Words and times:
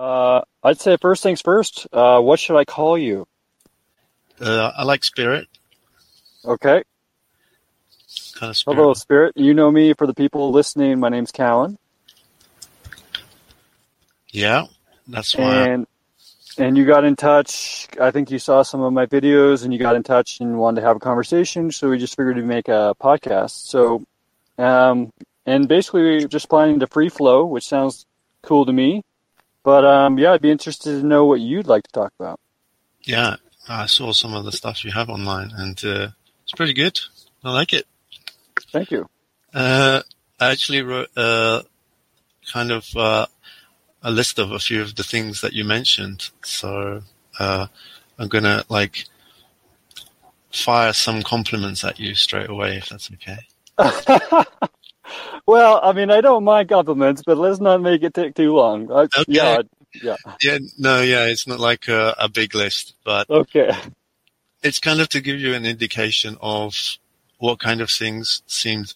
Uh, 0.00 0.40
I'd 0.64 0.80
say 0.80 0.96
first 0.96 1.22
things 1.22 1.42
first. 1.42 1.86
Uh, 1.92 2.20
what 2.20 2.40
should 2.40 2.56
I 2.56 2.64
call 2.64 2.96
you? 2.96 3.28
Uh, 4.40 4.72
I 4.74 4.84
like 4.84 5.04
Spirit. 5.04 5.46
Okay. 6.42 6.82
Kind 8.34 8.48
of 8.50 8.56
spirit. 8.56 8.76
Hello, 8.76 8.94
Spirit. 8.94 9.34
You 9.36 9.52
know 9.52 9.70
me. 9.70 9.92
For 9.92 10.06
the 10.06 10.14
people 10.14 10.52
listening, 10.52 10.98
my 10.98 11.10
name's 11.10 11.30
Callan, 11.30 11.76
Yeah, 14.30 14.64
that's 15.06 15.36
why. 15.36 15.68
and 15.68 15.86
and 16.56 16.78
you 16.78 16.86
got 16.86 17.04
in 17.04 17.14
touch. 17.14 17.86
I 18.00 18.10
think 18.10 18.30
you 18.30 18.38
saw 18.38 18.62
some 18.62 18.80
of 18.80 18.94
my 18.94 19.04
videos, 19.04 19.64
and 19.64 19.72
you 19.72 19.78
got 19.78 19.96
in 19.96 20.02
touch 20.02 20.40
and 20.40 20.58
wanted 20.58 20.80
to 20.80 20.86
have 20.86 20.96
a 20.96 21.00
conversation. 21.00 21.70
So 21.72 21.90
we 21.90 21.98
just 21.98 22.16
figured 22.16 22.36
to 22.36 22.42
make 22.42 22.68
a 22.68 22.94
podcast. 22.98 23.66
So, 23.66 24.02
um, 24.56 25.12
and 25.44 25.68
basically 25.68 26.00
we're 26.00 26.26
just 26.28 26.48
planning 26.48 26.80
to 26.80 26.86
free 26.86 27.10
flow, 27.10 27.44
which 27.44 27.66
sounds 27.68 28.06
cool 28.42 28.64
to 28.64 28.72
me. 28.72 29.02
But 29.62 29.84
um, 29.84 30.18
yeah, 30.18 30.32
I'd 30.32 30.42
be 30.42 30.50
interested 30.50 31.00
to 31.00 31.06
know 31.06 31.24
what 31.26 31.40
you'd 31.40 31.66
like 31.66 31.84
to 31.84 31.92
talk 31.92 32.12
about. 32.18 32.40
yeah, 33.04 33.36
I 33.68 33.86
saw 33.86 34.12
some 34.12 34.34
of 34.34 34.44
the 34.44 34.52
stuff 34.52 34.84
you 34.84 34.90
have 34.92 35.10
online, 35.10 35.52
and 35.54 35.82
uh, 35.84 36.08
it's 36.42 36.52
pretty 36.52 36.72
good. 36.72 36.98
I 37.44 37.52
like 37.52 37.72
it. 37.72 37.86
Thank 38.72 38.90
you. 38.90 39.08
Uh, 39.52 40.02
I 40.38 40.50
actually 40.50 40.82
wrote 40.82 41.10
uh, 41.16 41.62
kind 42.52 42.70
of 42.70 42.86
uh, 42.96 43.26
a 44.02 44.10
list 44.10 44.38
of 44.38 44.52
a 44.52 44.58
few 44.58 44.80
of 44.80 44.96
the 44.96 45.02
things 45.02 45.40
that 45.42 45.52
you 45.52 45.64
mentioned. 45.64 46.30
So 46.42 47.02
uh, 47.38 47.66
I'm 48.18 48.28
gonna 48.28 48.64
like 48.68 49.06
fire 50.50 50.92
some 50.92 51.22
compliments 51.22 51.84
at 51.84 51.98
you 51.98 52.14
straight 52.14 52.50
away, 52.50 52.76
if 52.76 52.88
that's 52.88 53.10
okay. 53.12 53.46
well, 55.46 55.80
I 55.82 55.92
mean, 55.92 56.10
I 56.10 56.20
don't 56.20 56.44
mind 56.44 56.68
compliments, 56.68 57.22
but 57.24 57.38
let's 57.38 57.60
not 57.60 57.80
make 57.80 58.02
it 58.02 58.14
take 58.14 58.34
too 58.34 58.52
long. 58.54 58.90
I, 58.90 59.02
Okay. 59.02 59.24
Yeah, 59.26 59.62
yeah. 60.02 60.16
Yeah, 60.42 60.58
no, 60.78 61.02
yeah, 61.02 61.26
it's 61.26 61.46
not 61.46 61.60
like 61.60 61.88
a, 61.88 62.14
a 62.18 62.28
big 62.28 62.54
list, 62.54 62.94
but 63.04 63.28
Okay. 63.28 63.72
it's 64.62 64.78
kind 64.78 65.00
of 65.00 65.08
to 65.10 65.20
give 65.20 65.40
you 65.40 65.54
an 65.54 65.66
indication 65.66 66.36
of 66.40 66.74
what 67.38 67.58
kind 67.58 67.80
of 67.80 67.90
things 67.90 68.42
seemed 68.46 68.94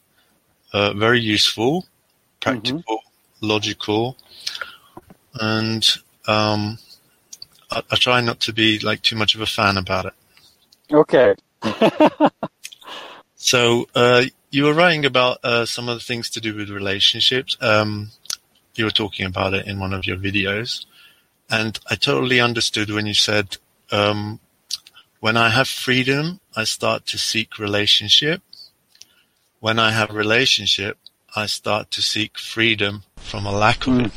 uh, 0.72 0.92
very 0.92 1.20
useful, 1.20 1.86
practical, 2.40 3.00
logical, 3.40 4.16
and 5.40 5.86
um, 6.26 6.78
I, 7.70 7.82
I 7.90 7.96
try 7.96 8.20
not 8.20 8.40
to 8.40 8.52
be 8.52 8.78
like 8.78 9.02
too 9.02 9.16
much 9.16 9.34
of 9.34 9.40
a 9.40 9.46
fan 9.46 9.76
about 9.76 10.06
it. 10.06 10.14
Okay. 10.92 11.34
So 13.44 13.86
uh, 13.94 14.24
you 14.54 14.64
were 14.64 14.72
writing 14.72 15.04
about 15.04 15.44
uh, 15.44 15.66
some 15.66 15.88
of 15.88 15.98
the 15.98 16.04
things 16.04 16.30
to 16.30 16.40
do 16.40 16.54
with 16.54 16.70
relationships. 16.70 17.56
Um, 17.60 18.10
you 18.76 18.84
were 18.84 18.92
talking 18.92 19.26
about 19.26 19.52
it 19.52 19.66
in 19.66 19.80
one 19.80 19.92
of 19.92 20.06
your 20.06 20.16
videos, 20.16 20.86
and 21.50 21.78
I 21.90 21.96
totally 21.96 22.40
understood 22.40 22.88
when 22.88 23.06
you 23.06 23.14
said, 23.14 23.56
um, 23.90 24.38
"When 25.18 25.36
I 25.36 25.48
have 25.48 25.68
freedom, 25.68 26.38
I 26.54 26.62
start 26.62 27.04
to 27.06 27.18
seek 27.18 27.58
relationship. 27.58 28.42
When 29.58 29.80
I 29.80 29.90
have 29.90 30.10
relationship, 30.10 30.98
I 31.34 31.46
start 31.46 31.90
to 31.90 32.00
seek 32.00 32.38
freedom 32.38 33.02
from 33.16 33.46
a 33.46 33.52
lack 33.52 33.88
of 33.88 33.94
Mm. 33.94 34.06
it." 34.06 34.12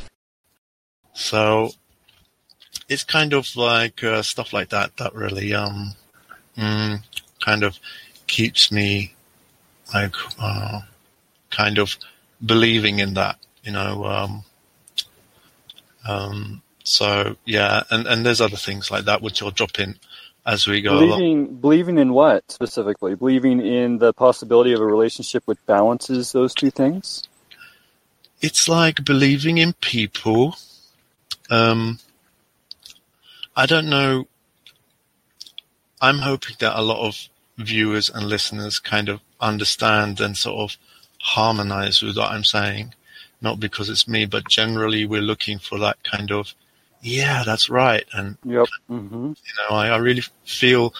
So 1.15 1.73
it's 2.87 3.03
kind 3.03 3.33
of 3.33 3.55
like 3.55 4.03
uh, 4.03 4.21
stuff 4.21 4.53
like 4.53 4.69
that 4.69 4.97
that 4.97 5.15
really 5.15 5.51
um, 5.55 5.95
mm, 6.55 7.01
kind 7.39 7.63
of 7.63 7.79
keeps 8.27 8.71
me 8.71 9.15
like 9.93 10.13
uh, 10.39 10.81
kind 11.49 11.77
of 11.77 11.97
believing 12.45 12.99
in 12.99 13.13
that, 13.15 13.37
you 13.63 13.71
know. 13.71 14.05
Um, 14.05 14.43
um, 16.07 16.61
so 16.83 17.35
yeah, 17.45 17.83
and 17.89 18.07
and 18.07 18.25
there's 18.25 18.41
other 18.41 18.57
things 18.57 18.89
like 18.91 19.05
that 19.05 19.21
which 19.21 19.41
I'll 19.41 19.51
drop 19.51 19.79
in 19.79 19.95
as 20.45 20.65
we 20.65 20.81
go 20.81 20.93
along. 20.93 21.19
Believing, 21.19 21.55
believing 21.55 21.97
in 21.97 22.13
what 22.13 22.49
specifically? 22.49 23.15
Believing 23.15 23.59
in 23.59 23.97
the 23.97 24.13
possibility 24.13 24.73
of 24.73 24.79
a 24.79 24.85
relationship 24.85 25.43
which 25.45 25.59
balances 25.65 26.31
those 26.31 26.53
two 26.53 26.71
things. 26.71 27.27
It's 28.41 28.69
like 28.69 29.03
believing 29.03 29.57
in 29.57 29.73
people. 29.73 30.55
Um, 31.49 31.99
I 33.55 33.65
don't 33.65 33.89
know. 33.89 34.27
I'm 35.99 36.19
hoping 36.19 36.55
that 36.59 36.79
a 36.79 36.81
lot 36.81 37.05
of 37.05 37.27
viewers 37.57 38.09
and 38.09 38.27
listeners 38.27 38.79
kind 38.79 39.09
of 39.09 39.19
understand 39.39 40.19
and 40.19 40.37
sort 40.37 40.71
of 40.71 40.77
harmonize 41.21 42.01
with 42.01 42.17
what 42.17 42.31
I'm 42.31 42.43
saying. 42.43 42.93
Not 43.41 43.59
because 43.59 43.89
it's 43.89 44.07
me, 44.07 44.25
but 44.25 44.47
generally 44.49 45.05
we're 45.05 45.21
looking 45.21 45.59
for 45.59 45.77
that 45.79 45.97
kind 46.03 46.31
of, 46.31 46.53
yeah, 47.01 47.43
that's 47.45 47.69
right. 47.69 48.05
And, 48.13 48.37
Yep. 48.43 48.67
hmm 48.87 49.27
you 49.27 49.53
know, 49.69 49.75
I, 49.75 49.89
I 49.89 49.97
really 49.97 50.23
feel, 50.43 50.93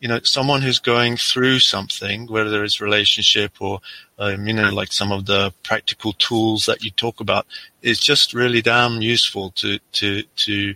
you 0.00 0.08
know, 0.08 0.20
someone 0.22 0.62
who's 0.62 0.78
going 0.78 1.16
through 1.16 1.58
something, 1.58 2.26
whether 2.26 2.64
it's 2.64 2.80
relationship 2.80 3.60
or, 3.60 3.80
um, 4.18 4.46
you 4.46 4.54
know, 4.54 4.70
like 4.70 4.92
some 4.92 5.12
of 5.12 5.26
the 5.26 5.52
practical 5.62 6.14
tools 6.14 6.66
that 6.66 6.82
you 6.82 6.90
talk 6.90 7.20
about, 7.20 7.46
is 7.82 8.00
just 8.00 8.32
really 8.34 8.62
damn 8.62 9.02
useful 9.02 9.50
to, 9.52 9.78
to, 9.92 10.22
to, 10.36 10.74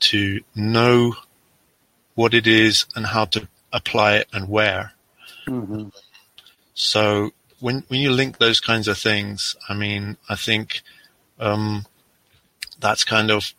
to 0.00 0.40
know 0.54 1.14
what 2.14 2.34
it 2.34 2.46
is 2.46 2.86
and 2.96 3.06
how 3.06 3.24
to 3.26 3.46
apply 3.72 4.16
it 4.16 4.28
and 4.32 4.48
where. 4.48 4.92
hmm 5.46 5.88
So 6.78 7.32
when 7.58 7.82
when 7.88 8.00
you 8.00 8.12
link 8.12 8.38
those 8.38 8.60
kinds 8.60 8.86
of 8.86 8.96
things, 8.96 9.56
I 9.68 9.74
mean, 9.74 10.16
I 10.28 10.36
think 10.36 10.82
um, 11.40 11.86
that's 12.78 13.02
kind 13.02 13.32
of 13.32 13.52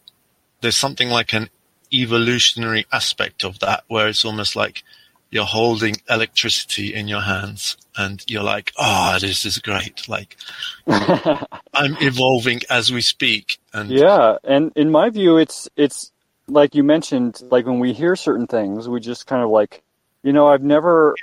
there's 0.62 0.78
something 0.78 1.10
like 1.10 1.34
an 1.34 1.50
evolutionary 1.94 2.86
aspect 2.94 3.44
of 3.44 3.60
that, 3.60 3.84
where 3.90 4.08
it's 4.08 4.24
almost 4.24 4.56
like 4.56 4.84
you're 5.32 5.44
holding 5.44 5.98
electricity 6.10 6.94
in 6.94 7.10
your 7.10 7.20
hands, 7.20 7.76
and 7.98 8.24
you're 8.26 8.42
like, 8.42 8.72
"Oh, 8.80 9.18
this 9.20 9.46
is 9.46 9.58
great!" 9.60 10.08
Like 10.08 10.38
I'm 10.88 11.98
evolving 12.00 12.62
as 12.70 12.90
we 12.90 13.02
speak, 13.02 13.60
and 13.74 13.90
yeah, 13.90 14.38
and 14.46 14.72
in 14.78 14.92
my 14.92 15.10
view, 15.10 15.38
it's 15.38 15.68
it's 15.76 16.14
like 16.48 16.74
you 16.74 16.86
mentioned, 16.86 17.44
like 17.52 17.66
when 17.66 17.80
we 17.80 17.92
hear 17.92 18.16
certain 18.16 18.48
things, 18.48 18.88
we 18.88 19.02
just 19.02 19.28
kind 19.28 19.44
of 19.44 19.50
like, 19.50 19.84
you 20.24 20.32
know, 20.32 20.48
I've 20.48 20.64
never 20.64 21.16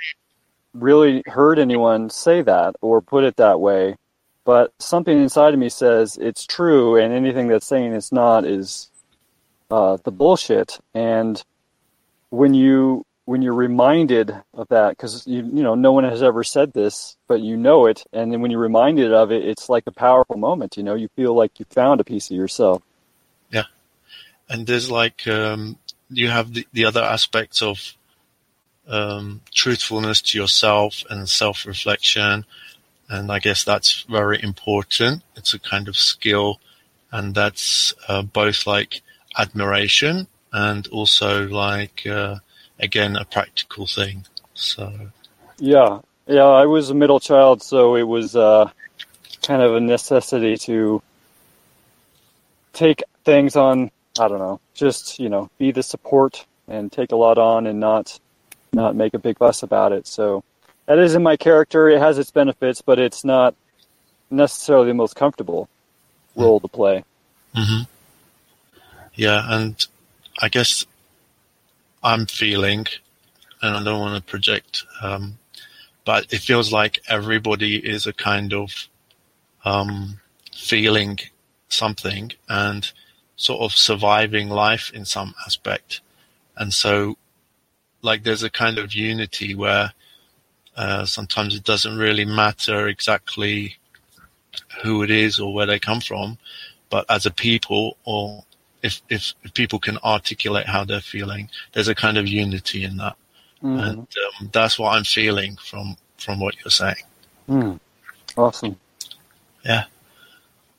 really 0.77 1.23
heard 1.25 1.59
anyone 1.59 2.09
say 2.09 2.41
that 2.41 2.75
or 2.81 3.01
put 3.01 3.23
it 3.23 3.37
that 3.37 3.59
way, 3.59 3.95
but 4.45 4.73
something 4.79 5.19
inside 5.21 5.53
of 5.53 5.59
me 5.59 5.69
says 5.69 6.17
it's 6.19 6.45
true, 6.45 6.95
and 6.95 7.13
anything 7.13 7.47
that's 7.47 7.67
saying 7.67 7.93
it's 7.93 8.11
not 8.11 8.45
is 8.45 8.89
uh, 9.69 9.97
the 10.03 10.11
bullshit. 10.11 10.79
And 10.93 11.43
when 12.29 12.53
you 12.53 13.05
when 13.25 13.41
you're 13.41 13.53
reminded 13.53 14.33
of 14.53 14.69
that, 14.69 14.91
because 14.91 15.27
you 15.27 15.43
you 15.43 15.63
know 15.63 15.75
no 15.75 15.91
one 15.91 16.05
has 16.05 16.23
ever 16.23 16.45
said 16.45 16.71
this, 16.71 17.17
but 17.27 17.41
you 17.41 17.57
know 17.57 17.87
it, 17.87 18.05
and 18.13 18.31
then 18.31 18.41
when 18.41 18.51
you're 18.51 18.61
reminded 18.61 19.13
of 19.13 19.33
it, 19.33 19.45
it's 19.45 19.67
like 19.67 19.83
a 19.85 19.91
powerful 19.91 20.37
moment. 20.37 20.77
You 20.77 20.83
know, 20.83 20.95
you 20.95 21.09
feel 21.15 21.33
like 21.33 21.59
you 21.59 21.65
found 21.69 21.99
a 21.99 22.05
piece 22.05 22.31
of 22.31 22.37
yourself. 22.37 22.81
Yeah, 23.51 23.65
and 24.49 24.65
there's 24.65 24.89
like 24.89 25.27
um, 25.27 25.77
you 26.09 26.29
have 26.29 26.53
the, 26.53 26.65
the 26.71 26.85
other 26.85 27.01
aspects 27.01 27.61
of 27.61 27.96
um, 28.87 29.41
truthfulness 29.53 30.21
to 30.21 30.37
yourself 30.37 31.03
and 31.09 31.27
self-reflection 31.27 32.45
and 33.09 33.31
i 33.31 33.39
guess 33.39 33.63
that's 33.63 34.03
very 34.09 34.41
important 34.41 35.23
it's 35.35 35.53
a 35.53 35.59
kind 35.59 35.87
of 35.87 35.97
skill 35.97 36.59
and 37.11 37.35
that's 37.35 37.93
uh, 38.07 38.21
both 38.21 38.67
like 38.67 39.01
admiration 39.37 40.27
and 40.53 40.87
also 40.87 41.47
like 41.47 42.05
uh, 42.07 42.35
again 42.79 43.15
a 43.15 43.25
practical 43.25 43.85
thing 43.85 44.25
so 44.57 45.11
Yeah, 45.59 45.99
yeah. 46.25 46.45
I 46.45 46.65
was 46.65 46.89
a 46.89 46.95
middle 46.95 47.19
child, 47.19 47.61
so 47.61 47.95
it 47.95 48.03
was 48.03 48.35
uh, 48.35 48.69
kind 49.41 49.61
of 49.61 49.75
a 49.75 49.79
necessity 49.79 50.57
to 50.57 51.01
take 52.73 53.03
things 53.23 53.55
on. 53.55 53.91
I 54.19 54.27
don't 54.27 54.39
know, 54.39 54.59
just 54.73 55.19
you 55.19 55.29
know, 55.29 55.49
be 55.59 55.71
the 55.71 55.83
support 55.83 56.45
and 56.67 56.91
take 56.91 57.11
a 57.11 57.15
lot 57.15 57.37
on 57.37 57.67
and 57.67 57.79
not 57.79 58.19
not 58.73 58.95
make 58.95 59.13
a 59.13 59.19
big 59.19 59.37
fuss 59.37 59.63
about 59.63 59.91
it. 59.91 60.07
So 60.07 60.43
that 60.85 60.97
is 60.97 61.15
in 61.15 61.23
my 61.23 61.37
character. 61.37 61.89
It 61.89 61.99
has 61.99 62.17
its 62.17 62.31
benefits, 62.31 62.81
but 62.81 62.99
it's 62.99 63.23
not 63.23 63.55
necessarily 64.29 64.87
the 64.87 64.93
most 64.93 65.15
comfortable 65.15 65.69
role 66.35 66.59
to 66.59 66.67
play. 66.67 67.03
hmm 67.55 67.81
Yeah, 69.15 69.41
and 69.47 69.85
I 70.41 70.49
guess 70.49 70.85
I'm 72.03 72.25
feeling, 72.25 72.85
and 73.61 73.75
I 73.75 73.83
don't 73.83 73.99
want 73.99 74.15
to 74.15 74.31
project, 74.31 74.83
um, 75.01 75.39
but 76.05 76.31
it 76.31 76.39
feels 76.39 76.71
like 76.71 76.99
everybody 77.07 77.77
is 77.77 78.05
a 78.05 78.13
kind 78.13 78.53
of 78.53 78.87
um, 79.65 80.19
feeling 80.55 81.19
something 81.69 82.31
and 82.47 82.91
sort 83.35 83.61
of 83.61 83.73
surviving 83.73 84.49
life 84.49 84.91
in 84.93 85.05
some 85.05 85.35
aspect. 85.45 86.01
And 86.55 86.73
so, 86.73 87.17
like, 88.07 88.23
there's 88.23 88.41
a 88.41 88.49
kind 88.49 88.79
of 88.79 88.93
unity 88.93 89.53
where 89.53 89.93
uh, 90.75 91.05
sometimes 91.05 91.55
it 91.55 91.63
doesn't 91.63 91.97
really 91.97 92.25
matter 92.25 92.87
exactly 92.87 93.77
who 94.81 95.03
it 95.03 95.11
is 95.11 95.39
or 95.39 95.53
where 95.53 95.67
they 95.67 95.79
come 95.79 96.01
from, 96.01 96.39
but 96.89 97.05
as 97.09 97.25
a 97.25 97.31
people 97.31 97.97
or 98.05 98.43
if, 98.81 99.01
if, 99.09 99.33
if 99.43 99.53
people 99.53 99.79
can 99.79 99.97
articulate 99.99 100.65
how 100.65 100.83
they're 100.85 101.01
feeling, 101.01 101.49
there's 101.73 101.87
a 101.87 101.95
kind 101.95 102.17
of 102.17 102.27
unity 102.27 102.83
in 102.83 102.97
that. 102.97 103.15
Mhm. 103.63 103.87
And 103.87 103.99
um, 103.99 104.49
that's 104.51 104.79
what 104.79 104.95
I'm 104.95 105.03
feeling 105.03 105.57
from, 105.57 105.97
from 106.17 106.39
what 106.39 106.55
you're 106.63 106.71
saying. 106.71 107.05
Mm. 107.49 107.79
Awesome. 108.35 108.77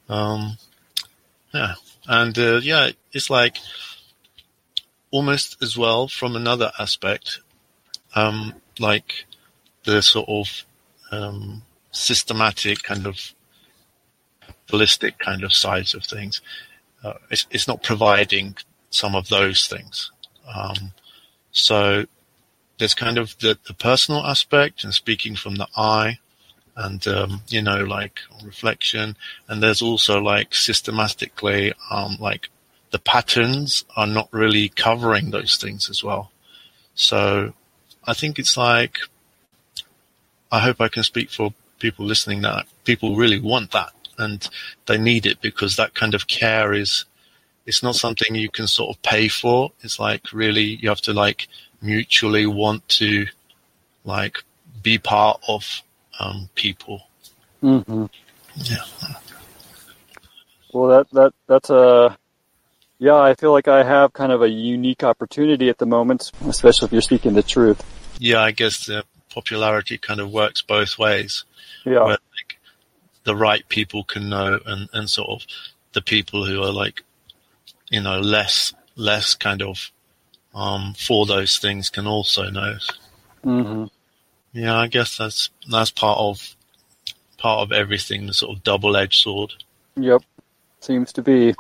Um, 0.08 0.56
yeah, 1.52 1.75
and 2.06 2.38
uh, 2.38 2.60
yeah, 2.62 2.90
it's 3.12 3.30
like 3.30 3.58
almost 5.10 5.62
as 5.62 5.76
well 5.76 6.08
from 6.08 6.37
another 6.37 6.70
aspect, 6.78 7.40
um, 8.14 8.55
like 8.78 9.26
the 9.84 10.02
sort 10.02 10.28
of 10.28 10.64
um, 11.10 11.62
systematic 11.90 12.82
kind 12.82 13.06
of 13.06 13.34
ballistic 14.69 15.19
kind 15.19 15.44
of 15.44 15.52
sides 15.52 15.94
of 15.94 16.05
things. 16.05 16.40
Uh, 17.02 17.14
it's, 17.31 17.46
it's 17.50 17.69
not 17.69 17.82
providing 17.82 18.56
some 18.90 19.14
of 19.14 19.28
those 19.28 19.66
things. 19.66 20.10
Um, 20.55 20.93
so 21.52 22.04
there's 22.78 22.94
kind 22.94 23.19
of 23.19 23.37
the, 23.38 23.58
the 23.66 23.75
personal 23.75 24.25
aspect 24.25 24.84
and 24.84 24.94
speaking 24.94 25.37
from 25.37 25.56
the 25.56 25.69
I 25.76 26.19
and, 26.76 27.06
um, 27.08 27.43
you 27.49 27.62
know, 27.62 27.82
like 27.84 28.20
reflection. 28.44 29.16
And 29.49 29.62
there's 29.62 29.82
also 29.82 30.20
like 30.20 30.54
systematically, 30.54 31.72
um, 31.90 32.16
like 32.20 32.50
the 32.90 32.99
patterns 32.99 33.85
are 33.96 34.06
not 34.06 34.29
really 34.32 34.69
covering 34.69 35.31
those 35.31 35.56
things 35.56 35.90
as 35.90 36.02
well. 36.02 36.31
So 36.94 37.52
I 38.05 38.14
think 38.14 38.38
it's 38.38 38.56
like, 38.56 38.99
I 40.50 40.61
hope 40.61 40.81
I 40.81 40.88
can 40.88 41.02
speak 41.02 41.31
for 41.31 41.52
people 41.79 42.06
listening 42.06 42.43
that 42.43 42.67
people 42.85 43.17
really 43.17 43.40
want 43.40 43.70
that 43.73 43.93
and 44.19 44.49
they 44.87 44.99
need 44.99 45.26
it 45.26 45.40
because 45.40 45.76
that 45.76 45.94
kind 45.94 46.14
of 46.14 46.26
care 46.26 46.73
is, 46.73 47.05
it's 47.67 47.82
not 47.82 47.94
something 47.94 48.35
you 48.35 48.50
can 48.50 48.67
sort 48.67 48.96
of 48.96 49.02
pay 49.02 49.29
for. 49.29 49.70
It's 49.82 50.00
like 50.00 50.32
really, 50.32 50.62
you 50.62 50.88
have 50.88 51.02
to 51.02 51.12
like 51.12 51.49
mutually 51.81 52.46
want 52.46 52.88
to 52.88 53.26
like 54.05 54.43
be 54.82 54.99
part 54.99 55.40
of 55.46 55.82
um, 56.19 56.49
people. 56.55 57.02
Mm-hmm. 57.62 58.06
Yeah. 58.56 58.85
Well, 60.73 60.88
that 60.88 61.11
that 61.12 61.32
that's 61.46 61.70
a 61.70 62.17
yeah. 62.98 63.16
I 63.16 63.34
feel 63.34 63.52
like 63.52 63.68
I 63.68 63.82
have 63.84 64.12
kind 64.12 64.32
of 64.32 64.42
a 64.42 64.48
unique 64.48 65.04
opportunity 65.04 65.68
at 65.68 65.78
the 65.78 65.86
moment, 65.86 66.32
especially 66.46 66.86
if 66.86 66.92
you're 66.92 67.02
speaking 67.02 67.34
the 67.34 67.42
truth. 67.42 67.82
Yeah, 68.18 68.40
I 68.40 68.50
guess 68.50 68.86
the 68.86 69.04
popularity 69.28 69.98
kind 69.98 70.20
of 70.20 70.32
works 70.32 70.62
both 70.62 70.98
ways. 70.98 71.44
Yeah. 71.84 72.04
Where 72.04 72.18
like 72.18 72.58
the 73.24 73.36
right 73.36 73.68
people 73.68 74.04
can 74.04 74.28
know 74.28 74.58
and, 74.66 74.88
and 74.92 75.08
sort 75.08 75.28
of 75.28 75.46
the 75.92 76.02
people 76.02 76.44
who 76.44 76.62
are 76.62 76.72
like, 76.72 77.02
you 77.90 78.00
know, 78.00 78.20
less, 78.20 78.72
less 78.96 79.34
kind 79.34 79.62
of, 79.62 79.90
um, 80.54 80.94
for 80.98 81.26
those 81.26 81.58
things 81.58 81.90
can 81.90 82.06
also 82.06 82.50
know. 82.50 82.76
Mm-hmm. 83.44 83.84
Yeah, 84.52 84.76
I 84.76 84.88
guess 84.88 85.16
that's, 85.16 85.50
that's 85.70 85.90
part 85.90 86.18
of, 86.18 86.56
part 87.36 87.60
of 87.60 87.72
everything, 87.72 88.26
the 88.26 88.32
sort 88.32 88.56
of 88.56 88.64
double-edged 88.64 89.20
sword. 89.20 89.52
Yep. 89.96 90.22
Seems 90.80 91.12
to 91.12 91.22
be. 91.22 91.54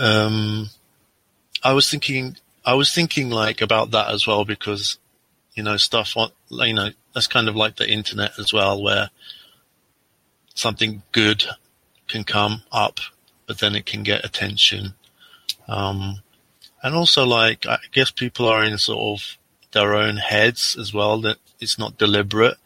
Um, 0.00 0.70
I 1.62 1.72
was 1.72 1.90
thinking, 1.90 2.36
I 2.64 2.74
was 2.74 2.92
thinking 2.92 3.30
like 3.30 3.60
about 3.60 3.90
that 3.90 4.08
as 4.08 4.26
well 4.26 4.44
because, 4.44 4.98
you 5.54 5.62
know, 5.62 5.76
stuff 5.76 6.16
on, 6.16 6.30
you 6.48 6.72
know, 6.72 6.90
that's 7.14 7.26
kind 7.26 7.48
of 7.48 7.56
like 7.56 7.76
the 7.76 7.90
internet 7.90 8.38
as 8.38 8.52
well, 8.52 8.82
where 8.82 9.10
something 10.54 11.02
good 11.12 11.44
can 12.08 12.24
come 12.24 12.62
up, 12.72 12.98
but 13.46 13.58
then 13.58 13.74
it 13.74 13.86
can 13.86 14.02
get 14.02 14.24
attention. 14.24 14.94
Um, 15.68 16.22
and 16.82 16.94
also 16.94 17.26
like, 17.26 17.66
I 17.66 17.78
guess 17.92 18.10
people 18.10 18.48
are 18.48 18.64
in 18.64 18.78
sort 18.78 19.20
of 19.20 19.36
their 19.72 19.94
own 19.94 20.16
heads 20.16 20.76
as 20.78 20.94
well, 20.94 21.20
that 21.20 21.36
it's 21.60 21.78
not 21.78 21.98
deliberate. 21.98 22.56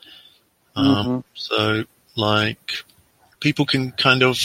Um, 0.77 1.07
Mhm. 1.07 1.25
so 1.35 1.85
like 2.17 2.85
people 3.41 3.67
can 3.67 3.93
kind 3.93 4.23
of 4.23 4.39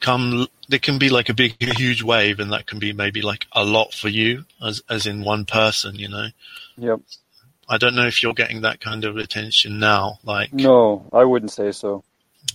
come, 0.00 0.46
there 0.68 0.78
can 0.78 0.98
be 0.98 1.08
like 1.08 1.28
a 1.28 1.34
big, 1.34 1.56
huge 1.78 2.02
wave 2.02 2.40
and 2.40 2.52
that 2.52 2.66
can 2.66 2.78
be 2.78 2.92
maybe 2.92 3.22
like 3.22 3.46
a 3.52 3.64
lot 3.64 3.92
for 3.92 4.08
you 4.08 4.44
as, 4.64 4.82
as 4.88 5.06
in 5.06 5.24
one 5.24 5.44
person, 5.44 5.94
you 5.96 6.08
know? 6.08 6.26
Yep. 6.76 7.00
I 7.68 7.76
don't 7.76 7.94
know 7.94 8.06
if 8.06 8.22
you're 8.22 8.34
getting 8.34 8.62
that 8.62 8.80
kind 8.80 9.04
of 9.04 9.16
attention 9.16 9.78
now, 9.78 10.18
like, 10.24 10.52
No, 10.54 11.06
I 11.12 11.24
wouldn't 11.24 11.52
say 11.52 11.72
so. 11.72 12.02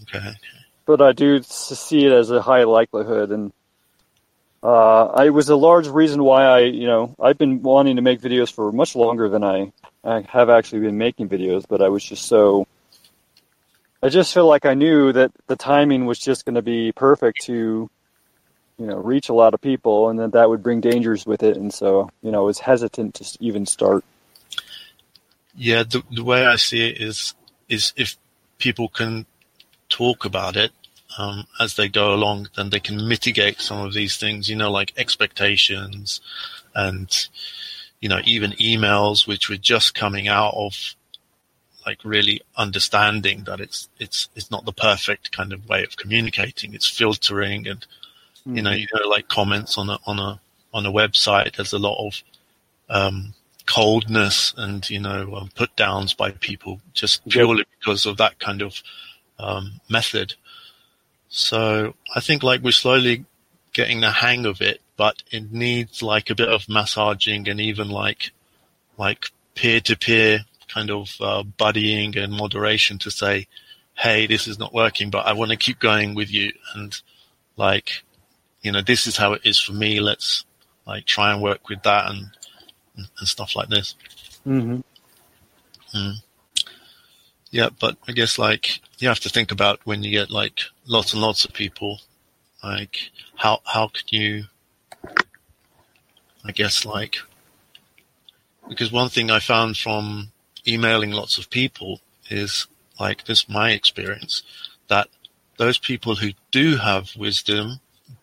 okay. 0.04 0.34
but 0.86 1.02
I 1.02 1.12
do 1.12 1.44
see 1.44 2.06
it 2.06 2.12
as 2.12 2.32
a 2.32 2.42
high 2.42 2.64
likelihood, 2.64 3.30
and 3.32 3.54
uh, 4.64 5.06
I 5.08 5.30
was 5.30 5.50
a 5.50 5.56
large 5.56 5.88
reason 5.88 6.24
why 6.24 6.46
I, 6.46 6.60
you 6.62 6.88
know, 6.88 7.16
I've 7.22 7.38
been 7.38 7.62
wanting 7.62 7.98
to 7.98 8.02
make 8.02 8.22
videos 8.22 8.52
for 8.52 8.72
much 8.72 8.96
longer 8.96 9.30
than 9.30 9.44
I, 9.44 9.72
I 10.04 10.22
have 10.30 10.50
actually 10.50 10.80
been 10.82 10.98
making 10.98 11.30
videos, 11.30 11.66
but 11.68 11.82
I 11.82 11.90
was 11.90 12.04
just 12.04 12.26
so. 12.26 12.66
I 14.04 14.10
just 14.10 14.34
feel 14.34 14.48
like 14.48 14.66
I 14.66 14.74
knew 14.74 15.14
that 15.14 15.32
the 15.48 15.56
timing 15.56 16.06
was 16.06 16.20
just 16.20 16.44
going 16.44 16.56
to 16.56 16.62
be 16.62 16.92
perfect 16.92 17.46
to, 17.46 17.90
you 18.78 18.86
know, 18.86 18.98
reach 18.98 19.30
a 19.30 19.34
lot 19.34 19.54
of 19.54 19.62
people, 19.62 20.10
and 20.10 20.20
that 20.20 20.34
that 20.34 20.50
would 20.50 20.62
bring 20.62 20.82
dangers 20.82 21.26
with 21.26 21.42
it, 21.42 21.56
and 21.56 21.74
so 21.74 22.10
you 22.22 22.30
know, 22.30 22.42
I 22.42 22.46
was 22.46 22.60
hesitant 22.60 23.16
to 23.16 23.38
even 23.40 23.66
start. 23.66 24.04
Yeah, 25.56 25.84
the, 25.84 26.04
the 26.12 26.24
way 26.24 26.46
I 26.46 26.58
see 26.58 26.90
it 26.90 27.00
is, 27.00 27.34
is 27.70 27.94
if 27.96 28.18
people 28.58 28.90
can 28.90 29.26
talk 29.88 30.26
about 30.26 30.58
it, 30.58 30.72
um, 31.18 31.46
as 31.60 31.76
they 31.76 31.88
go 31.88 32.14
along, 32.14 32.50
then 32.58 32.72
they 32.72 32.82
can 32.82 33.08
mitigate 33.08 33.62
some 33.62 33.86
of 33.86 33.94
these 33.94 34.18
things, 34.18 34.50
you 34.50 34.56
know, 34.58 34.72
like 34.72 34.92
expectations 34.98 36.20
and, 36.76 37.28
you 38.02 38.10
know, 38.10 38.20
even 38.26 38.52
emails, 38.54 39.28
which 39.28 39.48
were 39.48 39.58
just 39.58 39.94
coming 39.94 40.28
out 40.28 40.56
of 40.56 40.96
like 41.86 42.00
really 42.04 42.42
understanding 42.56 43.44
that 43.46 43.60
it's, 43.60 43.90
it's, 44.00 44.30
it's 44.36 44.50
not 44.52 44.66
the 44.66 44.74
perfect 44.74 45.32
kind 45.32 45.54
of 45.54 45.68
way 45.68 45.84
of 45.84 45.98
communicating. 45.98 46.74
It's 46.74 46.88
filtering 46.88 47.68
and, 47.68 47.86
you 48.46 48.62
know, 48.62 48.72
you 48.72 48.88
know, 48.94 49.08
like 49.08 49.28
comments 49.30 49.78
on 49.78 49.90
a, 49.90 50.00
on 50.06 50.20
a, 50.20 50.40
on 50.74 50.86
a 50.86 50.92
website, 50.92 51.56
there's 51.56 51.74
a 51.74 51.80
lot 51.80 52.06
of, 52.06 52.24
um, 52.90 53.34
coldness 53.66 54.54
and, 54.58 54.90
you 54.90 55.00
know, 55.00 55.36
um, 55.36 55.50
put 55.56 55.74
downs 55.78 56.14
by 56.14 56.32
people 56.32 56.82
just 56.94 57.22
Yep. 57.26 57.32
purely 57.34 57.66
because 57.80 58.06
of 58.06 58.18
that 58.18 58.38
kind 58.40 58.62
of, 58.62 58.82
um, 59.40 59.80
method. 59.90 60.34
So 61.30 61.96
I 62.14 62.20
think 62.20 62.44
like 62.44 62.62
we're 62.62 62.72
slowly 62.72 63.26
getting 63.72 64.02
the 64.02 64.12
hang 64.12 64.46
of 64.46 64.62
it, 64.62 64.82
but 64.98 65.24
it 65.32 65.52
needs 65.52 66.04
like 66.04 66.30
a 66.30 66.36
bit 66.36 66.50
of 66.50 66.68
massaging 66.68 67.48
and 67.48 67.60
even 67.60 67.90
like, 67.90 68.32
like 68.98 69.28
peer 69.56 69.80
to 69.80 69.96
peer 69.96 70.46
kind 70.74 70.90
of, 70.90 71.16
uh, 71.22 71.44
buddying 71.44 72.18
and 72.18 72.34
moderation 72.34 72.98
to 73.00 73.12
say, 73.12 73.48
Hey, 73.96 74.26
this 74.26 74.48
is 74.48 74.58
not 74.58 74.74
working, 74.74 75.10
but 75.12 75.26
I 75.28 75.34
want 75.34 75.52
to 75.52 75.58
keep 75.58 75.80
going 75.80 76.16
with 76.16 76.32
you. 76.32 76.52
And 76.74 77.00
like, 77.58 78.04
you 78.62 78.72
know, 78.72 78.82
this 78.82 79.06
is 79.08 79.18
how 79.18 79.34
it 79.34 79.42
is 79.46 79.60
for 79.60 79.74
me. 79.74 80.00
Let's 80.00 80.46
like 80.88 81.06
try 81.06 81.32
and 81.32 81.42
work 81.42 81.70
with 81.70 81.84
that 81.84 82.10
and, 82.10 82.32
and, 82.98 83.08
and 83.20 83.28
stuff 83.28 83.56
like 83.56 83.70
this. 83.70 83.96
hmm 85.94 86.12
Yeah, 87.52 87.70
but 87.80 87.98
I 88.08 88.14
guess 88.14 88.40
like 88.40 88.82
you 88.98 89.08
have 89.08 89.20
to 89.22 89.30
think 89.30 89.52
about 89.52 89.80
when 89.86 90.04
you 90.04 90.12
get 90.12 90.32
like 90.32 90.62
lots 90.88 91.14
and 91.14 91.22
lots 91.22 91.46
of 91.46 91.54
people, 91.54 92.00
like 92.64 93.12
how 93.36 93.62
how 93.66 93.90
can 93.90 94.08
you? 94.10 94.46
I 96.44 96.52
guess 96.52 96.84
like 96.84 97.18
because 98.68 98.92
one 98.92 99.10
thing 99.10 99.30
I 99.30 99.40
found 99.40 99.78
from 99.78 100.33
emailing 100.68 101.12
lots 101.12 101.38
of 101.38 101.50
people 101.50 102.02
is 102.30 102.68
like 103.00 103.26
this 103.26 103.50
my 103.50 103.72
experience 103.72 104.44
that 104.88 105.08
those 105.58 105.78
people 105.78 106.16
who 106.16 106.32
do 106.52 106.78
have 106.78 107.16
wisdom, 107.16 107.80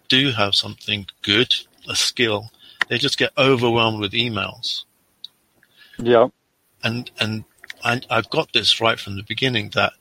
do 0.09 0.33
have 0.33 0.55
something 0.55 1.07
good, 1.23 1.55
a 1.89 1.95
skill, 1.95 2.51
they 2.89 2.99
just 2.99 3.19
get 3.19 3.33
overwhelmed 3.39 4.01
with 4.01 4.13
emails 4.13 4.85
Yeah. 5.99 6.29
and 6.83 7.11
and 7.19 7.45
I, 7.83 8.03
I 8.11 8.23
got 8.23 8.53
this 8.53 8.81
right 8.81 8.99
from 8.99 9.17
the 9.17 9.23
beginning 9.23 9.71
that 9.75 9.93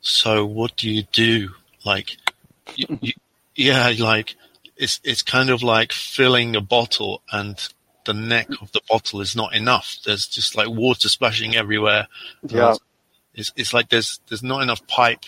so 0.00 0.44
what 0.44 0.76
do 0.76 0.90
you 0.90 1.04
do 1.12 1.50
like 1.84 2.16
you, 2.74 2.98
you, 3.00 3.12
yeah 3.54 3.92
like 3.98 4.34
it's 4.76 5.00
it's 5.04 5.22
kind 5.22 5.48
of 5.50 5.62
like 5.62 5.92
filling 5.92 6.54
a 6.56 6.60
bottle 6.60 7.22
and 7.32 7.56
the 8.06 8.14
neck 8.14 8.48
of 8.62 8.72
the 8.72 8.80
bottle 8.88 9.20
is 9.20 9.36
not 9.36 9.54
enough 9.54 9.98
there's 10.06 10.26
just 10.26 10.56
like 10.56 10.68
water 10.68 11.08
splashing 11.08 11.54
everywhere 11.56 12.06
Yeah. 12.48 12.74
it's 13.34 13.52
it's 13.56 13.74
like 13.74 13.88
there's 13.90 14.20
there's 14.28 14.42
not 14.42 14.62
enough 14.62 14.86
pipe 14.86 15.24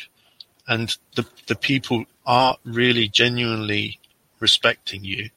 and 0.66 0.96
the 1.16 1.26
the 1.46 1.54
people 1.54 2.04
are 2.26 2.56
really 2.64 3.08
genuinely 3.08 3.98
respecting 4.40 5.04
you 5.04 5.28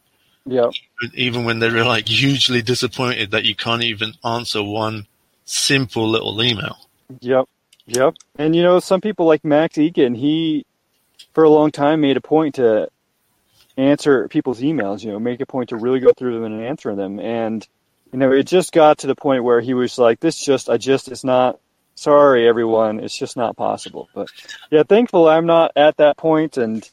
Yeah. 0.45 0.69
even 1.13 1.43
when 1.45 1.60
they're 1.60 1.83
like 1.86 2.07
hugely 2.07 2.62
disappointed 2.62 3.31
that 3.31 3.45
you 3.45 3.55
can't 3.55 3.83
even 3.83 4.13
answer 4.24 4.62
one 4.63 5.07
simple 5.45 6.07
little 6.07 6.41
email. 6.43 6.77
Yep. 7.19 7.45
Yep. 7.88 8.13
And 8.38 8.55
you 8.55 8.63
know, 8.63 8.79
some 8.79 9.01
people 9.01 9.25
like 9.25 9.43
Max 9.43 9.77
Igan, 9.77 10.15
he 10.15 10.65
for 11.33 11.43
a 11.43 11.50
long 11.50 11.71
time 11.71 12.01
made 12.01 12.15
a 12.17 12.21
point 12.21 12.55
to 12.55 12.89
answer 13.78 14.28
people's 14.28 14.62
emails, 14.62 15.04
you 15.04 15.12
know, 15.12 15.20
make 15.20 15.42
a 15.42 15.46
point 15.46 15.70
to 15.70 15.78
really 15.78 16.00
go 16.00 16.12
through 16.13 16.34
them 16.36 16.44
and 16.44 16.63
answer 16.63 16.96
them. 16.96 17.20
And 17.20 17.66
you 18.12 18.20
know, 18.20 18.32
it 18.32 18.44
just 18.44 18.74
got 18.74 19.00
to 19.00 19.08
the 19.08 19.16
point 19.16 19.44
where 19.44 19.62
he 19.62 19.74
was 19.74 19.98
like, 19.98 20.20
This 20.20 20.44
just 20.44 20.70
I 20.70 20.78
just 20.78 21.08
it's 21.08 21.24
not 21.24 21.60
sorry 21.96 22.48
everyone, 22.48 23.00
it's 23.00 23.18
just 23.18 23.38
not 23.38 23.56
possible. 23.56 24.10
But 24.13 24.30
yeah, 24.70 24.84
thankfully 24.84 25.32
I'm 25.32 25.46
not 25.46 25.72
at 25.75 25.98
that 25.98 26.18
point 26.18 26.58
and 26.58 26.88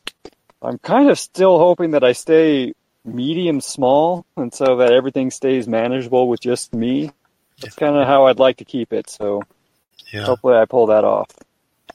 I'm 0.63 0.79
kind 0.79 1.09
of 1.11 1.19
still 1.19 1.59
hoping 1.59 1.93
that 1.93 2.05
I 2.05 2.13
stay 2.13 2.75
medium 3.05 3.61
small 3.61 4.27
and 4.37 4.53
so 4.53 4.77
that 4.77 4.93
everything 4.93 5.31
stays 5.31 5.67
manageable 5.67 6.29
with 6.29 6.41
just 6.41 6.75
me. 6.75 7.11
That's 7.61 7.75
kind 7.75 7.97
of 7.97 8.07
how 8.07 8.27
I'd 8.27 8.39
like 8.39 8.59
to 8.59 8.65
keep 8.65 8.93
it. 8.93 9.09
So 9.11 9.43
Yeah. 10.13 10.25
hopefully 10.25 10.57
I 10.57 10.65
pull 10.65 10.87
that 10.87 11.05
off. 11.05 11.31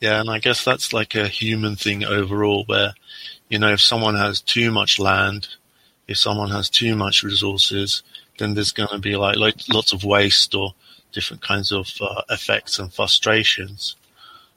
Yeah, 0.02 0.20
and 0.20 0.30
I 0.30 0.40
guess 0.40 0.66
that's 0.66 0.92
like 0.92 1.16
a 1.16 1.28
human 1.28 1.76
thing 1.76 2.04
overall 2.04 2.64
where, 2.66 2.94
you 3.54 3.60
know, 3.60 3.72
if 3.72 3.82
someone 3.82 4.16
has 4.16 4.42
too 4.42 4.72
much 4.72 4.98
land, 4.98 5.48
if 6.08 6.18
someone 6.18 6.50
has 6.50 6.72
too 6.72 6.96
much 6.96 7.22
resources, 7.22 8.02
then 8.40 8.56
there's 8.56 8.72
going 8.72 8.90
to 8.90 8.98
be 8.98 9.16
like, 9.16 9.38
like 9.38 9.58
lots 9.72 9.94
of 9.94 10.04
waste 10.04 10.56
or 10.56 10.74
different 11.12 11.44
kinds 11.44 11.72
of 11.72 11.88
uh, 12.02 12.24
effects 12.32 12.80
and 12.80 12.92
frustrations. 12.92 13.96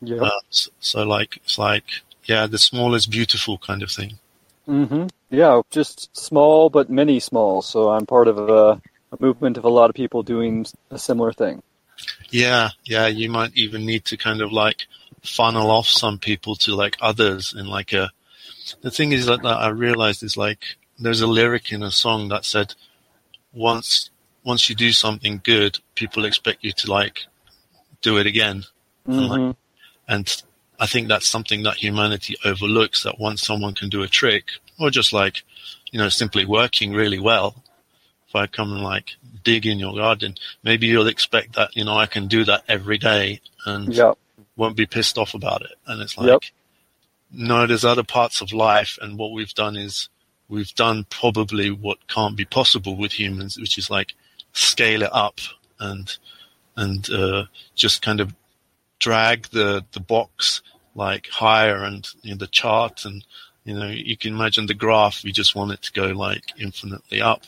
Yeah. 0.01 0.23
Uh, 0.23 0.41
so, 0.49 0.71
so 0.81 1.03
like, 1.03 1.37
it's 1.37 1.59
like, 1.59 1.85
yeah, 2.25 2.47
the 2.47 2.57
small 2.57 2.95
is 2.95 3.07
beautiful 3.07 3.59
kind 3.59 3.83
of 3.83 3.91
thing. 3.91 4.19
hmm 4.65 5.09
Yeah, 5.29 5.61
just 5.71 6.17
small 6.17 6.71
but 6.71 6.89
many 6.89 7.21
small. 7.21 7.61
So 7.61 7.91
I'm 7.91 8.07
part 8.07 8.29
of 8.29 8.39
a, 8.39 8.81
a 9.13 9.17
movement 9.21 9.59
of 9.59 9.67
a 9.67 9.69
lot 9.79 9.91
of 9.91 9.95
people 9.95 10.23
doing 10.23 10.65
a 10.91 10.99
similar 10.99 11.35
thing. 11.35 11.63
Yeah, 12.31 12.71
yeah, 12.85 13.09
you 13.09 13.29
might 13.29 13.55
even 13.57 13.85
need 13.85 14.07
to 14.07 14.17
kind 14.17 14.41
of 14.41 14.53
like 14.53 14.87
funnel 15.23 15.71
off 15.71 15.87
some 15.87 16.19
people 16.19 16.57
to 16.57 16.75
like 16.75 16.97
others 17.03 17.55
in 17.55 17.67
like 17.67 17.93
a, 17.93 18.11
the 18.83 18.91
thing 18.91 19.13
is 19.13 19.27
that, 19.27 19.43
that 19.43 19.59
I 19.59 19.69
realized 19.69 20.23
is 20.23 20.37
like, 20.37 20.61
there's 20.99 21.21
a 21.21 21.27
lyric 21.27 21.73
in 21.73 21.83
a 21.83 21.91
song 21.91 22.29
that 22.29 22.45
said, 22.45 22.75
once, 23.53 24.11
once 24.45 24.69
you 24.69 24.75
do 24.75 24.93
something 24.93 25.41
good, 25.45 25.79
people 25.95 26.25
expect 26.25 26.65
you 26.65 26.73
to 26.73 26.91
like 26.91 27.27
do 28.03 28.19
it 28.19 28.27
again. 28.27 28.65
hmm 29.07 29.53
And 30.09 30.43
I 30.79 30.87
think 30.87 31.09
that's 31.09 31.29
something 31.29 31.63
that 31.63 31.77
humanity 31.77 32.37
overlooks 32.45 33.03
that 33.05 33.19
once 33.19 33.43
someone 33.43 33.75
can 33.75 33.89
do 33.89 34.03
a 34.03 34.09
trick 34.09 34.45
or 34.79 34.91
just 34.91 35.13
like, 35.13 35.43
you 35.91 35.99
know, 35.99 36.09
simply 36.09 36.45
working 36.45 36.93
really 36.93 37.19
well, 37.19 37.63
if 38.29 38.35
I 38.35 38.47
come 38.47 38.73
and 38.73 38.83
like 38.83 39.17
dig 39.45 39.67
in 39.67 39.79
your 39.79 39.95
garden, 39.95 40.35
maybe 40.63 40.87
you'll 40.87 41.07
expect 41.07 41.55
that, 41.55 41.75
you 41.77 41.85
know, 41.85 41.97
I 41.97 42.07
can 42.07 42.27
do 42.27 42.45
that 42.45 42.65
every 42.69 42.99
day 42.99 43.41
and 43.65 43.95
Yep. 43.95 44.19
won't 44.57 44.77
be 44.77 44.87
pissed 44.87 45.19
off 45.19 45.35
about 45.35 45.63
it. 45.63 45.73
And 45.87 46.03
it's 46.03 46.19
like, 46.19 46.29
Yep. 46.29 46.43
No, 47.33 47.67
there's 47.67 47.85
other 47.85 48.05
parts 48.05 48.41
of 48.41 48.53
life. 48.53 48.99
And 49.01 49.19
what 49.19 49.33
we've 49.33 49.55
done 49.55 49.77
is 49.77 50.09
we've 50.49 50.75
done 50.75 51.07
probably 51.11 51.71
what 51.71 52.07
can't 52.09 52.37
be 52.37 52.45
possible 52.45 52.97
with 52.97 53.13
humans, 53.13 53.59
which 53.59 53.79
is 53.79 53.91
like 53.91 54.15
scale 54.53 55.03
it 55.03 55.11
up 55.13 55.41
and, 55.79 56.17
and, 56.77 57.11
uh, 57.11 57.45
just 57.75 58.03
kind 58.03 58.21
of 58.21 58.35
drag 58.99 59.47
the, 59.49 59.85
the 59.93 60.01
box 60.01 60.63
like 60.95 61.29
higher 61.29 61.85
and 61.85 62.09
you 62.23 62.31
know, 62.31 62.39
the 62.39 62.47
chart 62.47 63.05
and, 63.05 63.25
you 63.65 63.75
know, 63.75 63.89
you 63.89 64.17
can 64.17 64.35
imagine 64.35 64.67
the 64.67 64.75
graph. 64.75 65.23
We 65.25 65.33
just 65.33 65.55
want 65.55 65.73
it 65.73 65.83
to 65.83 65.93
go 65.93 66.07
like 66.07 66.53
infinitely 66.59 67.21
up 67.21 67.43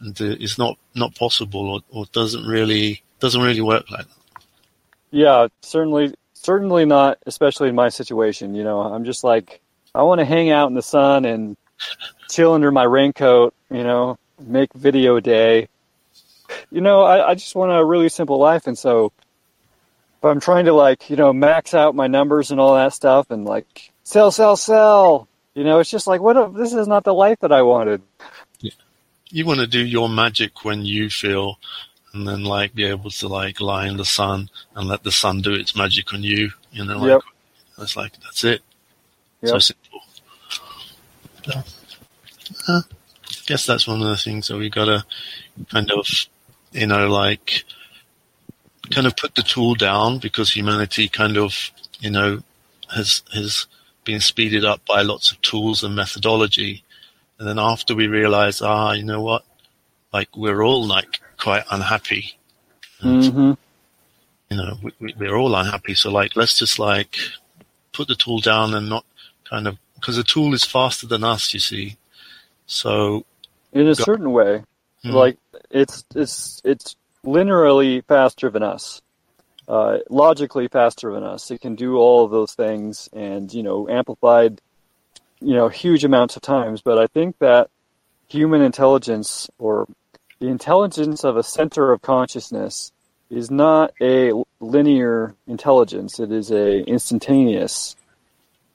and 0.00 0.20
uh, 0.20 0.36
it's 0.40 0.58
not, 0.58 0.78
not 0.94 1.14
possible 1.14 1.74
or, 1.74 1.80
or 1.90 2.06
doesn't 2.12 2.46
really, 2.46 3.02
doesn't 3.20 3.42
really 3.42 3.60
work 3.60 3.90
like 3.90 4.06
that. 4.06 4.42
Yeah, 5.10 5.46
certainly, 5.60 6.12
certainly 6.44 6.84
not, 6.84 7.18
especially 7.26 7.70
in 7.70 7.74
my 7.74 7.88
situation. 7.88 8.54
You 8.54 8.64
know, 8.64 8.80
I'm 8.80 9.04
just 9.04 9.24
like, 9.24 9.60
I 9.94 10.02
want 10.02 10.18
to 10.20 10.24
hang 10.24 10.50
out 10.50 10.68
in 10.68 10.74
the 10.74 10.82
sun 10.82 11.24
and 11.24 11.56
chill 12.28 12.52
under 12.52 12.70
my 12.70 12.84
raincoat, 12.84 13.54
you 13.70 13.82
know, 13.82 14.18
make 14.38 14.72
video 14.74 15.20
day. 15.20 15.68
You 16.70 16.80
know, 16.80 17.02
I, 17.02 17.30
I 17.30 17.34
just 17.34 17.54
want 17.54 17.72
a 17.72 17.84
really 17.84 18.08
simple 18.08 18.38
life. 18.38 18.66
And 18.66 18.78
so 18.78 19.12
if 20.18 20.24
I'm 20.24 20.40
trying 20.40 20.66
to 20.66 20.72
like, 20.74 21.08
you 21.10 21.16
know, 21.16 21.32
max 21.32 21.74
out 21.74 21.94
my 21.94 22.06
numbers 22.06 22.50
and 22.50 22.60
all 22.60 22.74
that 22.74 22.92
stuff 22.92 23.30
and 23.30 23.44
like 23.44 23.92
sell, 24.02 24.30
sell, 24.30 24.56
sell, 24.56 25.28
you 25.54 25.64
know, 25.64 25.78
it's 25.78 25.90
just 25.90 26.06
like, 26.06 26.20
what, 26.20 26.36
if 26.36 26.52
this 26.54 26.74
is 26.74 26.86
not 26.86 27.04
the 27.04 27.14
life 27.14 27.40
that 27.40 27.52
I 27.52 27.62
wanted. 27.62 28.02
you 29.30 29.46
want 29.46 29.60
to 29.60 29.66
do 29.66 29.84
your 29.84 30.08
magic 30.08 30.64
when 30.64 30.84
you 30.84 31.08
feel 31.08 31.58
and 32.14 32.26
then 32.26 32.42
like 32.44 32.74
be 32.74 32.84
able 32.84 33.10
to 33.10 33.28
like 33.28 33.60
lie 33.60 33.86
in 33.86 33.96
the 33.96 34.04
sun 34.04 34.48
and 34.74 34.88
let 34.88 35.02
the 35.02 35.12
sun 35.12 35.40
do 35.42 35.52
its 35.52 35.76
magic 35.76 36.12
on 36.14 36.22
you 36.22 36.50
you 36.72 36.84
know 36.84 36.98
like 36.98 37.08
Yep. 37.10 37.20
that's 37.78 37.96
like 37.96 38.12
that's 38.22 38.44
it 38.44 38.62
so 39.44 39.58
simple 39.58 40.00
yeah. 41.46 41.62
Uh, 42.68 42.80
I 42.88 43.32
guess 43.46 43.66
that's 43.66 43.86
one 43.86 44.00
of 44.00 44.08
the 44.08 44.16
things 44.16 44.48
that 44.48 44.56
we 44.56 44.70
gotta 44.70 45.04
kind 45.70 45.90
of 45.90 46.06
you 46.72 46.86
know 46.86 47.08
like 47.08 47.64
kind 48.90 49.06
of 49.06 49.16
put 49.16 49.34
the 49.34 49.42
tool 49.42 49.74
down 49.74 50.18
because 50.18 50.50
humanity 50.52 51.08
kind 51.08 51.36
of 51.36 51.70
you 52.00 52.10
know 52.10 52.40
has 52.94 53.22
has 53.34 53.66
been 54.04 54.20
speeded 54.20 54.64
up 54.64 54.84
by 54.86 55.02
lots 55.02 55.32
of 55.32 55.40
tools 55.42 55.82
and 55.82 55.94
methodology 55.96 56.84
and 57.38 57.48
then 57.48 57.58
after 57.58 57.94
we 57.94 58.06
realize, 58.06 58.62
ah, 58.62 58.92
you 58.92 59.02
know 59.02 59.20
what? 59.20 59.44
Like 60.12 60.36
we're 60.36 60.62
all 60.62 60.86
like 60.86 61.20
quite 61.36 61.64
unhappy. 61.70 62.36
And, 63.00 63.24
hmm 63.24 63.52
You 64.50 64.56
know, 64.56 64.78
we, 64.82 64.92
we, 65.00 65.14
we're 65.18 65.36
all 65.36 65.54
unhappy. 65.54 65.94
So 65.94 66.10
like, 66.10 66.36
let's 66.36 66.58
just 66.58 66.78
like 66.78 67.16
put 67.92 68.08
the 68.08 68.14
tool 68.14 68.38
down 68.40 68.74
and 68.74 68.88
not 68.88 69.04
kind 69.48 69.66
of, 69.68 69.78
because 69.94 70.16
the 70.16 70.24
tool 70.24 70.54
is 70.54 70.64
faster 70.64 71.06
than 71.06 71.24
us, 71.24 71.52
you 71.54 71.60
see. 71.60 71.96
So, 72.66 73.24
In 73.72 73.86
a 73.88 73.94
Go- 73.94 74.04
certain 74.04 74.32
way. 74.32 74.62
hmm, 75.02 75.10
like 75.10 75.38
it's 75.70 76.04
it's 76.14 76.60
it's 76.64 76.96
linearly 77.26 78.04
faster 78.06 78.50
than 78.50 78.62
us 78.62 79.00
uh, 79.68 79.98
logically 80.10 80.68
faster 80.68 81.12
than 81.12 81.22
us 81.22 81.50
it 81.50 81.60
can 81.60 81.74
do 81.74 81.96
all 81.96 82.24
of 82.24 82.30
those 82.30 82.54
things 82.54 83.08
and 83.12 83.52
you 83.52 83.62
know 83.62 83.88
amplified 83.88 84.60
you 85.40 85.54
know 85.54 85.68
huge 85.68 86.04
amounts 86.04 86.36
of 86.36 86.42
times 86.42 86.80
but 86.82 86.98
i 86.98 87.06
think 87.08 87.36
that 87.38 87.68
human 88.28 88.60
intelligence 88.62 89.48
or 89.58 89.86
the 90.44 90.50
intelligence 90.50 91.24
of 91.24 91.38
a 91.38 91.42
center 91.42 91.90
of 91.90 92.02
consciousness 92.02 92.92
is 93.30 93.50
not 93.50 93.94
a 94.02 94.30
linear 94.60 95.34
intelligence 95.46 96.20
it 96.20 96.30
is 96.30 96.50
a 96.50 96.80
instantaneous 96.84 97.96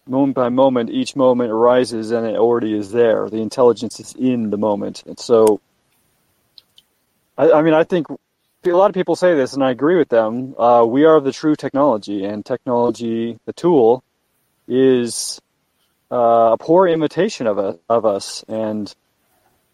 moment 0.08 0.34
by 0.34 0.50
moment 0.50 0.90
each 0.90 1.16
moment 1.16 1.52
arises 1.52 2.10
and 2.10 2.26
it 2.26 2.36
already 2.36 2.76
is 2.76 2.92
there 2.92 3.30
the 3.30 3.38
intelligence 3.38 4.00
is 4.00 4.14
in 4.14 4.50
the 4.50 4.58
moment 4.58 5.04
and 5.06 5.20
so 5.20 5.62
I, 7.38 7.52
I 7.52 7.62
mean, 7.62 7.76
I 7.76 7.84
think 7.84 8.08
a 8.10 8.70
lot 8.72 8.90
of 8.90 8.94
people 8.96 9.16
say 9.16 9.34
this, 9.36 9.54
and 9.54 9.64
I 9.64 9.72
agree 9.72 9.96
with 9.96 10.10
them. 10.10 10.56
Uh, 10.58 10.84
we 10.86 11.06
are 11.06 11.22
the 11.22 11.32
true 11.32 11.56
technology, 11.56 12.26
and 12.26 12.46
technology, 12.46 13.40
the 13.46 13.54
tool, 13.54 14.04
is 14.68 15.40
uh, 16.12 16.50
a 16.54 16.58
poor 16.60 16.86
imitation 16.86 17.48
of, 17.48 17.58
a, 17.58 17.80
of 17.88 18.06
us. 18.06 18.44
And 18.50 18.94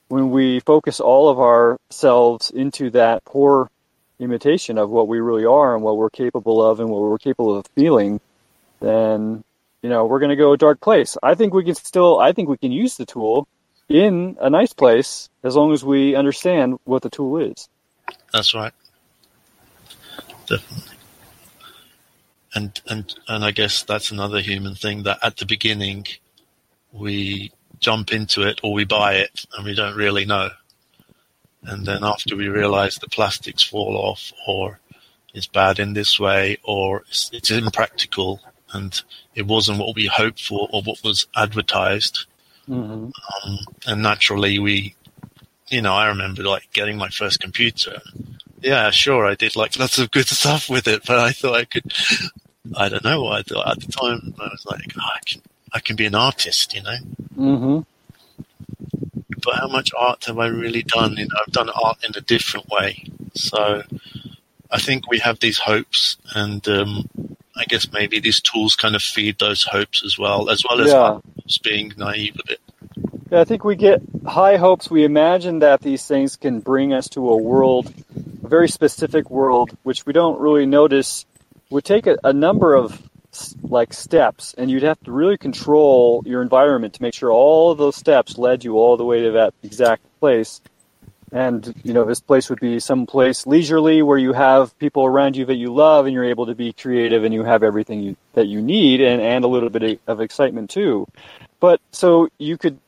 when 0.07 0.31
we 0.31 0.59
focus 0.61 0.99
all 0.99 1.29
of 1.29 1.39
ourselves 1.39 2.51
into 2.51 2.89
that 2.91 3.25
poor 3.25 3.69
imitation 4.19 4.77
of 4.77 4.89
what 4.89 5.07
we 5.07 5.19
really 5.19 5.45
are 5.45 5.75
and 5.75 5.83
what 5.83 5.97
we're 5.97 6.09
capable 6.09 6.63
of 6.63 6.79
and 6.79 6.89
what 6.89 7.01
we're 7.01 7.17
capable 7.17 7.57
of 7.57 7.65
feeling, 7.75 8.19
then 8.79 9.43
you 9.81 9.89
know 9.89 10.05
we're 10.05 10.19
going 10.19 10.29
to 10.29 10.35
go 10.35 10.53
a 10.53 10.57
dark 10.57 10.79
place. 10.79 11.17
I 11.21 11.35
think 11.35 11.53
we 11.53 11.63
can 11.63 11.75
still. 11.75 12.19
I 12.19 12.31
think 12.31 12.49
we 12.49 12.57
can 12.57 12.71
use 12.71 12.97
the 12.97 13.05
tool 13.05 13.47
in 13.89 14.37
a 14.39 14.49
nice 14.49 14.73
place 14.73 15.29
as 15.43 15.55
long 15.55 15.73
as 15.73 15.83
we 15.83 16.15
understand 16.15 16.79
what 16.85 17.01
the 17.01 17.09
tool 17.09 17.37
is. 17.37 17.69
that's 18.31 18.53
right. 18.53 18.73
Definitely. 20.47 20.91
And, 22.53 22.81
and, 22.87 23.13
and 23.27 23.43
I 23.43 23.51
guess 23.51 23.83
that's 23.83 24.11
another 24.11 24.39
human 24.39 24.75
thing 24.75 25.03
that 25.03 25.19
at 25.21 25.37
the 25.37 25.45
beginning 25.45 26.05
we 26.91 27.51
jump 27.79 28.11
into 28.11 28.41
it 28.43 28.59
or 28.63 28.73
we 28.73 28.85
buy 28.85 29.15
it 29.15 29.45
and 29.55 29.65
we 29.65 29.75
don't 29.75 29.95
really 29.95 30.25
know. 30.25 30.49
And 31.63 31.85
then 31.85 32.03
after 32.03 32.35
we 32.35 32.47
realize 32.47 32.95
the 32.95 33.09
plastics 33.09 33.63
fall 33.63 33.97
off 33.97 34.31
or 34.47 34.79
it's 35.33 35.47
bad 35.47 35.79
in 35.79 35.93
this 35.93 36.19
way 36.19 36.57
or 36.63 37.01
it's, 37.09 37.29
it's 37.33 37.51
impractical 37.51 38.39
and 38.71 39.01
it 39.33 39.47
wasn't 39.47 39.79
what 39.79 39.95
we 39.95 40.05
hoped 40.05 40.41
for 40.41 40.69
or 40.71 40.81
what 40.83 41.03
was 41.03 41.27
advertised. 41.35 42.25
Mm-hmm. 42.69 43.09
Um, 43.49 43.59
and 43.87 44.01
naturally 44.01 44.59
we, 44.59 44.95
you 45.69 45.81
know, 45.81 45.93
I 45.93 46.07
remember 46.07 46.43
like 46.43 46.71
getting 46.71 46.97
my 46.97 47.09
first 47.09 47.39
computer. 47.39 48.01
Yeah, 48.61 48.89
sure, 48.91 49.25
I 49.25 49.35
did 49.35 49.55
like 49.55 49.77
lots 49.77 49.99
of 49.99 50.11
good 50.11 50.27
stuff 50.27 50.69
with 50.69 50.87
it, 50.87 51.03
but 51.05 51.19
I 51.19 51.31
thought 51.31 51.55
I 51.55 51.65
could, 51.65 51.93
I 52.75 52.89
don't 52.89 53.03
know 53.03 53.23
what 53.23 53.39
I 53.39 53.43
thought 53.43 53.69
at 53.69 53.79
the 53.79 53.91
time. 53.91 54.33
I 54.39 54.45
was 54.45 54.65
like, 54.65 54.93
oh, 54.97 55.01
I 55.03 55.19
can, 55.25 55.41
I 55.75 55.79
can 55.81 55.95
be 55.97 56.05
an 56.05 56.15
artist, 56.15 56.73
you 56.73 56.81
know, 56.81 56.97
Mm-hmm. 57.37 57.79
but 59.43 59.55
how 59.55 59.67
much 59.67 59.91
art 59.97 60.23
have 60.25 60.39
I 60.39 60.47
really 60.47 60.83
done? 60.83 61.17
You 61.17 61.25
know, 61.25 61.35
I've 61.45 61.51
done 61.53 61.69
art 61.69 61.97
in 62.07 62.11
a 62.15 62.21
different 62.21 62.69
way. 62.69 63.03
So 63.35 63.83
I 64.71 64.79
think 64.79 65.09
we 65.09 65.19
have 65.19 65.39
these 65.41 65.57
hopes 65.57 66.15
and, 66.33 66.65
um, 66.69 67.09
I 67.57 67.65
guess 67.65 67.91
maybe 67.91 68.19
these 68.21 68.39
tools 68.41 68.75
kind 68.75 68.95
of 68.95 69.01
feed 69.01 69.37
those 69.39 69.63
hopes 69.63 70.01
as 70.05 70.17
well, 70.17 70.49
as 70.49 70.63
well 70.67 70.81
as 70.81 70.91
Yeah. 70.91 71.19
being 71.61 71.93
naive 71.97 72.37
a 72.41 72.47
bit. 72.47 72.59
Yeah, 73.31 73.41
I 73.41 73.43
think 73.43 73.65
we 73.65 73.75
get 73.75 74.01
high 74.25 74.55
hopes. 74.55 74.89
We 74.89 75.03
imagine 75.03 75.59
that 75.59 75.81
these 75.81 76.05
things 76.07 76.37
can 76.37 76.61
bring 76.61 76.93
us 76.93 77.09
to 77.09 77.29
a 77.29 77.35
world, 77.37 77.93
a 78.43 78.47
very 78.47 78.69
specific 78.69 79.29
world, 79.29 79.75
which 79.83 80.05
we 80.05 80.13
don't 80.13 80.39
really 80.39 80.65
notice 80.65 81.25
would 81.69 81.83
take 81.83 82.07
a, 82.07 82.17
a 82.23 82.31
number 82.31 82.75
of 82.75 83.01
like 83.61 83.93
steps, 83.93 84.53
and 84.57 84.69
you'd 84.69 84.83
have 84.83 85.01
to 85.03 85.11
really 85.11 85.37
control 85.37 86.23
your 86.25 86.41
environment 86.41 86.93
to 86.95 87.01
make 87.01 87.13
sure 87.13 87.31
all 87.31 87.71
of 87.71 87.77
those 87.77 87.95
steps 87.95 88.37
led 88.37 88.63
you 88.63 88.77
all 88.77 88.97
the 88.97 89.05
way 89.05 89.23
to 89.23 89.31
that 89.31 89.53
exact 89.63 90.03
place. 90.19 90.61
And 91.31 91.73
you 91.83 91.93
know, 91.93 92.05
this 92.05 92.21
place 92.21 92.49
would 92.49 92.59
be 92.59 92.79
some 92.79 93.05
place 93.05 93.45
leisurely 93.45 94.01
where 94.01 94.17
you 94.17 94.33
have 94.33 94.77
people 94.79 95.05
around 95.05 95.35
you 95.35 95.45
that 95.45 95.55
you 95.55 95.73
love, 95.73 96.05
and 96.05 96.13
you're 96.13 96.31
able 96.33 96.45
to 96.45 96.55
be 96.55 96.71
creative, 96.73 97.23
and 97.23 97.33
you 97.33 97.43
have 97.43 97.63
everything 97.63 98.01
you, 98.01 98.15
that 98.33 98.47
you 98.47 98.61
need, 98.61 99.01
and, 99.01 99.21
and 99.21 99.43
a 99.43 99.47
little 99.47 99.69
bit 99.69 99.99
of 100.07 100.21
excitement 100.21 100.69
too. 100.69 101.07
But 101.59 101.81
so 101.91 102.29
you 102.37 102.57
could 102.57 102.79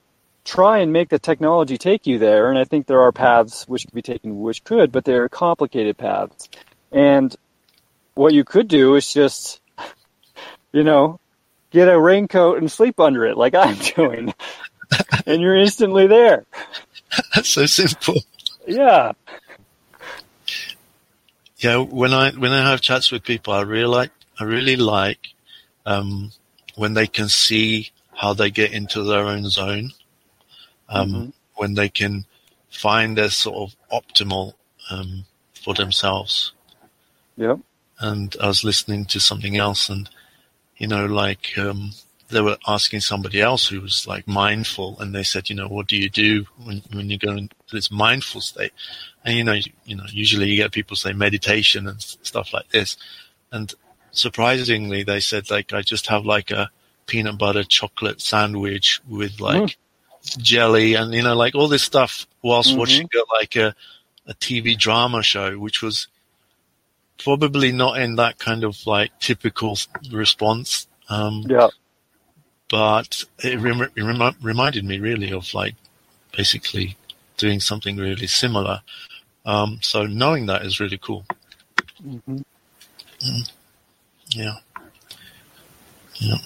try 0.48 0.78
and 0.78 0.94
make 0.94 1.10
the 1.10 1.20
technology 1.20 1.78
take 1.78 2.08
you 2.08 2.20
there. 2.20 2.50
And 2.50 2.58
I 2.58 2.64
think 2.64 2.88
there 2.88 3.02
are 3.02 3.12
paths 3.12 3.68
which 3.68 3.86
could 3.86 3.94
be 3.94 4.02
taken, 4.02 4.40
which 4.40 4.64
could, 4.64 4.94
but 4.94 5.04
they're 5.04 5.28
complicated 5.28 5.98
paths. 5.98 6.48
And 6.92 7.36
what 8.14 8.34
you 8.34 8.46
could 8.46 8.70
do 8.70 8.96
is 8.96 9.14
just, 9.14 9.60
you 10.78 10.84
know, 10.84 11.20
get 11.72 11.90
a 11.90 12.00
raincoat 12.00 12.60
and 12.60 12.72
sleep 12.72 13.00
under 13.00 13.26
it, 13.26 13.36
like 13.36 13.56
I'm 13.56 13.76
doing, 13.96 14.32
and 15.26 15.42
you're 15.42 15.56
instantly 15.58 16.06
there. 16.06 16.46
That's 17.34 17.50
so 17.50 17.66
simple. 17.66 18.22
Yeah. 18.68 19.14
Yeah, 21.58 21.78
when 21.78 22.14
I 22.14 22.30
when 22.32 22.52
I 22.52 22.70
have 22.70 22.82
chats 22.82 23.12
with 23.12 23.24
people, 23.24 23.54
I 23.54 23.62
really 23.62 23.88
like 23.88 24.12
I 24.40 24.44
really 24.44 24.76
like 24.76 25.30
um, 25.88 26.32
when 26.76 26.94
they 26.94 27.08
can 27.08 27.28
see 27.30 27.90
how 28.14 28.34
they 28.34 28.52
get 28.52 28.72
into 28.72 29.04
their 29.04 29.26
own 29.26 29.50
zone, 29.50 29.94
um, 30.90 31.10
Mhm. 31.12 31.34
when 31.56 31.74
they 31.74 31.90
can 31.90 32.26
find 32.70 33.18
their 33.18 33.32
sort 33.32 33.72
of 33.72 33.76
optimal 34.04 34.54
um, 34.92 35.26
for 35.56 35.74
themselves. 35.74 36.52
Yep. 37.38 37.60
And 38.00 38.36
I 38.40 38.48
was 38.48 38.64
listening 38.64 39.06
to 39.06 39.20
something 39.20 39.58
else, 39.58 39.90
and 39.90 40.08
you 40.78 40.88
know, 40.88 41.06
like 41.06 41.58
um, 41.58 41.92
they 42.30 42.42
were 42.42 42.58
asking 42.68 43.02
somebody 43.02 43.42
else 43.42 43.68
who 43.68 43.82
was 43.82 44.08
like 44.08 44.28
mindful, 44.28 44.98
and 45.00 45.14
they 45.14 45.24
said, 45.24 45.50
you 45.50 45.56
know, 45.56 45.68
what 45.68 45.88
do 45.88 45.98
you 45.98 46.10
do 46.10 46.46
when 46.64 46.82
when 46.94 47.10
you 47.10 47.18
go 47.18 47.32
into 47.32 47.56
this 47.72 47.92
mindful 47.92 48.42
state? 48.42 48.74
And 49.26 49.38
you 49.38 49.44
know, 49.44 49.54
you, 49.54 49.72
you 49.86 49.96
know, 49.96 50.06
usually 50.10 50.50
you 50.50 50.58
get 50.58 50.72
people 50.72 50.96
say 50.96 51.14
meditation 51.14 51.88
and 51.88 52.02
stuff 52.02 52.54
like 52.54 52.70
this, 52.70 52.98
and 53.52 53.74
surprisingly, 54.12 55.04
they 55.04 55.20
said 55.20 55.50
like 55.50 55.74
I 55.74 55.82
just 55.82 56.08
have 56.08 56.26
like 56.26 56.52
a 56.52 56.70
peanut 57.06 57.38
butter 57.38 57.64
chocolate 57.64 58.22
sandwich 58.22 59.02
with 59.08 59.40
like 59.40 59.78
jelly 60.38 60.94
and 60.96 61.14
you 61.14 61.24
know 61.24 61.36
like 61.36 61.56
all 61.56 61.70
this 61.70 61.84
stuff 61.84 62.28
whilst 62.42 62.74
Mhm. 62.74 62.78
watching 62.78 63.10
like 63.40 63.56
a 63.56 63.74
a 64.26 64.34
TV 64.34 64.78
drama 64.78 65.24
show, 65.24 65.58
which 65.58 65.82
was 65.82 66.08
probably 67.24 67.72
not 67.72 68.00
in 68.00 68.16
that 68.16 68.38
kind 68.40 68.64
of 68.64 68.86
like 68.86 69.18
typical 69.20 69.78
response. 70.12 70.88
Um, 71.10 71.44
Yeah. 71.48 71.70
but 72.70 73.24
it, 73.44 73.60
rem- 73.60 73.82
it 73.82 74.02
remi- 74.04 74.36
reminded 74.42 74.84
me 74.86 75.00
really 75.00 75.32
of 75.32 75.54
like 75.54 75.76
basically 76.36 76.96
doing 77.38 77.60
something 77.60 77.98
really 77.98 78.28
similar. 78.28 78.82
Um, 79.46 79.80
so 79.82 80.06
knowing 80.06 80.48
that 80.48 80.66
is 80.66 80.80
really 80.80 80.98
cool. 80.98 81.26
hmm 82.02 82.38
Yeah. 84.30 84.56
Yeah. 86.16 86.38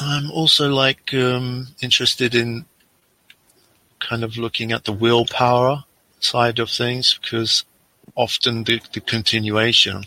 I'm 0.00 0.30
also 0.30 0.70
like 0.70 1.12
um, 1.14 1.68
interested 1.82 2.34
in 2.34 2.64
kind 4.10 4.24
of 4.24 4.36
looking 4.36 4.72
at 4.72 4.84
the 4.84 4.92
willpower 4.92 5.84
side 6.18 6.58
of 6.58 6.68
things 6.68 7.16
because 7.22 7.64
often 8.16 8.64
the, 8.64 8.80
the 8.92 9.00
continuation, 9.00 10.02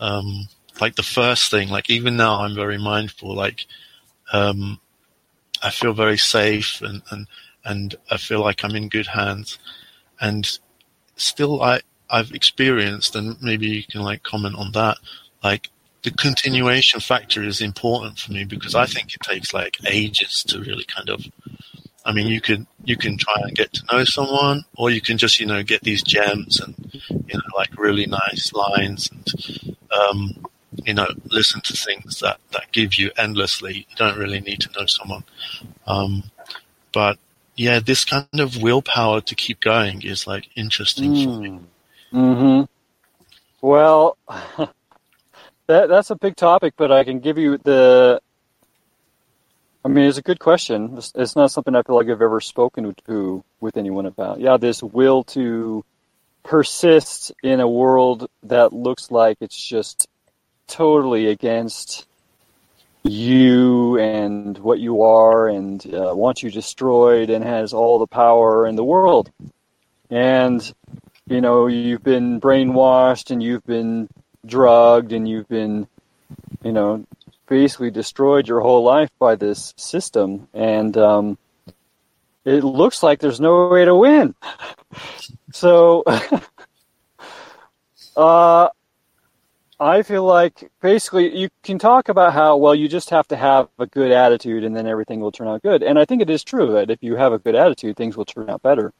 um, 0.00 0.48
like 0.80 0.94
the 0.94 1.02
first 1.02 1.50
thing, 1.50 1.68
like 1.68 1.90
even 1.90 2.16
now 2.16 2.40
I'm 2.40 2.54
very 2.54 2.78
mindful, 2.78 3.34
like 3.34 3.66
um, 4.32 4.80
I 5.62 5.68
feel 5.68 5.92
very 5.92 6.16
safe 6.16 6.80
and, 6.80 7.02
and, 7.10 7.26
and 7.62 7.94
I 8.10 8.16
feel 8.16 8.40
like 8.40 8.64
I'm 8.64 8.74
in 8.74 8.88
good 8.88 9.06
hands. 9.06 9.58
And 10.18 10.58
still 11.16 11.60
I, 11.60 11.80
I've 12.08 12.32
experienced, 12.32 13.16
and 13.16 13.36
maybe 13.42 13.66
you 13.66 13.84
can 13.84 14.00
like 14.00 14.22
comment 14.22 14.56
on 14.56 14.72
that, 14.72 14.96
like 15.44 15.68
the 16.04 16.10
continuation 16.10 17.00
factor 17.00 17.42
is 17.42 17.60
important 17.60 18.18
for 18.18 18.32
me 18.32 18.44
because 18.44 18.74
I 18.74 18.86
think 18.86 19.12
it 19.12 19.20
takes 19.20 19.52
like 19.52 19.76
ages 19.86 20.42
to 20.44 20.60
really 20.60 20.84
kind 20.84 21.10
of, 21.10 21.26
I 22.06 22.12
mean, 22.12 22.28
you 22.28 22.40
can, 22.40 22.66
you 22.84 22.96
can 22.96 23.18
try 23.18 23.34
and 23.42 23.54
get 23.54 23.72
to 23.74 23.84
know 23.92 24.04
someone 24.04 24.64
or 24.76 24.90
you 24.90 25.00
can 25.00 25.18
just, 25.18 25.40
you 25.40 25.46
know, 25.46 25.62
get 25.64 25.82
these 25.82 26.02
gems 26.02 26.60
and, 26.60 26.74
you 27.10 27.34
know, 27.34 27.56
like 27.56 27.76
really 27.76 28.06
nice 28.06 28.52
lines 28.52 29.10
and, 29.10 29.76
um, 29.90 30.46
you 30.84 30.94
know, 30.94 31.08
listen 31.30 31.60
to 31.62 31.76
things 31.76 32.20
that, 32.20 32.38
that 32.52 32.70
give 32.72 32.94
you 32.94 33.10
endlessly. 33.18 33.86
You 33.90 33.96
don't 33.96 34.16
really 34.16 34.40
need 34.40 34.60
to 34.60 34.70
know 34.78 34.86
someone. 34.86 35.24
Um, 35.86 36.22
but 36.92 37.18
yeah, 37.56 37.80
this 37.80 38.04
kind 38.04 38.28
of 38.38 38.62
willpower 38.62 39.20
to 39.22 39.34
keep 39.34 39.60
going 39.60 40.02
is 40.02 40.26
like 40.26 40.48
interesting 40.54 41.12
for 41.14 41.40
me. 41.40 41.60
hmm 42.12 42.62
Well, 43.60 44.16
that 45.66 45.88
that's 45.88 46.10
a 46.10 46.16
big 46.16 46.36
topic, 46.36 46.74
but 46.76 46.92
I 46.92 47.04
can 47.04 47.20
give 47.20 47.38
you 47.38 47.58
the. 47.58 48.20
I 49.86 49.88
mean, 49.88 50.06
it's 50.06 50.18
a 50.18 50.22
good 50.22 50.40
question. 50.40 50.98
It's, 51.14 51.36
not 51.36 51.52
something 51.52 51.76
I 51.76 51.82
feel 51.82 51.94
like 51.94 52.08
I've 52.08 52.20
ever 52.20 52.40
spoken 52.40 52.92
to 53.06 53.44
with 53.60 53.76
anyone 53.76 54.06
about. 54.06 54.40
Yeah, 54.40 54.56
this 54.56 54.82
will 54.82 55.22
to 55.22 55.84
persist 56.42 57.30
in 57.40 57.60
a 57.60 57.68
world 57.68 58.28
that 58.42 58.72
looks 58.72 59.12
like 59.12 59.36
it's 59.40 59.56
just 59.56 60.08
totally 60.66 61.28
against 61.28 62.04
you 63.04 63.96
and 64.00 64.58
what 64.58 64.80
you 64.80 65.02
are 65.02 65.48
and 65.48 65.86
uh, 65.94 66.12
wants 66.16 66.42
you 66.42 66.50
destroyed 66.50 67.30
and 67.30 67.44
has 67.44 67.72
all 67.72 68.00
the 68.00 68.08
power 68.08 68.66
in 68.66 68.74
the 68.74 68.82
world. 68.82 69.30
And 70.10 70.60
you 71.28 71.40
know, 71.40 71.68
you've 71.68 72.02
been 72.02 72.40
brainwashed 72.40 73.30
and 73.30 73.40
you've 73.40 73.64
been 73.64 74.08
drugged 74.44 75.12
and 75.12 75.28
you've 75.28 75.48
been, 75.48 75.86
you 76.64 76.72
know, 76.72 77.06
basically 77.46 77.90
destroyed 77.90 78.48
your 78.48 78.60
whole 78.60 78.82
life 78.82 79.10
by 79.18 79.36
this 79.36 79.74
system. 79.76 80.48
And 80.54 80.96
um, 80.96 81.38
it 82.44 82.64
looks 82.64 83.02
like 83.02 83.20
there's 83.20 83.40
no 83.40 83.68
way 83.68 83.84
to 83.84 83.94
win. 83.94 84.34
so, 85.52 86.02
uh, 88.16 88.68
I 89.78 90.02
feel 90.02 90.24
like 90.24 90.70
basically 90.80 91.36
you 91.36 91.50
can 91.62 91.78
talk 91.78 92.08
about 92.08 92.32
how, 92.32 92.56
well, 92.56 92.74
you 92.74 92.88
just 92.88 93.10
have 93.10 93.28
to 93.28 93.36
have 93.36 93.68
a 93.78 93.86
good 93.86 94.10
attitude 94.10 94.64
and 94.64 94.74
then 94.74 94.86
everything 94.86 95.20
will 95.20 95.32
turn 95.32 95.48
out 95.48 95.62
good. 95.62 95.82
And 95.82 95.98
I 95.98 96.06
think 96.06 96.22
it 96.22 96.30
is 96.30 96.42
true 96.42 96.72
that 96.72 96.90
if 96.90 97.02
you 97.02 97.16
have 97.16 97.32
a 97.32 97.38
good 97.38 97.54
attitude, 97.54 97.96
things 97.96 98.16
will 98.16 98.24
turn 98.24 98.48
out 98.48 98.62
better. 98.62 98.94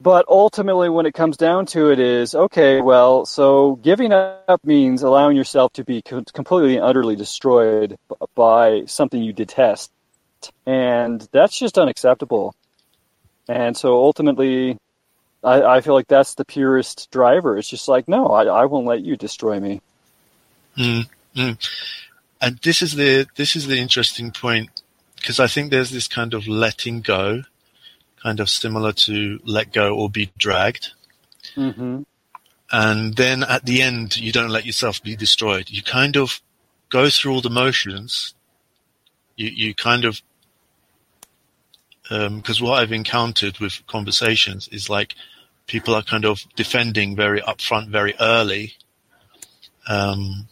But 0.00 0.26
ultimately, 0.28 0.88
when 0.88 1.06
it 1.06 1.14
comes 1.14 1.36
down 1.36 1.66
to 1.66 1.90
it, 1.90 1.98
is 1.98 2.34
okay. 2.34 2.80
Well, 2.80 3.24
so 3.24 3.76
giving 3.76 4.12
up 4.12 4.60
means 4.64 5.02
allowing 5.02 5.36
yourself 5.36 5.72
to 5.74 5.84
be 5.84 6.02
co- 6.02 6.24
completely 6.32 6.76
and 6.76 6.84
utterly 6.84 7.16
destroyed 7.16 7.96
by 8.34 8.84
something 8.86 9.22
you 9.22 9.32
detest, 9.32 9.92
and 10.66 11.26
that's 11.32 11.58
just 11.58 11.78
unacceptable. 11.78 12.54
And 13.48 13.76
so 13.76 13.94
ultimately, 13.96 14.78
I, 15.44 15.62
I 15.62 15.80
feel 15.80 15.94
like 15.94 16.08
that's 16.08 16.34
the 16.34 16.44
purest 16.44 17.10
driver. 17.10 17.58
It's 17.58 17.68
just 17.68 17.86
like, 17.86 18.08
no, 18.08 18.26
I, 18.26 18.44
I 18.44 18.64
won't 18.64 18.86
let 18.86 19.02
you 19.02 19.16
destroy 19.16 19.60
me. 19.60 19.80
Mm, 20.76 21.08
mm. 21.36 21.68
And 22.40 22.58
this 22.58 22.82
is 22.82 22.94
the 22.94 23.26
this 23.36 23.54
is 23.54 23.66
the 23.66 23.78
interesting 23.78 24.32
point 24.32 24.70
because 25.16 25.38
I 25.40 25.46
think 25.46 25.70
there's 25.70 25.90
this 25.90 26.08
kind 26.08 26.34
of 26.34 26.46
letting 26.46 27.00
go, 27.00 27.44
kind 28.24 28.40
of 28.40 28.48
similar 28.48 28.92
to 28.92 29.38
let 29.44 29.72
go 29.72 29.94
or 29.94 30.08
be 30.08 30.32
dragged. 30.38 30.92
Mm-hmm. 31.54 32.02
And 32.72 33.16
then 33.16 33.44
at 33.44 33.66
the 33.66 33.82
end, 33.82 34.16
you 34.16 34.32
don't 34.32 34.48
let 34.48 34.64
yourself 34.64 35.02
be 35.02 35.14
destroyed. 35.14 35.70
You 35.70 35.82
kind 35.82 36.16
of 36.16 36.40
go 36.88 37.10
through 37.10 37.34
all 37.34 37.40
the 37.42 37.50
motions. 37.50 38.34
You 39.36 39.48
you 39.48 39.74
kind 39.74 40.04
of 40.04 40.22
because 42.08 42.60
what 42.60 42.80
I've 42.80 42.92
encountered 42.92 43.58
with 43.60 43.82
conversations 43.86 44.68
is 44.68 44.90
like 44.90 45.14
people 45.66 45.94
are 45.94 46.02
kind 46.02 46.24
of 46.24 46.44
defending 46.54 47.16
very 47.16 47.40
upfront, 47.40 47.88
very 47.88 48.14
early, 48.20 48.74
um, 49.88 50.48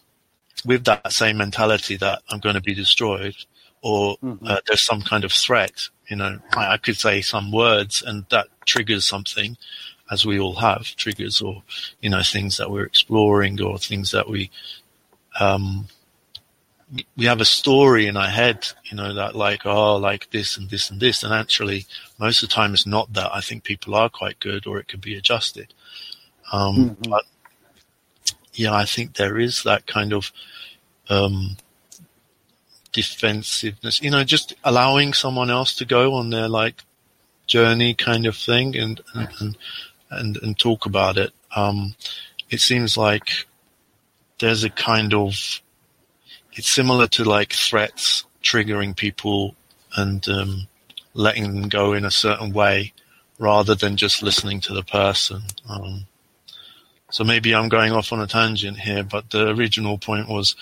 with 0.64 0.84
that 0.84 1.12
same 1.12 1.36
mentality 1.36 1.96
that 1.96 2.22
I'm 2.30 2.40
going 2.40 2.54
to 2.54 2.62
be 2.62 2.74
destroyed 2.74 3.34
or 3.82 4.16
Mhm. 4.18 4.38
uh, 4.48 4.60
there's 4.66 4.84
some 4.84 5.02
kind 5.02 5.24
of 5.24 5.32
threat 5.32 5.88
You 6.12 6.16
know, 6.16 6.38
I, 6.54 6.74
I 6.74 6.76
could 6.76 6.98
say 6.98 7.22
some 7.22 7.50
words 7.50 8.02
and 8.02 8.26
that 8.28 8.48
triggers 8.66 9.06
something 9.06 9.56
as 10.10 10.26
we 10.26 10.38
all 10.38 10.56
have 10.56 10.82
triggers 10.96 11.40
or, 11.40 11.62
you 12.02 12.10
know, 12.10 12.20
things 12.22 12.58
that 12.58 12.70
we're 12.70 12.84
exploring 12.84 13.62
or 13.62 13.78
things 13.78 14.10
that 14.10 14.28
we, 14.28 14.50
um, 15.40 15.88
we 17.16 17.24
have 17.24 17.40
a 17.40 17.46
story 17.46 18.08
in 18.08 18.18
our 18.18 18.28
head, 18.28 18.68
you 18.84 18.94
know, 18.94 19.14
that 19.14 19.34
like, 19.34 19.64
oh, 19.64 19.96
like 19.96 20.28
this 20.32 20.58
and 20.58 20.68
this 20.68 20.90
and 20.90 21.00
this. 21.00 21.22
And 21.22 21.32
actually, 21.32 21.86
most 22.18 22.42
of 22.42 22.50
the 22.50 22.54
time 22.54 22.74
it's 22.74 22.86
not 22.86 23.14
that. 23.14 23.34
I 23.34 23.40
think 23.40 23.64
people 23.64 23.94
are 23.94 24.10
quite 24.10 24.38
good 24.38 24.66
or 24.66 24.78
it 24.78 24.88
could 24.88 25.00
be 25.00 25.16
adjusted. 25.16 25.72
Um, 26.52 26.76
mm-hmm. 26.76 27.10
but 27.10 27.24
yeah, 28.52 28.74
I 28.74 28.84
think 28.84 29.14
there 29.14 29.38
is 29.38 29.62
that 29.62 29.86
kind 29.86 30.12
of, 30.12 30.30
um, 31.08 31.56
defensiveness, 32.92 34.02
you 34.02 34.10
know, 34.10 34.24
just 34.24 34.54
allowing 34.64 35.14
someone 35.14 35.50
else 35.50 35.74
to 35.76 35.84
go 35.84 36.14
on 36.14 36.30
their 36.30 36.48
like 36.48 36.82
journey 37.46 37.94
kind 37.94 38.26
of 38.26 38.36
thing 38.36 38.76
and, 38.76 39.00
and, 39.14 39.28
and, 39.40 39.58
and, 40.10 40.36
and 40.42 40.58
talk 40.58 40.86
about 40.86 41.16
it. 41.16 41.32
Um, 41.56 41.94
it 42.50 42.60
seems 42.60 42.96
like 42.96 43.46
there's 44.38 44.64
a 44.64 44.70
kind 44.70 45.14
of, 45.14 45.60
it's 46.52 46.68
similar 46.68 47.06
to 47.08 47.24
like 47.24 47.52
threats 47.52 48.24
triggering 48.42 48.96
people 48.96 49.54
and, 49.96 50.26
um, 50.28 50.68
letting 51.14 51.44
them 51.44 51.68
go 51.68 51.92
in 51.92 52.04
a 52.04 52.10
certain 52.10 52.52
way 52.52 52.92
rather 53.38 53.74
than 53.74 53.96
just 53.96 54.22
listening 54.22 54.60
to 54.60 54.72
the 54.72 54.82
person. 54.82 55.42
Um, 55.68 56.06
so 57.10 57.24
maybe 57.24 57.54
I'm 57.54 57.68
going 57.68 57.92
off 57.92 58.12
on 58.12 58.20
a 58.20 58.26
tangent 58.26 58.78
here, 58.78 59.02
but 59.02 59.30
the 59.30 59.48
original 59.48 59.98
point 59.98 60.28
was 60.28 60.56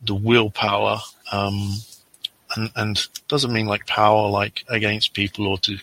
the 0.00 0.14
willpower, 0.14 1.00
um, 1.32 1.72
and, 2.54 2.70
and 2.76 3.08
doesn't 3.28 3.52
mean 3.52 3.66
like 3.66 3.86
power 3.86 4.28
like 4.28 4.64
against 4.68 5.14
people 5.14 5.46
or 5.46 5.58
to, 5.58 5.78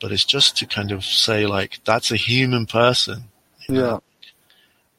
but 0.00 0.12
it's 0.12 0.24
just 0.24 0.56
to 0.58 0.66
kind 0.66 0.92
of 0.92 1.04
say 1.04 1.46
like 1.46 1.80
that's 1.84 2.10
a 2.10 2.16
human 2.16 2.66
person. 2.66 3.24
Yeah, 3.68 3.80
know? 3.80 4.02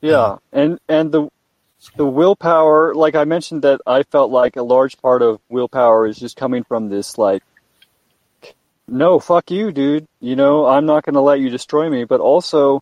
yeah, 0.01 0.23
um, 0.23 0.39
and 0.51 0.79
and 0.87 1.11
the 1.11 1.29
the 1.95 2.05
willpower, 2.05 2.93
like 2.95 3.15
I 3.15 3.25
mentioned, 3.25 3.63
that 3.63 3.81
I 3.85 4.03
felt 4.03 4.31
like 4.31 4.55
a 4.55 4.63
large 4.63 4.99
part 5.01 5.21
of 5.21 5.39
willpower 5.49 6.07
is 6.07 6.17
just 6.17 6.37
coming 6.37 6.63
from 6.63 6.89
this 6.89 7.17
like 7.17 7.43
no, 8.87 9.19
fuck 9.19 9.49
you, 9.49 9.71
dude. 9.71 10.07
You 10.19 10.35
know, 10.35 10.65
I'm 10.65 10.85
not 10.85 11.05
going 11.05 11.15
to 11.15 11.21
let 11.21 11.39
you 11.39 11.49
destroy 11.49 11.89
me. 11.89 12.03
But 12.03 12.19
also, 12.19 12.81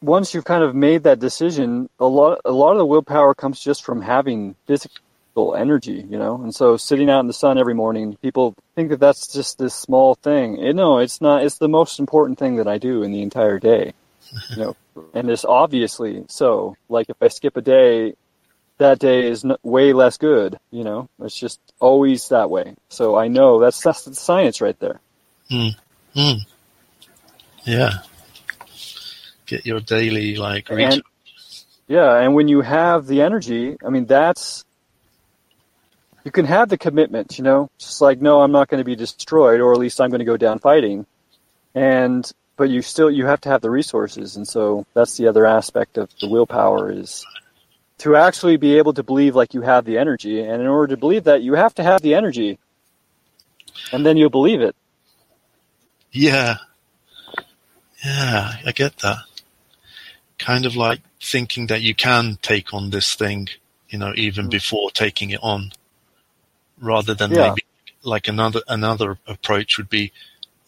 once 0.00 0.32
you've 0.32 0.44
kind 0.44 0.64
of 0.64 0.74
made 0.74 1.04
that 1.04 1.18
decision, 1.18 1.88
a 1.98 2.06
lot 2.06 2.40
a 2.44 2.52
lot 2.52 2.72
of 2.72 2.78
the 2.78 2.86
willpower 2.86 3.34
comes 3.34 3.60
just 3.60 3.84
from 3.84 4.02
having 4.02 4.56
energy, 5.54 6.04
you 6.08 6.18
know. 6.18 6.40
And 6.42 6.54
so 6.54 6.76
sitting 6.76 7.10
out 7.10 7.20
in 7.20 7.26
the 7.26 7.32
sun 7.32 7.58
every 7.58 7.74
morning, 7.74 8.16
people 8.22 8.54
think 8.74 8.90
that 8.90 9.00
that's 9.00 9.32
just 9.32 9.58
this 9.58 9.74
small 9.74 10.14
thing. 10.14 10.58
It, 10.58 10.74
no, 10.74 10.98
it's 10.98 11.20
not. 11.20 11.44
It's 11.44 11.58
the 11.58 11.68
most 11.68 11.98
important 12.00 12.38
thing 12.38 12.56
that 12.56 12.68
I 12.68 12.78
do 12.78 13.02
in 13.02 13.12
the 13.12 13.22
entire 13.22 13.58
day, 13.58 13.92
you 14.50 14.56
know. 14.56 14.76
and 15.14 15.30
it's 15.30 15.44
obviously 15.44 16.24
so. 16.28 16.76
Like 16.88 17.08
if 17.08 17.16
I 17.20 17.28
skip 17.28 17.56
a 17.56 17.62
day, 17.62 18.14
that 18.78 18.98
day 18.98 19.26
is 19.26 19.44
way 19.62 19.92
less 19.92 20.18
good, 20.18 20.58
you 20.70 20.84
know. 20.84 21.08
It's 21.20 21.38
just 21.38 21.60
always 21.80 22.28
that 22.28 22.50
way. 22.50 22.74
So 22.88 23.16
I 23.16 23.28
know 23.28 23.60
that's 23.60 23.82
that's 23.82 24.04
the 24.04 24.14
science 24.14 24.60
right 24.60 24.78
there. 24.78 25.00
Hmm. 25.50 25.68
Hmm. 26.14 26.38
Yeah 27.64 27.90
get 29.48 29.66
your 29.66 29.80
daily 29.80 30.36
like 30.36 30.70
and, 30.70 31.02
yeah 31.88 32.20
and 32.20 32.34
when 32.34 32.46
you 32.46 32.60
have 32.60 33.06
the 33.06 33.22
energy 33.22 33.76
i 33.84 33.88
mean 33.88 34.04
that's 34.04 34.64
you 36.28 36.32
can 36.32 36.44
have 36.44 36.68
the 36.68 36.76
commitment 36.76 37.38
you 37.38 37.44
know? 37.44 37.70
Just 37.78 38.02
like 38.02 38.20
no 38.20 38.42
i'm 38.42 38.52
not 38.52 38.68
going 38.68 38.80
to 38.80 38.84
be 38.84 38.94
destroyed 38.94 39.60
or 39.60 39.72
at 39.72 39.78
least 39.78 39.98
i'm 39.98 40.10
going 40.10 40.18
to 40.18 40.26
go 40.26 40.36
down 40.36 40.58
fighting. 40.58 41.06
And 41.74 42.30
but 42.58 42.68
you 42.68 42.82
still 42.82 43.10
you 43.10 43.24
have 43.24 43.40
to 43.42 43.48
have 43.48 43.62
the 43.62 43.70
resources. 43.70 44.36
And 44.36 44.46
so 44.46 44.84
that's 44.92 45.16
the 45.16 45.26
other 45.26 45.46
aspect 45.46 45.96
of 45.96 46.10
the 46.20 46.28
willpower 46.28 46.92
is 46.92 47.24
to 47.98 48.14
actually 48.14 48.58
be 48.58 48.76
able 48.76 48.92
to 48.92 49.02
believe 49.02 49.34
like 49.34 49.54
you 49.54 49.62
have 49.62 49.86
the 49.86 49.96
energy. 49.96 50.42
And 50.42 50.60
in 50.60 50.66
order 50.68 50.94
to 50.94 51.00
believe 51.00 51.24
that 51.24 51.40
you 51.40 51.54
have 51.54 51.74
to 51.76 51.82
have 51.82 52.02
the 52.02 52.14
energy. 52.14 52.58
And 53.90 54.04
then 54.04 54.18
you'll 54.18 54.28
believe 54.28 54.60
it. 54.60 54.76
Yeah. 56.12 56.56
Yeah 58.04 58.52
i 58.66 58.72
get 58.72 58.98
that. 58.98 59.18
Kind 60.38 60.66
of 60.66 60.76
like 60.76 61.00
thinking 61.22 61.68
that 61.68 61.80
you 61.80 61.94
can 61.94 62.38
take 62.42 62.74
on 62.74 62.90
this 62.90 63.14
thing, 63.14 63.48
you 63.88 63.98
know, 63.98 64.12
even 64.14 64.46
mm. 64.46 64.50
before 64.50 64.90
taking 64.90 65.30
it 65.30 65.40
on, 65.42 65.72
rather 66.80 67.14
than 67.14 67.30
yeah. 67.30 67.48
maybe 67.48 67.62
like 68.02 68.28
another 68.28 68.60
another 68.68 69.18
approach 69.26 69.78
would 69.78 69.88
be 69.88 70.12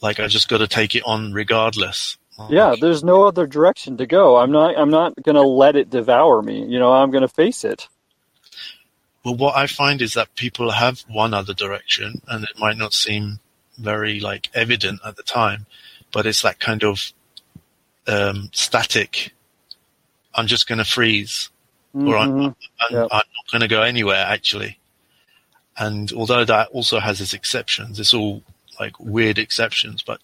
like 0.00 0.20
I 0.20 0.26
just 0.26 0.48
got 0.48 0.58
to 0.58 0.68
take 0.68 0.94
it 0.94 1.02
on 1.04 1.32
regardless. 1.32 2.16
Yeah, 2.48 2.74
there's 2.80 3.04
no 3.04 3.24
other 3.24 3.46
direction 3.46 3.98
to 3.98 4.06
go. 4.06 4.38
I'm 4.38 4.50
not 4.50 4.76
I'm 4.78 4.90
not 4.90 5.22
going 5.22 5.34
to 5.34 5.42
let 5.42 5.76
it 5.76 5.90
devour 5.90 6.40
me. 6.40 6.64
You 6.64 6.78
know, 6.78 6.92
I'm 6.92 7.10
going 7.10 7.22
to 7.22 7.28
face 7.28 7.64
it. 7.64 7.86
Well, 9.24 9.36
what 9.36 9.56
I 9.56 9.66
find 9.66 10.00
is 10.00 10.14
that 10.14 10.34
people 10.36 10.70
have 10.70 11.00
one 11.00 11.34
other 11.34 11.52
direction 11.52 12.22
and 12.26 12.44
it 12.44 12.58
might 12.58 12.78
not 12.78 12.94
seem 12.94 13.40
very 13.76 14.20
like 14.20 14.48
evident 14.54 15.00
at 15.04 15.16
the 15.16 15.22
time, 15.22 15.66
but 16.12 16.24
it's 16.24 16.40
that 16.40 16.58
kind 16.58 16.82
of 16.82 17.12
um, 18.06 18.48
static 18.52 19.34
I'm 20.34 20.46
just 20.46 20.66
going 20.66 20.78
to 20.78 20.84
freeze, 20.84 21.50
mm-hmm. 21.94 22.08
or 22.08 22.16
I'm, 22.16 22.40
I'm, 22.40 22.54
yep. 22.90 23.08
I'm 23.10 23.18
not 23.36 23.50
going 23.50 23.60
to 23.62 23.68
go 23.68 23.82
anywhere 23.82 24.24
actually. 24.26 24.78
And 25.80 26.12
although 26.12 26.44
that 26.44 26.68
also 26.68 27.00
has 27.00 27.20
its 27.20 27.34
exceptions, 27.34 27.98
it's 27.98 28.14
all 28.14 28.42
like 28.78 29.00
weird 29.00 29.38
exceptions, 29.38 30.02
but 30.02 30.20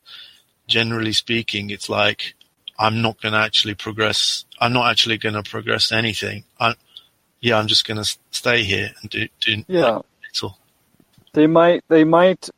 generally 0.68 1.12
speaking, 1.12 1.70
it's 1.70 1.88
like 1.88 2.34
I'm 2.78 3.00
not 3.00 3.20
going 3.20 3.32
to 3.32 3.40
actually 3.40 3.74
progress. 3.74 4.44
I'm 4.60 4.74
not 4.74 4.90
actually 4.90 5.16
going 5.16 5.34
to 5.34 5.42
progress 5.42 5.92
anything. 5.92 6.44
i 6.60 6.74
yeah, 7.40 7.58
I'm 7.58 7.68
just 7.68 7.86
going 7.86 8.02
to 8.02 8.18
stay 8.30 8.64
here 8.64 8.90
and 9.00 9.10
do, 9.10 9.28
do 9.40 9.64
yeah. 9.68 10.00
They 11.32 11.46
might, 11.46 11.84
they 11.88 12.04
might 12.04 12.48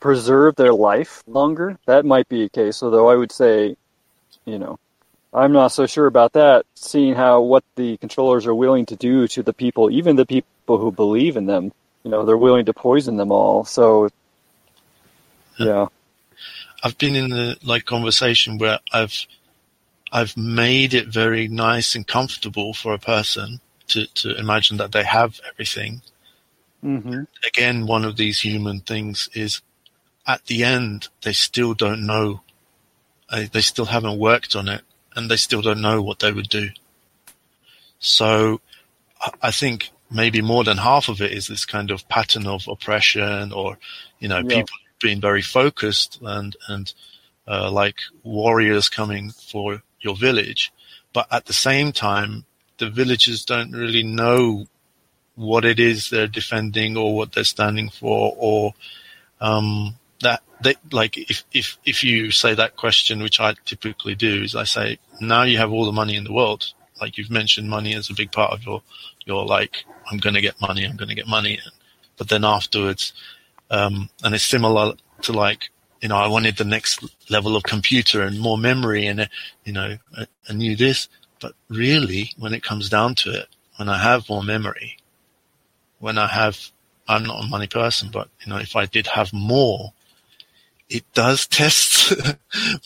preserve 0.00 0.56
their 0.56 0.72
life 0.72 1.22
longer. 1.26 1.78
That 1.86 2.04
might 2.04 2.28
be 2.28 2.42
a 2.42 2.48
case. 2.48 2.82
Although 2.82 3.08
I 3.08 3.14
would 3.14 3.32
say, 3.32 3.76
you 4.44 4.58
know, 4.58 4.78
I'm 5.32 5.52
not 5.52 5.68
so 5.68 5.86
sure 5.86 6.06
about 6.06 6.32
that, 6.34 6.66
seeing 6.74 7.14
how 7.14 7.40
what 7.42 7.64
the 7.76 7.96
controllers 7.96 8.46
are 8.46 8.54
willing 8.54 8.86
to 8.86 8.96
do 8.96 9.26
to 9.28 9.42
the 9.42 9.52
people, 9.52 9.90
even 9.90 10.16
the 10.16 10.26
people 10.26 10.78
who 10.78 10.92
believe 10.92 11.36
in 11.36 11.46
them. 11.46 11.72
You 12.04 12.10
know, 12.10 12.24
they're 12.24 12.36
willing 12.36 12.66
to 12.66 12.72
poison 12.72 13.16
them 13.16 13.32
all. 13.32 13.64
So, 13.64 14.08
yeah. 15.58 15.86
I've 16.82 16.98
been 16.98 17.16
in 17.16 17.30
the 17.30 17.56
like 17.62 17.86
conversation 17.86 18.58
where 18.58 18.78
I've 18.92 19.26
I've 20.12 20.36
made 20.36 20.94
it 20.94 21.08
very 21.08 21.48
nice 21.48 21.94
and 21.94 22.06
comfortable 22.06 22.74
for 22.74 22.92
a 22.92 22.98
person 22.98 23.60
to, 23.88 24.06
to 24.06 24.36
imagine 24.36 24.76
that 24.76 24.92
they 24.92 25.02
have 25.02 25.40
everything. 25.50 26.02
Mm-hmm. 26.84 27.22
Again, 27.46 27.86
one 27.86 28.04
of 28.04 28.16
these 28.16 28.40
human 28.40 28.80
things 28.80 29.28
is 29.32 29.62
at 30.26 30.44
the 30.46 30.62
end, 30.62 31.08
they 31.22 31.32
still 31.32 31.74
don't 31.74 32.06
know. 32.06 32.42
They 33.32 33.60
still 33.62 33.86
haven't 33.86 34.18
worked 34.18 34.54
on 34.54 34.68
it 34.68 34.82
and 35.16 35.30
they 35.30 35.36
still 35.36 35.62
don't 35.62 35.80
know 35.80 36.02
what 36.02 36.20
they 36.20 36.32
would 36.32 36.48
do. 36.48 36.70
So 37.98 38.60
I 39.42 39.50
think 39.50 39.90
maybe 40.14 40.40
more 40.40 40.62
than 40.62 40.78
half 40.78 41.08
of 41.08 41.20
it 41.20 41.32
is 41.32 41.48
this 41.48 41.64
kind 41.64 41.90
of 41.90 42.08
pattern 42.08 42.46
of 42.46 42.68
oppression 42.68 43.52
or, 43.52 43.76
you 44.20 44.28
know, 44.28 44.38
yeah. 44.38 44.60
people 44.60 44.76
being 45.02 45.20
very 45.20 45.42
focused 45.42 46.20
and, 46.22 46.56
and, 46.68 46.94
uh, 47.48 47.70
like 47.70 47.96
warriors 48.22 48.88
coming 48.88 49.30
for 49.30 49.82
your 50.00 50.14
village. 50.14 50.72
But 51.12 51.26
at 51.30 51.46
the 51.46 51.52
same 51.52 51.92
time, 51.92 52.44
the 52.78 52.88
villagers 52.88 53.44
don't 53.44 53.72
really 53.72 54.04
know 54.04 54.66
what 55.34 55.64
it 55.64 55.80
is 55.80 56.10
they're 56.10 56.28
defending 56.28 56.96
or 56.96 57.16
what 57.16 57.32
they're 57.32 57.44
standing 57.44 57.90
for 57.90 58.34
or, 58.38 58.72
um, 59.40 59.96
that 60.22 60.42
they, 60.62 60.76
like 60.92 61.18
if, 61.18 61.44
if, 61.52 61.76
if 61.84 62.04
you 62.04 62.30
say 62.30 62.54
that 62.54 62.76
question, 62.76 63.20
which 63.20 63.40
I 63.40 63.54
typically 63.64 64.14
do, 64.14 64.42
is 64.44 64.54
I 64.54 64.64
say, 64.64 64.98
now 65.20 65.42
you 65.42 65.58
have 65.58 65.72
all 65.72 65.84
the 65.84 65.92
money 65.92 66.14
in 66.14 66.24
the 66.24 66.32
world. 66.32 66.72
Like 67.00 67.18
you've 67.18 67.30
mentioned 67.30 67.68
money 67.68 67.94
as 67.94 68.08
a 68.08 68.14
big 68.14 68.30
part 68.30 68.52
of 68.52 68.64
your, 68.64 68.82
your 69.26 69.44
like, 69.44 69.84
I'm 70.10 70.18
going 70.18 70.34
to 70.34 70.40
get 70.40 70.60
money, 70.60 70.84
I'm 70.84 70.96
going 70.96 71.08
to 71.08 71.14
get 71.14 71.26
money. 71.26 71.58
But 72.16 72.28
then 72.28 72.44
afterwards, 72.44 73.12
um, 73.70 74.10
and 74.22 74.34
it's 74.34 74.44
similar 74.44 74.94
to 75.22 75.32
like, 75.32 75.70
you 76.00 76.08
know, 76.08 76.16
I 76.16 76.28
wanted 76.28 76.56
the 76.56 76.64
next 76.64 77.04
level 77.30 77.56
of 77.56 77.62
computer 77.62 78.22
and 78.22 78.38
more 78.38 78.58
memory 78.58 79.06
and, 79.06 79.28
you 79.64 79.72
know, 79.72 79.96
I, 80.16 80.26
I 80.48 80.52
knew 80.52 80.76
this. 80.76 81.08
But 81.40 81.54
really, 81.68 82.32
when 82.38 82.54
it 82.54 82.62
comes 82.62 82.88
down 82.88 83.14
to 83.16 83.30
it, 83.30 83.48
when 83.76 83.88
I 83.88 83.98
have 83.98 84.28
more 84.28 84.42
memory, 84.42 84.98
when 85.98 86.18
I 86.18 86.26
have, 86.28 86.70
I'm 87.08 87.24
not 87.24 87.44
a 87.44 87.48
money 87.48 87.66
person, 87.66 88.10
but 88.12 88.28
you 88.40 88.52
know, 88.52 88.58
if 88.58 88.76
I 88.76 88.86
did 88.86 89.06
have 89.08 89.32
more, 89.32 89.92
it 90.88 91.04
does 91.14 91.46
test 91.60 92.14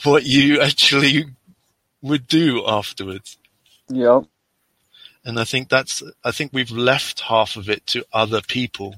what 0.04 0.24
you 0.24 0.60
actually 0.60 1.26
would 2.02 2.26
do 2.26 2.64
afterwards. 2.66 3.38
Yeah. 3.88 4.22
And 5.24 5.38
I 5.38 5.44
think 5.44 5.68
that's, 5.68 6.02
I 6.24 6.30
think 6.30 6.52
we've 6.52 6.70
left 6.70 7.20
half 7.20 7.56
of 7.56 7.68
it 7.68 7.86
to 7.88 8.04
other 8.12 8.40
people. 8.40 8.96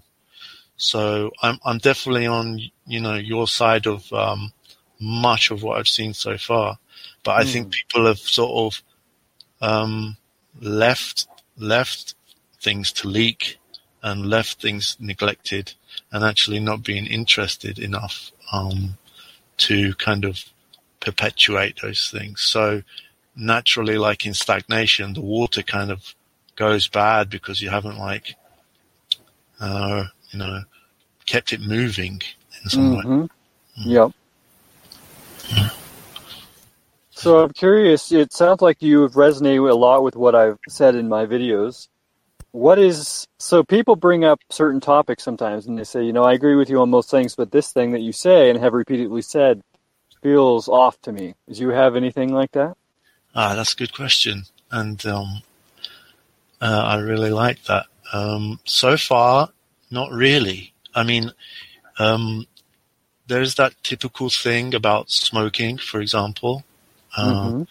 So 0.76 1.30
I'm, 1.42 1.58
I'm 1.64 1.78
definitely 1.78 2.26
on 2.26 2.60
you 2.86 3.00
know, 3.00 3.14
your 3.14 3.46
side 3.46 3.86
of 3.86 4.12
um, 4.12 4.52
much 5.00 5.50
of 5.50 5.62
what 5.62 5.78
I've 5.78 5.88
seen 5.88 6.12
so 6.12 6.36
far, 6.36 6.78
but 7.22 7.32
I 7.32 7.44
think 7.44 7.72
people 7.72 8.06
have 8.06 8.18
sort 8.18 8.74
of 8.74 8.82
um, 9.60 10.16
left 10.60 11.26
left 11.56 12.14
things 12.60 12.92
to 12.92 13.08
leak 13.08 13.58
and 14.02 14.26
left 14.26 14.60
things 14.60 14.96
neglected 14.98 15.74
and 16.10 16.24
actually 16.24 16.58
not 16.58 16.82
being 16.82 17.06
interested 17.06 17.78
enough 17.78 18.32
um, 18.52 18.96
to 19.58 19.94
kind 19.94 20.24
of 20.24 20.44
perpetuate 21.00 21.80
those 21.80 22.10
things. 22.10 22.40
So 22.40 22.82
naturally, 23.36 23.98
like 23.98 24.26
in 24.26 24.34
stagnation, 24.34 25.14
the 25.14 25.20
water 25.20 25.62
kind 25.62 25.90
of 25.90 26.14
goes 26.56 26.88
bad 26.88 27.30
because 27.30 27.62
you 27.62 27.70
haven't 27.70 27.98
like, 27.98 28.34
uh, 29.60 30.04
you 30.30 30.38
know, 30.38 30.62
kept 31.26 31.52
it 31.52 31.60
moving 31.60 32.20
in 32.62 32.70
some 32.70 32.92
Mm-hmm. 32.92 33.20
way. 33.20 33.28
Yep. 33.84 34.10
So 37.10 37.42
I'm 37.42 37.50
curious. 37.50 38.12
It 38.12 38.32
sounds 38.32 38.62
like 38.62 38.82
you 38.82 39.08
resonate 39.08 39.70
a 39.70 39.74
lot 39.74 40.02
with 40.02 40.16
what 40.16 40.34
I've 40.34 40.58
said 40.68 40.94
in 40.94 41.08
my 41.08 41.26
videos. 41.26 41.88
What 42.52 42.78
is 42.78 43.26
so? 43.38 43.62
People 43.62 43.94
bring 43.94 44.24
up 44.24 44.40
certain 44.50 44.80
topics 44.80 45.22
sometimes, 45.22 45.66
and 45.66 45.78
they 45.78 45.84
say, 45.84 46.02
you 46.04 46.12
know, 46.12 46.24
I 46.24 46.32
agree 46.32 46.56
with 46.56 46.68
you 46.70 46.80
on 46.80 46.90
most 46.90 47.10
things, 47.10 47.36
but 47.36 47.52
this 47.52 47.72
thing 47.72 47.92
that 47.92 48.00
you 48.00 48.12
say 48.12 48.50
and 48.50 48.58
have 48.58 48.72
repeatedly 48.72 49.22
said 49.22 49.60
feels 50.22 50.68
off 50.68 51.00
to 51.02 51.12
me. 51.12 51.34
Do 51.52 51.60
you 51.60 51.68
have 51.70 51.94
anything 51.96 52.32
like 52.32 52.52
that? 52.52 52.76
Ah, 53.34 53.54
that's 53.54 53.74
a 53.74 53.76
good 53.76 53.94
question, 53.94 54.44
and 54.70 55.04
um, 55.06 55.42
uh, 56.60 56.82
I 56.84 56.96
really 56.98 57.30
like 57.30 57.62
that. 57.64 57.86
Um, 58.12 58.60
so 58.64 58.96
far, 58.96 59.50
not 59.90 60.10
really. 60.10 60.72
I 60.94 61.04
mean, 61.04 61.32
um, 61.98 62.46
there's 63.28 63.54
that 63.54 63.74
typical 63.82 64.30
thing 64.30 64.74
about 64.74 65.10
smoking, 65.10 65.78
for 65.78 66.00
example. 66.00 66.64
Um, 67.16 67.34
Mhm. 67.36 67.66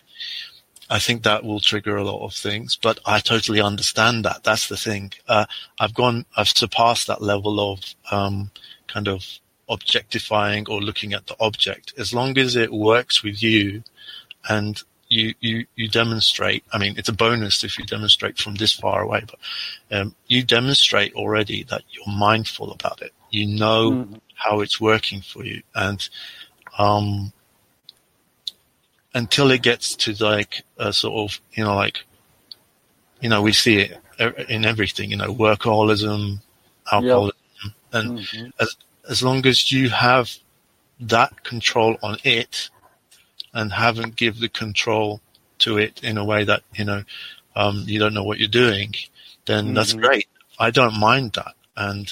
I 0.90 0.98
think 0.98 1.22
that 1.24 1.44
will 1.44 1.60
trigger 1.60 1.98
a 1.98 2.04
lot 2.04 2.26
of 2.26 2.34
things, 2.34 2.76
but 2.76 3.00
I 3.06 3.20
totally 3.20 3.62
understand 3.62 4.26
that. 4.26 4.44
That's 4.44 4.68
the 4.68 4.78
thing. 4.78 5.14
Uh, 5.28 5.46
I've 5.80 5.94
gone, 5.94 6.26
I've 6.36 6.50
surpassed 6.50 7.06
that 7.08 7.22
level 7.22 7.60
of 7.60 7.80
um, 8.10 8.52
kind 8.88 9.08
of 9.08 9.24
objectifying 9.68 10.68
or 10.68 10.82
looking 10.82 11.14
at 11.14 11.28
the 11.28 11.36
object. 11.40 11.94
As 11.98 12.12
long 12.12 12.38
as 12.40 12.56
it 12.56 12.72
works 12.74 13.22
with 13.24 13.44
you, 13.44 13.84
and 14.48 14.82
you 15.10 15.34
you 15.40 15.66
you 15.76 15.88
demonstrate. 15.88 16.64
I 16.72 16.78
mean, 16.78 16.96
it's 16.98 17.10
a 17.10 17.14
bonus 17.14 17.64
if 17.64 17.78
you 17.78 17.86
demonstrate 17.86 18.38
from 18.38 18.56
this 18.56 18.74
far 18.74 19.02
away, 19.02 19.24
but 19.28 19.40
um, 19.92 20.16
you 20.28 20.44
demonstrate 20.44 21.14
already 21.16 21.64
that 21.64 21.84
you're 21.90 22.16
mindful 22.16 22.72
about 22.72 23.02
it. 23.02 23.12
You 23.32 23.48
know 23.48 23.92
Mhm. 23.92 24.22
how 24.36 24.62
it's 24.62 24.80
working 24.80 25.22
for 25.22 25.44
you, 25.44 25.64
and 25.76 26.08
um, 26.78 27.34
until 29.14 29.52
it 29.52 29.64
gets 29.64 29.96
to 29.96 30.14
like 30.24 30.62
a 30.78 30.94
sort 30.94 31.32
of 31.32 31.42
you 31.54 31.64
know 31.64 31.76
like 31.76 32.06
you 33.20 33.30
know 33.30 33.42
we 33.42 33.52
see 33.52 33.80
it 33.80 33.98
in 34.48 34.66
everything. 34.66 35.10
You 35.10 35.18
know, 35.18 35.34
workaholism, 35.34 36.40
alcoholism, 36.92 37.74
and 37.92 38.20
Mhm. 38.20 38.54
as 38.60 38.78
as 39.10 39.24
long 39.24 39.46
as 39.48 39.72
you 39.72 39.90
have 39.90 40.32
that 41.00 41.44
control 41.44 41.98
on 42.04 42.18
it 42.24 42.70
and 43.60 43.74
haven't 43.74 44.16
give 44.16 44.40
the 44.40 44.50
control 44.50 45.20
to 45.60 45.78
it 45.78 46.02
in 46.04 46.18
a 46.18 46.24
way 46.32 46.42
that 46.46 46.62
you 46.80 46.86
know 46.86 47.04
um, 47.56 47.84
you 47.88 48.00
don't 48.00 48.14
know 48.14 48.24
what 48.24 48.40
you're 48.40 48.48
doing, 48.66 48.94
then 49.46 49.74
that's 49.74 49.94
Mhm. 49.94 50.02
great. 50.02 50.28
I 50.58 50.70
don't 50.72 50.98
mind 51.00 51.34
that. 51.34 51.54
And 51.76 52.08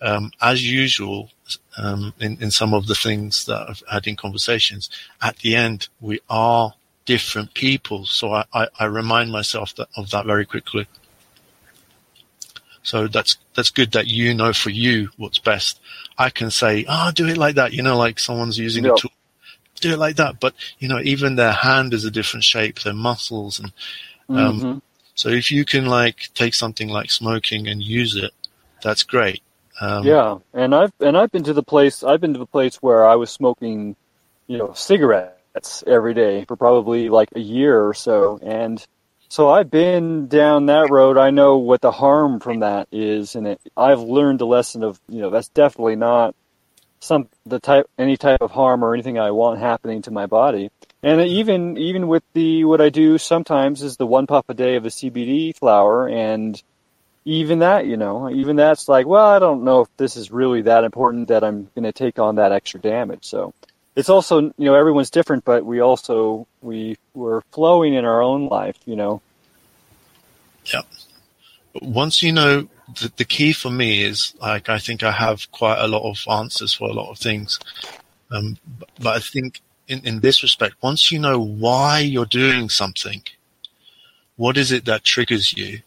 um, 0.00 0.32
as 0.40 0.58
usual, 0.82 1.30
um, 1.76 2.12
in, 2.18 2.36
in 2.42 2.50
some 2.50 2.74
of 2.74 2.86
the 2.86 2.94
things 2.94 3.44
that 3.46 3.60
I've 3.68 3.82
had 3.90 4.06
in 4.06 4.16
conversations, 4.16 4.90
at 5.22 5.36
the 5.38 5.56
end 5.56 5.88
we 6.00 6.20
are 6.28 6.74
different 7.06 7.54
people. 7.54 8.04
So 8.04 8.32
I, 8.32 8.44
I, 8.52 8.68
I 8.78 8.84
remind 8.86 9.30
myself 9.32 9.74
that, 9.76 9.88
of 9.96 10.10
that 10.10 10.26
very 10.26 10.44
quickly. 10.46 10.86
So 12.82 13.06
that's 13.06 13.36
that's 13.54 13.70
good 13.70 13.92
that 13.92 14.06
you 14.08 14.34
know 14.34 14.52
for 14.52 14.70
you 14.70 15.10
what's 15.16 15.38
best. 15.38 15.80
I 16.18 16.30
can 16.30 16.50
say, 16.50 16.84
"Ah, 16.88 17.12
do 17.14 17.28
it 17.28 17.38
like 17.38 17.54
that." 17.54 17.72
You 17.72 17.82
know, 17.82 17.96
like 17.96 18.18
someone's 18.18 18.58
using 18.58 18.84
Yeah. 18.84 18.94
a 18.94 18.98
tool. 18.98 19.12
Do 19.82 19.92
it 19.92 19.98
like 19.98 20.16
that, 20.16 20.38
but 20.38 20.54
you 20.78 20.88
know, 20.88 21.00
even 21.00 21.34
their 21.34 21.52
hand 21.52 21.92
is 21.92 22.04
a 22.04 22.10
different 22.10 22.44
shape, 22.44 22.80
their 22.80 22.94
muscles, 22.94 23.58
and 23.58 23.72
um, 24.28 24.60
Mhm. 24.60 24.82
so 25.16 25.28
if 25.28 25.50
you 25.50 25.64
can 25.64 25.86
like 25.86 26.30
take 26.34 26.54
something 26.54 26.88
like 26.88 27.10
smoking 27.10 27.66
and 27.66 27.82
use 27.82 28.14
it, 28.14 28.30
that's 28.80 29.02
great. 29.02 29.42
Um, 29.80 30.06
yeah, 30.06 30.38
and 30.54 30.72
I've 30.72 30.92
and 31.00 31.18
I've 31.18 31.32
been 31.32 31.42
to 31.44 31.52
the 31.52 31.64
place. 31.64 32.04
I've 32.04 32.20
been 32.20 32.32
to 32.34 32.38
the 32.38 32.46
place 32.46 32.76
where 32.76 33.04
I 33.04 33.16
was 33.16 33.30
smoking, 33.30 33.96
you 34.46 34.58
know, 34.58 34.72
cigarettes 34.72 35.82
every 35.84 36.14
day 36.14 36.44
for 36.46 36.56
probably 36.56 37.08
like 37.08 37.30
a 37.34 37.40
year 37.40 37.84
or 37.84 37.92
so, 37.92 38.38
and 38.40 38.84
so 39.28 39.50
I've 39.50 39.70
been 39.70 40.28
down 40.28 40.66
that 40.66 40.90
road. 40.90 41.18
I 41.18 41.30
know 41.30 41.58
what 41.58 41.80
the 41.80 41.90
harm 41.90 42.38
from 42.38 42.60
that 42.60 42.86
is, 42.92 43.34
and 43.34 43.48
it, 43.48 43.60
I've 43.76 44.00
learned 44.00 44.42
a 44.42 44.46
lesson 44.46 44.84
of 44.84 45.00
you 45.08 45.22
know 45.22 45.30
that's 45.30 45.48
definitely 45.48 45.96
not 45.96 46.36
some 47.02 47.28
the 47.44 47.58
type 47.58 47.88
any 47.98 48.16
type 48.16 48.40
of 48.40 48.52
harm 48.52 48.84
or 48.84 48.94
anything 48.94 49.18
I 49.18 49.32
want 49.32 49.58
happening 49.58 50.02
to 50.02 50.10
my 50.10 50.26
body. 50.26 50.70
And 51.02 51.20
even 51.20 51.76
even 51.76 52.06
with 52.06 52.22
the 52.32 52.64
what 52.64 52.80
I 52.80 52.88
do 52.88 53.18
sometimes 53.18 53.82
is 53.82 53.96
the 53.96 54.06
one 54.06 54.26
puff 54.26 54.44
a 54.48 54.54
day 54.54 54.76
of 54.76 54.84
the 54.84 54.88
CBD 54.88 55.56
flower 55.56 56.08
and 56.08 56.60
even 57.24 57.60
that, 57.60 57.86
you 57.86 57.96
know, 57.96 58.30
even 58.30 58.56
that's 58.56 58.88
like, 58.88 59.06
well, 59.06 59.26
I 59.26 59.38
don't 59.38 59.62
know 59.64 59.82
if 59.82 59.88
this 59.96 60.16
is 60.16 60.32
really 60.32 60.62
that 60.62 60.84
important 60.84 61.28
that 61.28 61.44
I'm 61.44 61.68
going 61.74 61.84
to 61.84 61.92
take 61.92 62.18
on 62.18 62.36
that 62.36 62.50
extra 62.50 62.80
damage. 62.80 63.24
So 63.24 63.54
it's 63.94 64.08
also, 64.08 64.40
you 64.40 64.52
know, 64.58 64.74
everyone's 64.74 65.10
different, 65.10 65.44
but 65.44 65.64
we 65.64 65.80
also 65.80 66.46
we 66.62 66.96
we're 67.14 67.42
flowing 67.52 67.94
in 67.94 68.04
our 68.04 68.22
own 68.22 68.48
life, 68.48 68.76
you 68.86 68.96
know. 68.96 69.20
Yeah. 70.66 70.82
Once 71.80 72.22
you 72.22 72.32
know 72.32 72.68
the, 73.00 73.12
the 73.16 73.24
key 73.24 73.52
for 73.52 73.70
me 73.70 74.02
is 74.02 74.34
like 74.40 74.68
I 74.68 74.78
think 74.78 75.02
I 75.02 75.12
have 75.12 75.50
quite 75.52 75.78
a 75.78 75.88
lot 75.88 76.08
of 76.08 76.18
answers 76.30 76.72
for 76.72 76.88
a 76.88 76.92
lot 76.92 77.10
of 77.10 77.18
things, 77.18 77.58
um, 78.30 78.58
but, 78.78 78.90
but 78.98 79.16
I 79.16 79.20
think 79.20 79.60
in, 79.88 80.04
in 80.06 80.20
this 80.20 80.42
respect, 80.42 80.76
once 80.82 81.10
you 81.10 81.18
know 81.18 81.38
why 81.38 81.98
you're 82.00 82.26
doing 82.26 82.68
something, 82.68 83.22
what 84.36 84.56
is 84.56 84.72
it 84.72 84.84
that 84.86 85.04
triggers 85.04 85.52
you? 85.52 85.80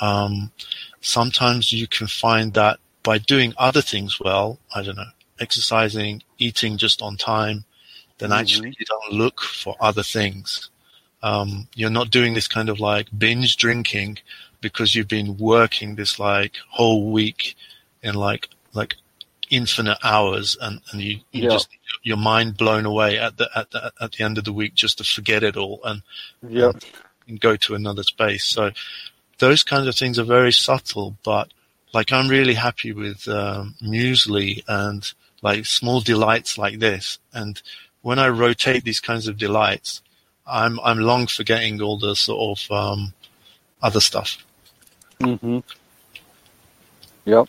Um, 0.00 0.52
sometimes 1.00 1.72
you 1.72 1.86
can 1.86 2.06
find 2.06 2.54
that 2.54 2.78
by 3.02 3.18
doing 3.18 3.54
other 3.56 3.82
things 3.82 4.20
well, 4.20 4.58
I 4.74 4.82
don't 4.82 4.96
know, 4.96 5.10
exercising, 5.40 6.22
eating 6.38 6.76
just 6.78 7.02
on 7.02 7.16
time, 7.16 7.64
then 8.18 8.30
Mhm. 8.30 8.40
actually 8.40 8.76
you 8.78 8.86
don't 8.86 9.12
look 9.12 9.40
for 9.40 9.76
other 9.80 10.02
things. 10.02 10.70
Um, 11.22 11.68
you're 11.74 11.90
not 11.90 12.10
doing 12.10 12.34
this 12.34 12.48
kind 12.48 12.68
of 12.68 12.78
like 12.80 13.06
binge 13.16 13.56
drinking 13.56 14.18
because 14.60 14.94
you've 14.94 15.08
been 15.08 15.36
working 15.36 15.94
this 15.94 16.18
like 16.18 16.56
whole 16.70 17.10
week 17.12 17.54
in 18.02 18.14
like 18.14 18.48
like 18.74 18.96
infinite 19.50 19.98
hours 20.04 20.56
and, 20.60 20.80
and 20.92 21.00
you, 21.00 21.20
you 21.32 21.44
Yeah. 21.44 21.50
just 21.50 21.68
your 22.02 22.16
mind 22.18 22.56
blown 22.56 22.84
away 22.84 23.18
at 23.18 23.36
the 23.38 23.48
at 23.56 23.70
the 23.70 23.92
at 24.00 24.12
the 24.12 24.24
end 24.24 24.38
of 24.38 24.44
the 24.44 24.52
week 24.52 24.74
just 24.74 24.98
to 24.98 25.04
forget 25.04 25.42
it 25.42 25.56
all 25.56 25.80
and, 25.84 26.02
Yep. 26.42 26.76
and 27.26 27.40
go 27.40 27.56
to 27.56 27.74
another 27.74 28.02
space. 28.02 28.44
So 28.44 28.70
those 29.38 29.62
kinds 29.62 29.86
of 29.86 29.94
things 29.94 30.18
are 30.18 30.24
very 30.24 30.52
subtle, 30.52 31.16
but 31.24 31.52
like 31.94 32.12
I'm 32.12 32.28
really 32.28 32.54
happy 32.54 32.92
with 32.92 33.26
um, 33.28 33.74
muesli 33.82 34.62
and 34.68 35.10
like 35.40 35.64
small 35.64 36.00
delights 36.00 36.58
like 36.58 36.78
this. 36.78 37.18
And 37.32 37.60
when 38.02 38.18
I 38.18 38.28
rotate 38.28 38.84
these 38.84 39.00
kinds 39.00 39.28
of 39.28 39.38
delights, 39.38 40.02
I'm 40.46 40.78
I'm 40.80 40.98
long 40.98 41.26
forgetting 41.26 41.80
all 41.80 41.98
the 41.98 42.14
sort 42.16 42.58
of 42.58 42.70
um, 42.70 43.14
other 43.82 44.00
stuff. 44.00 44.44
Mhm. 45.20 45.62
Yep. 47.24 47.48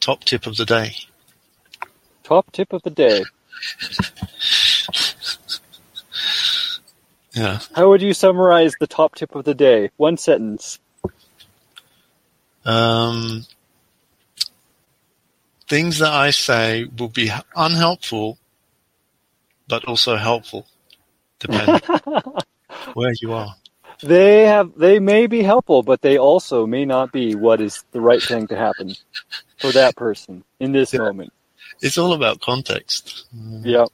Top 0.00 0.24
tip 0.24 0.46
of 0.46 0.56
the 0.56 0.64
day. 0.64 0.96
Top 2.24 2.50
tip 2.52 2.72
of 2.72 2.82
the 2.82 2.90
day. 2.90 3.24
Yeah. 7.34 7.60
How 7.74 7.88
would 7.88 8.02
you 8.02 8.12
summarize 8.12 8.74
the 8.78 8.86
top 8.86 9.14
tip 9.14 9.34
of 9.34 9.44
the 9.44 9.54
day? 9.54 9.90
One 9.96 10.18
sentence. 10.18 10.78
Um, 12.64 13.46
things 15.66 15.98
that 15.98 16.12
I 16.12 16.30
say 16.30 16.84
will 16.84 17.08
be 17.08 17.30
unhelpful, 17.56 18.38
but 19.66 19.84
also 19.86 20.16
helpful, 20.16 20.66
depending 21.38 21.80
where 22.94 23.14
you 23.20 23.32
are. 23.32 23.56
They 24.02 24.46
have 24.46 24.72
they 24.76 24.98
may 24.98 25.26
be 25.26 25.42
helpful, 25.42 25.82
but 25.82 26.00
they 26.02 26.18
also 26.18 26.66
may 26.66 26.84
not 26.84 27.12
be 27.12 27.34
what 27.34 27.60
is 27.60 27.84
the 27.92 28.00
right 28.00 28.22
thing 28.22 28.48
to 28.48 28.56
happen 28.56 28.94
for 29.60 29.70
that 29.72 29.96
person 29.96 30.44
in 30.58 30.72
this 30.72 30.92
Yeah. 30.92 31.00
moment. 31.00 31.32
It's 31.80 31.98
all 31.98 32.12
about 32.12 32.40
context. 32.40 33.26
Yeah, 33.62 33.86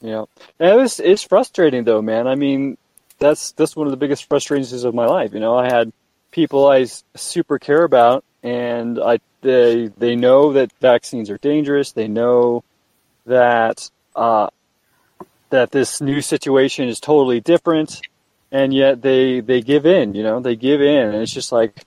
yeah. 0.00 0.24
And 0.60 0.80
it's 0.82 1.00
it's 1.00 1.22
frustrating 1.22 1.84
though, 1.84 2.02
man. 2.02 2.26
I 2.26 2.34
mean, 2.34 2.76
that's 3.18 3.52
that's 3.52 3.74
one 3.74 3.86
of 3.86 3.90
the 3.90 3.96
biggest 3.96 4.28
frustrations 4.28 4.84
of 4.84 4.94
my 4.94 5.06
life. 5.06 5.32
You 5.34 5.40
know, 5.40 5.56
I 5.56 5.66
had 5.68 5.92
people 6.30 6.66
I 6.68 6.86
super 7.16 7.58
care 7.58 7.82
about, 7.82 8.24
and 8.42 8.98
I 9.00 9.18
they 9.42 9.88
they 9.96 10.16
know 10.16 10.52
that 10.54 10.72
vaccines 10.80 11.30
are 11.30 11.38
dangerous. 11.38 11.92
They 11.92 12.08
know 12.08 12.62
that 13.26 13.90
uh, 14.14 14.48
that 15.50 15.70
this 15.70 16.00
new 16.00 16.20
situation 16.20 16.88
is 16.88 17.00
totally 17.00 17.40
different, 17.40 18.00
and 18.56 18.72
yet 18.72 19.02
they 19.02 19.40
they 19.40 19.60
give 19.60 19.84
in. 19.84 20.14
You 20.14 20.22
know, 20.22 20.40
they 20.40 20.56
give 20.56 20.80
in, 20.80 21.08
and 21.08 21.16
it's 21.16 21.32
just 21.32 21.52
like 21.52 21.84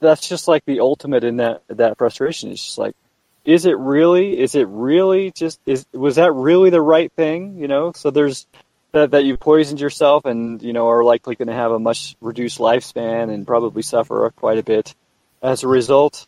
that's 0.00 0.28
just 0.28 0.48
like 0.48 0.64
the 0.64 0.80
ultimate 0.80 1.22
in 1.22 1.36
that 1.36 1.62
that 1.68 1.96
frustration. 1.96 2.50
It's 2.50 2.64
just 2.64 2.78
like, 2.78 2.96
is 3.44 3.66
it 3.66 3.78
really? 3.78 4.36
Is 4.38 4.56
it 4.56 4.66
really 4.66 5.30
just? 5.30 5.60
Is 5.64 5.86
was 5.92 6.16
that 6.16 6.32
really 6.32 6.70
the 6.70 6.82
right 6.82 7.12
thing? 7.12 7.58
You 7.58 7.68
know, 7.68 7.92
so 7.92 8.10
there's 8.10 8.48
that 8.90 9.12
that 9.12 9.24
you 9.24 9.36
poisoned 9.36 9.80
yourself 9.80 10.24
and 10.24 10.60
you 10.60 10.72
know 10.72 10.88
are 10.88 11.04
likely 11.04 11.36
going 11.36 11.48
to 11.48 11.54
have 11.54 11.70
a 11.70 11.78
much 11.78 12.16
reduced 12.20 12.58
lifespan 12.58 13.32
and 13.32 13.46
probably 13.46 13.82
suffer 13.82 14.28
quite 14.34 14.58
a 14.58 14.64
bit 14.64 14.92
as 15.40 15.62
a 15.62 15.68
result. 15.68 16.26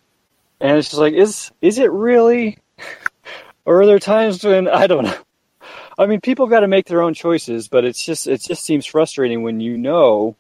And 0.60 0.78
it's 0.78 0.90
just 0.90 1.00
like, 1.00 1.14
is 1.14 1.50
is 1.60 1.78
it 1.78 1.90
really? 1.90 2.58
or 3.64 3.80
are 3.80 3.86
there 3.86 3.98
times 3.98 4.44
when 4.44 4.68
I 4.68 4.86
don't 4.86 5.04
know? 5.04 5.18
I 6.00 6.06
mean, 6.06 6.22
people 6.22 6.46
got 6.46 6.60
to 6.60 6.68
make 6.68 6.86
their 6.86 7.02
own 7.02 7.12
choices, 7.12 7.68
but 7.68 7.84
it's 7.84 8.02
just 8.02 8.26
it 8.26 8.40
just 8.40 8.64
seems 8.64 8.86
frustrating 8.86 9.42
when 9.42 9.60
you 9.60 9.76
know, 9.76 10.34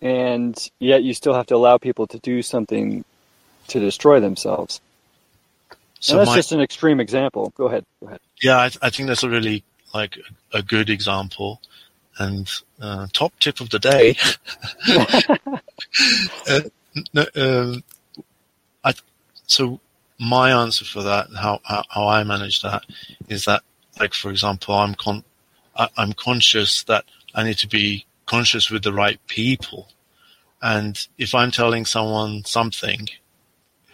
and 0.00 0.56
yet 0.78 1.02
you 1.02 1.12
still 1.12 1.34
have 1.34 1.46
to 1.48 1.54
allow 1.54 1.76
people 1.76 2.06
to 2.08 2.18
do 2.18 2.40
something 2.40 3.04
to 3.68 3.78
destroy 3.78 4.20
themselves. 4.20 4.80
So 6.00 6.14
and 6.14 6.20
that's 6.20 6.30
my, 6.30 6.36
just 6.36 6.52
an 6.52 6.62
extreme 6.62 6.98
example. 6.98 7.52
Go 7.56 7.66
ahead. 7.66 7.84
Go 8.00 8.06
ahead. 8.06 8.20
Yeah, 8.42 8.56
I, 8.56 8.70
I 8.80 8.88
think 8.88 9.08
that's 9.08 9.22
a 9.22 9.28
really 9.28 9.64
like 9.92 10.18
a 10.54 10.62
good 10.62 10.88
example. 10.88 11.60
And 12.16 12.50
uh, 12.80 13.08
top 13.12 13.38
tip 13.40 13.60
of 13.60 13.68
the 13.68 13.78
day. 13.78 14.16
uh, 16.48 16.60
no, 17.12 17.26
um, 17.34 17.84
I, 18.82 18.94
so 19.46 19.80
my 20.18 20.52
answer 20.62 20.84
for 20.84 21.02
that, 21.02 21.26
how, 21.36 21.60
how, 21.64 21.82
how 21.90 22.08
I 22.08 22.22
manage 22.24 22.62
that, 22.62 22.84
is 23.28 23.44
that, 23.46 23.62
like 23.98 24.14
for 24.14 24.30
example, 24.30 24.74
I'm 24.74 24.94
con, 24.94 25.24
I, 25.76 25.88
I'm 25.96 26.12
conscious 26.12 26.82
that 26.84 27.04
I 27.34 27.44
need 27.44 27.58
to 27.58 27.68
be 27.68 28.06
conscious 28.26 28.70
with 28.70 28.82
the 28.82 28.92
right 28.92 29.20
people. 29.26 29.88
And 30.62 31.06
if 31.18 31.34
I'm 31.34 31.50
telling 31.50 31.84
someone 31.84 32.44
something 32.44 33.08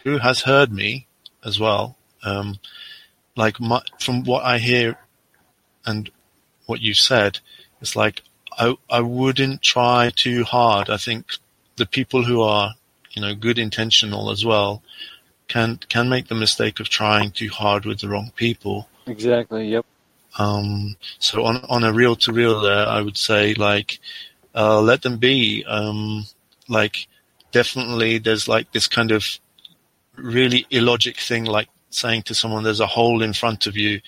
who 0.04 0.18
has 0.18 0.42
heard 0.42 0.72
me 0.72 1.06
as 1.44 1.58
well, 1.58 1.96
um, 2.22 2.58
like 3.36 3.60
my, 3.60 3.82
from 3.98 4.24
what 4.24 4.44
I 4.44 4.58
hear 4.58 4.98
and 5.84 6.10
what 6.66 6.80
you 6.80 6.94
said, 6.94 7.40
it's 7.80 7.96
like 7.96 8.22
I 8.58 8.74
I 8.88 9.00
wouldn't 9.00 9.62
try 9.62 10.10
too 10.14 10.44
hard. 10.44 10.90
I 10.90 10.96
think 10.96 11.32
the 11.76 11.86
people 11.86 12.24
who 12.24 12.42
are 12.42 12.74
you 13.12 13.22
know 13.22 13.34
good 13.34 13.58
intentional 13.58 14.30
as 14.30 14.44
well 14.44 14.82
can 15.48 15.78
can 15.88 16.08
make 16.08 16.28
the 16.28 16.34
mistake 16.34 16.78
of 16.78 16.88
trying 16.88 17.30
too 17.30 17.48
hard 17.48 17.84
with 17.84 18.00
the 18.00 18.08
wrong 18.08 18.32
people. 18.36 18.88
Exactly. 19.10 19.68
Yep. 19.68 19.86
Um, 20.38 20.96
so 21.18 21.44
on 21.44 21.64
on 21.68 21.84
a 21.84 21.92
real 21.92 22.16
to 22.16 22.32
real 22.32 22.60
there, 22.60 22.86
I 22.86 23.00
would 23.02 23.16
say 23.16 23.54
like 23.54 23.98
uh, 24.54 24.80
let 24.80 25.02
them 25.02 25.18
be. 25.18 25.64
Um, 25.64 26.26
like 26.68 27.08
definitely, 27.52 28.18
there's 28.18 28.48
like 28.48 28.72
this 28.72 28.86
kind 28.86 29.10
of 29.10 29.24
really 30.16 30.66
illogic 30.70 31.18
thing, 31.18 31.44
like 31.44 31.68
saying 31.90 32.22
to 32.22 32.34
someone, 32.34 32.62
"There's 32.62 32.80
a 32.80 32.86
hole 32.86 33.22
in 33.22 33.32
front 33.32 33.66
of 33.66 33.76
you," 33.76 34.00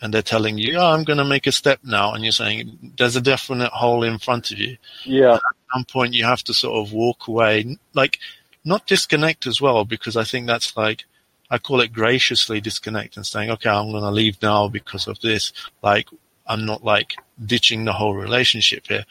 and 0.00 0.12
they're 0.12 0.22
telling 0.22 0.58
you, 0.58 0.76
"Oh, 0.78 0.92
I'm 0.92 1.04
going 1.04 1.18
to 1.18 1.24
make 1.24 1.46
a 1.46 1.52
step 1.52 1.80
now," 1.84 2.12
and 2.12 2.24
you're 2.24 2.32
saying, 2.32 2.94
"There's 2.98 3.16
a 3.16 3.20
definite 3.20 3.70
hole 3.72 4.02
in 4.02 4.18
front 4.18 4.50
of 4.50 4.58
you." 4.58 4.76
Yeah. 5.04 5.34
at 5.34 5.40
some 5.72 5.84
point, 5.84 6.14
you 6.14 6.24
have 6.24 6.42
to 6.44 6.54
sort 6.54 6.84
of 6.84 6.92
walk 6.92 7.28
away, 7.28 7.78
like 7.94 8.18
not 8.64 8.86
disconnect 8.86 9.46
as 9.46 9.60
well, 9.60 9.84
because 9.84 10.16
I 10.16 10.24
think 10.24 10.46
that's 10.46 10.76
like 10.76 11.04
I 11.50 11.58
call 11.58 11.80
it 11.80 11.92
graciously 11.92 12.60
disconnect 12.60 13.16
and 13.16 13.26
saying, 13.26 13.50
"Okay, 13.50 13.70
I'm 13.70 13.90
going 13.90 14.02
to 14.02 14.10
leave 14.10 14.40
now 14.42 14.68
because 14.68 15.06
of 15.06 15.20
this." 15.20 15.52
Like 15.82 16.08
I'm 16.46 16.64
not 16.66 16.84
like 16.84 17.14
ditching 17.44 17.84
the 17.84 17.92
whole 17.92 18.14
relationship 18.14 18.86
here, 18.86 19.04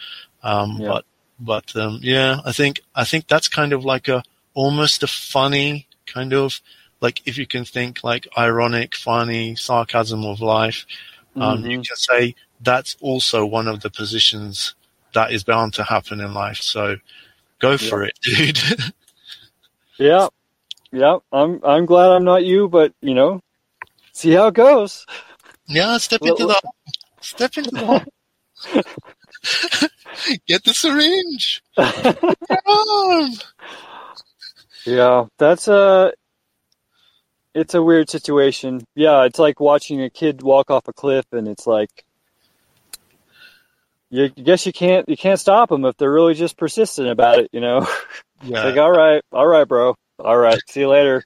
um, 0.44 0.78
yeah. 0.80 0.88
but 0.88 1.06
but 1.40 1.76
um, 1.76 2.00
yeah, 2.02 2.40
I 2.46 2.52
think 2.52 2.82
I 2.96 3.04
think 3.04 3.28
that's 3.28 3.48
kind 3.48 3.74
of 3.74 3.86
like 3.86 4.08
a 4.08 4.24
almost 4.54 5.04
a 5.04 5.08
funny 5.08 5.88
kind 6.06 6.34
of 6.34 6.62
like 7.02 7.22
if 7.26 7.38
you 7.38 7.46
can 7.46 7.66
think 7.66 8.04
like 8.04 8.28
ironic, 8.38 8.96
funny, 8.96 9.56
sarcasm 9.56 10.26
of 10.26 10.42
life, 10.42 10.86
um, 11.36 11.60
mm-hmm. 11.60 11.72
you 11.72 11.78
can 11.82 11.96
say 11.96 12.36
that's 12.62 12.98
also 13.02 13.46
one 13.46 13.68
of 13.68 13.82
the 13.82 13.90
positions 13.90 14.74
that 15.14 15.32
is 15.32 15.44
bound 15.44 15.74
to 15.76 15.84
happen 15.84 16.20
in 16.20 16.34
life. 16.34 16.58
So 16.58 16.98
go 17.60 17.78
for 17.78 18.04
it, 18.04 18.18
dude. 18.22 18.60
yeah. 19.98 20.28
Yeah. 20.98 21.20
I'm, 21.32 21.62
I'm 21.64 21.86
glad 21.86 22.10
I'm 22.10 22.24
not 22.24 22.44
you, 22.44 22.68
but 22.68 22.92
you 23.02 23.14
know, 23.14 23.40
see 24.14 24.32
how 24.32 24.48
it 24.48 24.56
goes. 24.56 25.06
Yeah. 25.68 25.98
Step 25.98 26.24
into 26.24 26.48
the, 26.48 26.60
step 27.22 27.56
into 27.56 27.70
the, 27.70 28.04
get 30.48 30.64
the 30.64 30.74
syringe. 30.74 31.62
yeah. 34.86 35.26
That's, 35.38 35.68
uh, 35.68 36.12
it's 37.54 37.76
a 37.76 37.84
weird 37.84 38.10
situation. 38.10 38.84
Yeah, 38.96 39.26
it's 39.26 39.40
like 39.40 39.60
watching 39.60 40.02
a 40.02 40.10
kid 40.10 40.42
walk 40.42 40.72
off 40.72 40.88
a 40.88 40.94
cliff, 40.94 41.26
and 41.32 41.48
it's 41.48 41.68
like, 41.68 42.06
you 44.10 44.30
guess 44.30 44.66
you 44.66 44.72
can't 44.72 45.10
you 45.10 45.18
can't 45.18 45.40
stop 45.40 45.70
them 45.70 45.84
if 45.84 45.98
they're 45.98 46.12
really 46.12 46.34
just 46.34 46.58
persistent 46.58 47.10
about 47.10 47.40
it. 47.40 47.50
You 47.52 47.62
know, 47.62 47.88
yeah. 48.44 48.64
like 48.66 48.78
all 48.78 48.92
right, 48.92 49.24
all 49.32 49.48
right, 49.48 49.68
bro, 49.68 49.96
all 50.20 50.38
right, 50.38 50.60
see 50.68 50.82
you 50.82 50.90
later. 50.90 51.24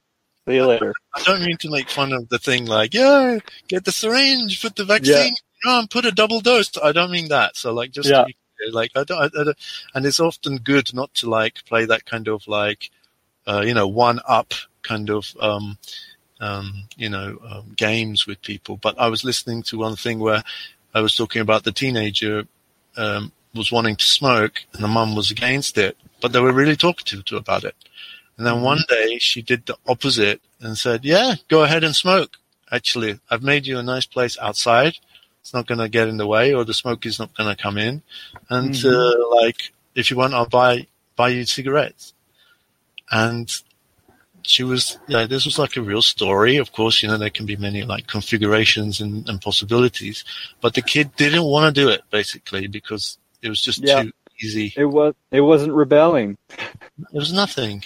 See 0.47 0.55
you 0.55 0.65
later. 0.65 0.93
I 1.15 1.23
don't 1.23 1.43
mean 1.43 1.57
to 1.57 1.69
make 1.69 1.89
fun 1.89 2.13
of 2.13 2.27
the 2.29 2.39
thing 2.39 2.65
like, 2.65 2.93
yeah, 2.93 3.39
get 3.67 3.85
the 3.85 3.91
syringe, 3.91 4.61
put 4.61 4.75
the 4.75 4.85
vaccine 4.85 5.35
yeah. 5.63 5.71
on, 5.71 5.87
put 5.87 6.05
a 6.05 6.11
double 6.11 6.41
dose. 6.41 6.71
I 6.81 6.91
don't 6.91 7.11
mean 7.11 7.29
that. 7.29 7.55
So 7.55 7.73
like, 7.73 7.91
just 7.91 8.09
yeah. 8.09 8.25
like, 8.71 8.91
I 8.95 9.03
don't, 9.03 9.19
I, 9.21 9.25
I 9.39 9.43
don't, 9.43 9.57
and 9.93 10.05
it's 10.05 10.19
often 10.19 10.57
good 10.57 10.93
not 10.93 11.13
to 11.15 11.29
like 11.29 11.63
play 11.65 11.85
that 11.85 12.05
kind 12.05 12.27
of 12.27 12.47
like, 12.47 12.89
uh, 13.45 13.61
you 13.65 13.73
know, 13.73 13.87
one 13.87 14.19
up 14.27 14.53
kind 14.81 15.09
of, 15.09 15.31
um, 15.39 15.77
um, 16.39 16.85
you 16.97 17.09
know, 17.09 17.37
um, 17.47 17.73
games 17.75 18.25
with 18.25 18.41
people. 18.41 18.77
But 18.77 18.99
I 18.99 19.07
was 19.07 19.23
listening 19.23 19.61
to 19.63 19.77
one 19.77 19.95
thing 19.95 20.19
where 20.19 20.43
I 20.93 21.01
was 21.01 21.15
talking 21.15 21.41
about 21.41 21.63
the 21.63 21.71
teenager 21.71 22.45
um, 22.97 23.31
was 23.53 23.71
wanting 23.71 23.95
to 23.95 24.05
smoke 24.05 24.63
and 24.73 24.83
the 24.83 24.87
mum 24.87 25.15
was 25.15 25.29
against 25.29 25.77
it, 25.77 25.97
but 26.19 26.31
they 26.31 26.39
were 26.39 26.51
really 26.51 26.75
talkative 26.75 27.25
to 27.25 27.37
about 27.37 27.63
it. 27.63 27.75
And 28.37 28.47
then 28.47 28.61
one 28.61 28.79
day 28.89 29.17
she 29.19 29.41
did 29.41 29.65
the 29.65 29.77
opposite 29.87 30.41
and 30.59 30.77
said, 30.77 31.05
"Yeah, 31.05 31.35
go 31.47 31.63
ahead 31.63 31.83
and 31.83 31.95
smoke. 31.95 32.37
Actually, 32.71 33.19
I've 33.29 33.43
made 33.43 33.67
you 33.67 33.77
a 33.77 33.83
nice 33.83 34.05
place 34.05 34.37
outside. 34.39 34.97
It's 35.41 35.53
not 35.53 35.67
going 35.67 35.79
to 35.79 35.89
get 35.89 36.07
in 36.07 36.17
the 36.17 36.27
way, 36.27 36.53
or 36.53 36.63
the 36.63 36.73
smoke 36.73 37.05
is 37.05 37.19
not 37.19 37.35
going 37.35 37.53
to 37.53 37.61
come 37.61 37.77
in. 37.77 38.01
And 38.49 38.71
mm-hmm. 38.71 38.87
uh, 38.87 39.41
like, 39.41 39.73
if 39.95 40.09
you 40.09 40.17
want, 40.17 40.33
I'll 40.33 40.47
buy 40.47 40.87
buy 41.15 41.29
you 41.29 41.45
cigarettes." 41.45 42.13
And 43.11 43.51
she 44.43 44.63
was, 44.63 44.97
yeah, 45.07 45.25
this 45.25 45.45
was 45.45 45.59
like 45.59 45.77
a 45.77 45.81
real 45.81 46.01
story. 46.01 46.57
Of 46.57 46.71
course, 46.71 47.01
you 47.01 47.09
know, 47.09 47.17
there 47.17 47.29
can 47.29 47.45
be 47.45 47.55
many 47.55 47.83
like 47.83 48.07
configurations 48.07 49.01
and, 49.01 49.27
and 49.29 49.41
possibilities, 49.41 50.23
but 50.61 50.73
the 50.73 50.81
kid 50.81 51.15
didn't 51.15 51.43
want 51.43 51.73
to 51.73 51.81
do 51.81 51.89
it 51.89 52.01
basically 52.09 52.67
because 52.67 53.17
it 53.41 53.49
was 53.49 53.61
just 53.61 53.79
yeah. 53.79 54.03
too 54.03 54.11
easy. 54.41 54.73
It 54.75 54.85
was, 54.85 55.13
it 55.31 55.41
wasn't 55.41 55.73
rebelling. 55.73 56.37
It 56.49 57.13
was 57.13 57.33
nothing. 57.33 57.83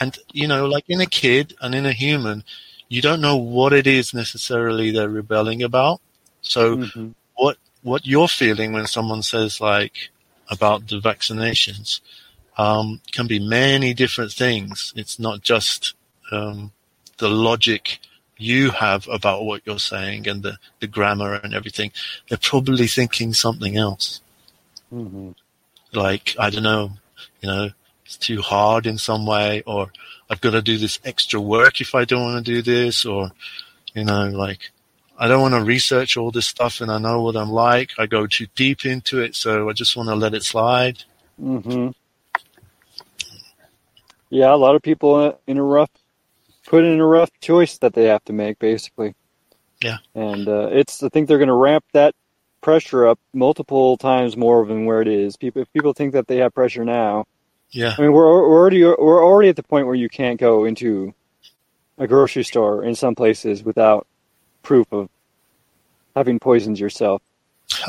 And, 0.00 0.18
you 0.32 0.48
know, 0.48 0.66
like 0.66 0.84
in 0.88 1.00
a 1.00 1.06
kid 1.06 1.54
and 1.60 1.74
in 1.74 1.86
a 1.86 1.92
human, 1.92 2.42
you 2.88 3.02
don't 3.02 3.20
know 3.20 3.36
what 3.36 3.72
it 3.72 3.86
is 3.86 4.14
necessarily 4.14 4.90
they're 4.90 5.08
rebelling 5.08 5.62
about. 5.62 6.00
So 6.40 6.78
mm-hmm. 6.78 7.10
what, 7.36 7.58
what 7.82 8.06
you're 8.06 8.28
feeling 8.28 8.72
when 8.72 8.86
someone 8.86 9.22
says 9.22 9.60
like 9.60 10.10
about 10.48 10.88
the 10.88 11.00
vaccinations, 11.00 12.00
um, 12.56 13.00
can 13.12 13.26
be 13.26 13.38
many 13.38 13.94
different 13.94 14.32
things. 14.32 14.92
It's 14.96 15.18
not 15.18 15.42
just 15.42 15.94
um, 16.32 16.72
the 17.18 17.28
logic 17.28 18.00
you 18.36 18.70
have 18.70 19.06
about 19.08 19.44
what 19.44 19.62
you're 19.66 19.78
saying 19.78 20.26
and 20.26 20.42
the, 20.42 20.58
the 20.80 20.86
grammar 20.86 21.34
and 21.34 21.54
everything. 21.54 21.92
They're 22.28 22.38
probably 22.38 22.86
thinking 22.86 23.34
something 23.34 23.76
else. 23.76 24.20
Mm-hmm. 24.92 25.30
Like, 25.92 26.34
I 26.38 26.50
don't 26.50 26.62
know, 26.62 26.92
you 27.42 27.48
know, 27.48 27.70
it's 28.10 28.16
too 28.16 28.42
hard 28.42 28.86
in 28.86 28.98
some 28.98 29.24
way, 29.24 29.62
or 29.68 29.92
I've 30.28 30.40
got 30.40 30.50
to 30.50 30.62
do 30.62 30.78
this 30.78 30.98
extra 31.04 31.40
work 31.40 31.80
if 31.80 31.94
I 31.94 32.04
don't 32.04 32.24
want 32.24 32.44
to 32.44 32.52
do 32.52 32.60
this, 32.60 33.06
or, 33.06 33.30
you 33.94 34.02
know, 34.02 34.30
like, 34.30 34.72
I 35.16 35.28
don't 35.28 35.40
want 35.40 35.54
to 35.54 35.62
research 35.62 36.16
all 36.16 36.32
this 36.32 36.48
stuff 36.48 36.80
and 36.80 36.90
I 36.90 36.98
know 36.98 37.22
what 37.22 37.36
I'm 37.36 37.52
like. 37.52 37.90
I 38.00 38.06
go 38.06 38.26
too 38.26 38.48
deep 38.56 38.84
into 38.84 39.20
it, 39.20 39.36
so 39.36 39.70
I 39.70 39.74
just 39.74 39.96
want 39.96 40.08
to 40.08 40.16
let 40.16 40.34
it 40.34 40.42
slide. 40.42 41.04
Mm-hmm. 41.40 41.90
Yeah, 44.30 44.52
a 44.52 44.56
lot 44.56 44.74
of 44.74 44.82
people 44.82 45.38
in 45.46 45.58
a 45.58 45.62
rough, 45.62 45.90
put 46.66 46.82
in 46.82 46.98
a 46.98 47.06
rough 47.06 47.30
choice 47.40 47.78
that 47.78 47.94
they 47.94 48.06
have 48.06 48.24
to 48.24 48.32
make, 48.32 48.58
basically. 48.58 49.14
Yeah. 49.80 49.98
And 50.16 50.48
uh, 50.48 50.70
it's, 50.72 51.00
I 51.04 51.10
think 51.10 51.28
they're 51.28 51.38
going 51.38 51.46
to 51.46 51.54
ramp 51.54 51.84
that 51.92 52.16
pressure 52.60 53.06
up 53.06 53.20
multiple 53.32 53.96
times 53.98 54.36
more 54.36 54.66
than 54.66 54.84
where 54.84 55.00
it 55.00 55.06
is. 55.06 55.36
People, 55.36 55.62
if 55.62 55.72
people 55.72 55.92
think 55.92 56.14
that 56.14 56.26
they 56.26 56.38
have 56.38 56.52
pressure 56.52 56.84
now, 56.84 57.26
Yeah. 57.72 57.94
I 57.96 58.00
mean, 58.00 58.12
we're, 58.12 58.24
we're 58.26 58.58
already 58.60 58.84
we're 58.84 59.24
already 59.24 59.48
at 59.48 59.56
the 59.56 59.62
point 59.62 59.86
where 59.86 59.94
you 59.94 60.08
can't 60.08 60.38
go 60.40 60.64
into 60.64 61.14
a 61.98 62.06
grocery 62.06 62.44
store 62.44 62.84
in 62.84 62.94
some 62.94 63.14
places 63.14 63.62
without 63.62 64.06
proof 64.62 64.86
of 64.92 65.08
having 66.16 66.38
poisoned 66.38 66.78
yourself. 66.78 67.22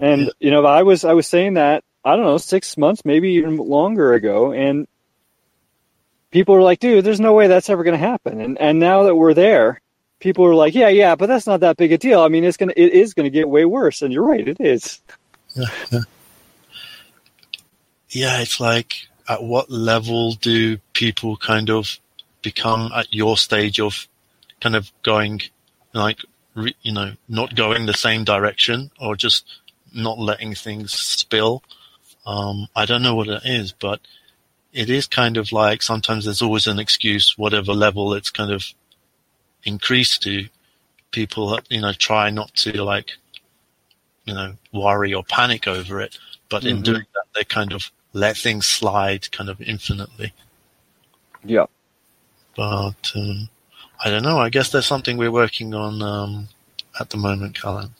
and 0.00 0.22
Yeah. 0.22 0.28
you 0.40 0.50
know, 0.50 0.64
I 0.66 0.82
was 0.82 1.04
I 1.04 1.12
was 1.12 1.26
saying 1.26 1.54
that 1.54 1.84
I 2.04 2.16
don't 2.16 2.24
know 2.24 2.38
six 2.38 2.76
months, 2.76 3.04
maybe 3.04 3.34
even 3.34 3.56
longer 3.56 4.12
ago, 4.14 4.52
and 4.52 4.88
people 6.32 6.54
were 6.56 6.62
like, 6.62 6.80
"Dude, 6.80 7.04
there's 7.04 7.20
no 7.20 7.32
way 7.34 7.46
that's 7.46 7.70
ever 7.70 7.84
going 7.84 7.98
to 7.98 8.06
happen." 8.06 8.40
And 8.40 8.58
and 8.58 8.80
now 8.80 9.04
that 9.04 9.14
we're 9.14 9.34
there, 9.34 9.80
people 10.18 10.44
are 10.46 10.54
like, 10.54 10.74
"Yeah, 10.74 10.88
yeah, 10.88 11.14
but 11.14 11.26
that's 11.26 11.46
not 11.46 11.60
that 11.60 11.76
big 11.76 11.92
a 11.92 11.98
deal. 11.98 12.20
I 12.20 12.28
mean, 12.28 12.42
it's 12.44 12.56
gonna 12.56 12.72
it 12.76 12.92
is 12.92 13.14
going 13.14 13.24
to 13.24 13.30
get 13.30 13.48
way 13.48 13.64
worse." 13.64 14.02
And 14.02 14.12
you're 14.12 14.24
right, 14.26 14.46
it 14.48 14.56
is. 14.60 15.00
yeah, 15.54 16.00
it's 18.12 18.60
like 18.60 19.08
at 19.28 19.42
what 19.42 19.70
level 19.70 20.32
do 20.34 20.78
people 20.92 21.36
kind 21.36 21.70
of 21.70 21.98
become 22.42 22.90
at 22.94 23.12
your 23.12 23.36
stage 23.36 23.80
of 23.80 24.06
kind 24.60 24.76
of 24.76 24.92
going 25.02 25.40
like 25.92 26.18
re, 26.54 26.74
you 26.82 26.92
know 26.92 27.12
not 27.28 27.54
going 27.54 27.86
the 27.86 27.94
same 27.94 28.24
direction 28.24 28.90
or 29.00 29.16
just 29.16 29.46
not 29.94 30.18
letting 30.18 30.54
things 30.54 30.92
spill. 30.92 31.62
Um, 32.26 32.68
I 32.74 32.84
don't 32.86 33.02
know 33.02 33.14
what 33.14 33.28
it 33.28 33.42
is, 33.44 33.72
but 33.72 34.00
it 34.72 34.88
is 34.88 35.06
kind 35.06 35.36
of 35.36 35.52
like 35.52 35.82
sometimes 35.82 36.24
there's 36.24 36.42
always 36.42 36.66
an 36.66 36.78
excuse, 36.78 37.36
whatever 37.36 37.72
level 37.72 38.14
it's 38.14 38.30
kind 38.30 38.50
of 38.52 38.64
increased 39.64 40.22
to. 40.22 40.48
People, 41.10 41.58
you 41.68 41.82
know, 41.82 41.92
try 41.92 42.30
not 42.30 42.54
to 42.54 42.82
like, 42.82 43.10
you 44.24 44.32
know, 44.32 44.54
worry 44.72 45.12
or 45.12 45.22
panic 45.24 45.68
over 45.68 46.00
it, 46.00 46.18
but 46.48 46.64
in 46.64 46.78
Mhm. 46.78 46.84
doing 46.84 47.06
that, 47.12 47.24
they're 47.34 47.44
kind 47.44 47.74
of 47.74 47.90
let 48.12 48.36
things 48.36 48.66
slide 48.66 49.30
kind 49.32 49.48
of 49.48 49.60
infinitely. 49.60 50.32
Yeah. 51.44 51.66
But 52.56 53.12
um, 53.14 53.48
I 54.04 54.10
don't 54.10 54.22
know. 54.22 54.38
I 54.38 54.50
guess 54.50 54.70
there's 54.70 54.86
something 54.86 55.16
we're 55.16 55.30
working 55.30 55.74
on 55.74 56.02
um, 56.02 56.48
at 57.00 57.10
the 57.10 57.16
moment, 57.16 57.60
Colin. 57.60 57.90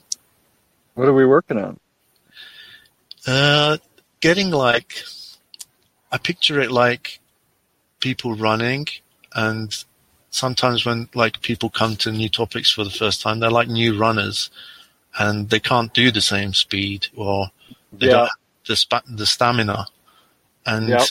What 0.95 1.09
are 1.09 1.15
we 1.15 1.25
working 1.25 1.59
on? 1.59 1.81
Uh, 3.27 3.79
getting 4.21 4.51
like, 4.51 5.03
I 6.11 6.19
picture 6.19 6.61
it 6.61 6.71
like 6.71 7.21
people 8.01 8.35
running, 8.35 8.87
and 9.35 9.73
sometimes 10.31 10.85
when 10.85 11.09
like 11.15 11.41
people 11.41 11.71
come 11.71 11.97
to 11.97 12.13
new 12.13 12.29
topics 12.29 12.71
for 12.71 12.85
the 12.85 12.91
first 12.91 13.23
time, 13.23 13.41
they're 13.41 13.51
like 13.51 13.69
new 13.69 13.99
runners, 13.99 14.51
and 15.19 15.49
they 15.49 15.61
can't 15.61 15.95
do 15.95 16.11
the 16.11 16.21
same 16.21 16.53
speed 16.53 17.07
or 17.17 17.47
they 17.93 18.07
Yeah. 18.07 18.13
don't 18.13 18.21
have 18.27 18.37
the, 18.67 18.77
spa- 18.77 19.03
the 19.09 19.27
stamina. 19.27 19.87
And 20.67 20.89
Yep. 20.89 21.09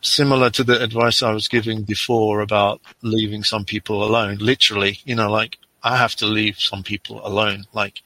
similar 0.00 0.50
to 0.50 0.64
the 0.64 0.82
advice 0.82 1.22
I 1.22 1.32
was 1.32 1.48
giving 1.48 1.82
before 1.82 2.40
about 2.40 2.80
leaving 3.02 3.44
some 3.44 3.64
people 3.64 4.02
alone, 4.02 4.36
literally, 4.36 5.00
you 5.04 5.14
know, 5.14 5.30
like 5.30 5.58
I 5.82 5.96
have 5.96 6.14
to 6.16 6.26
leave 6.26 6.58
some 6.58 6.82
people 6.82 7.24
alone. 7.26 7.66
Like 7.72 8.02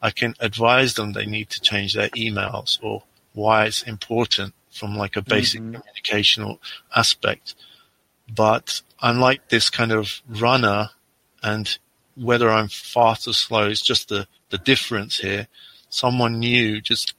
I 0.00 0.10
can 0.10 0.34
advise 0.40 0.94
them 0.94 1.12
they 1.12 1.26
need 1.26 1.50
to 1.50 1.60
change 1.60 1.94
their 1.94 2.08
emails 2.10 2.78
or 2.82 3.02
why 3.34 3.64
it's 3.66 3.82
important 3.82 4.54
from 4.70 4.96
like 4.96 5.16
a 5.16 5.22
basic 5.22 5.62
Mhm. 5.62 5.82
communicational 5.82 6.58
aspect. 6.94 7.54
But 8.34 8.82
I'm 9.00 9.20
like 9.20 9.48
this 9.48 9.70
kind 9.70 9.92
of 9.92 10.22
runner 10.28 10.90
and 11.42 11.78
whether 12.16 12.50
I'm 12.50 12.68
fast 12.68 13.26
or 13.26 13.32
slow 13.32 13.68
is 13.68 13.80
just 13.80 14.08
the, 14.08 14.26
the 14.50 14.58
difference 14.58 15.18
here. 15.18 15.48
Someone 15.88 16.38
new 16.38 16.80
just 16.80 17.14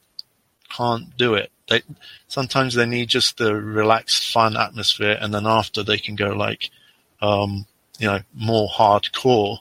can't 0.76 1.16
do 1.18 1.36
it. 1.36 1.52
They, 1.70 1.82
sometimes 2.28 2.74
they 2.74 2.86
need 2.86 3.10
just 3.10 3.38
the 3.38 3.56
relaxed, 3.56 4.32
fun 4.32 4.58
atmosphere, 4.58 5.18
and 5.20 5.34
then 5.34 5.46
after 5.46 5.84
they 5.84 5.98
can 5.98 6.16
go 6.16 6.30
like, 6.30 6.70
um, 7.22 7.66
you 8.00 8.08
know, 8.08 8.20
more 8.34 8.68
hardcore, 8.68 9.60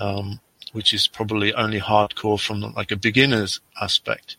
um, 0.00 0.40
which 0.72 0.92
is 0.92 1.06
probably 1.06 1.54
only 1.54 1.80
hardcore 1.80 2.40
from 2.40 2.60
like 2.74 2.90
a 2.90 2.96
beginner's 2.96 3.60
aspect. 3.80 4.36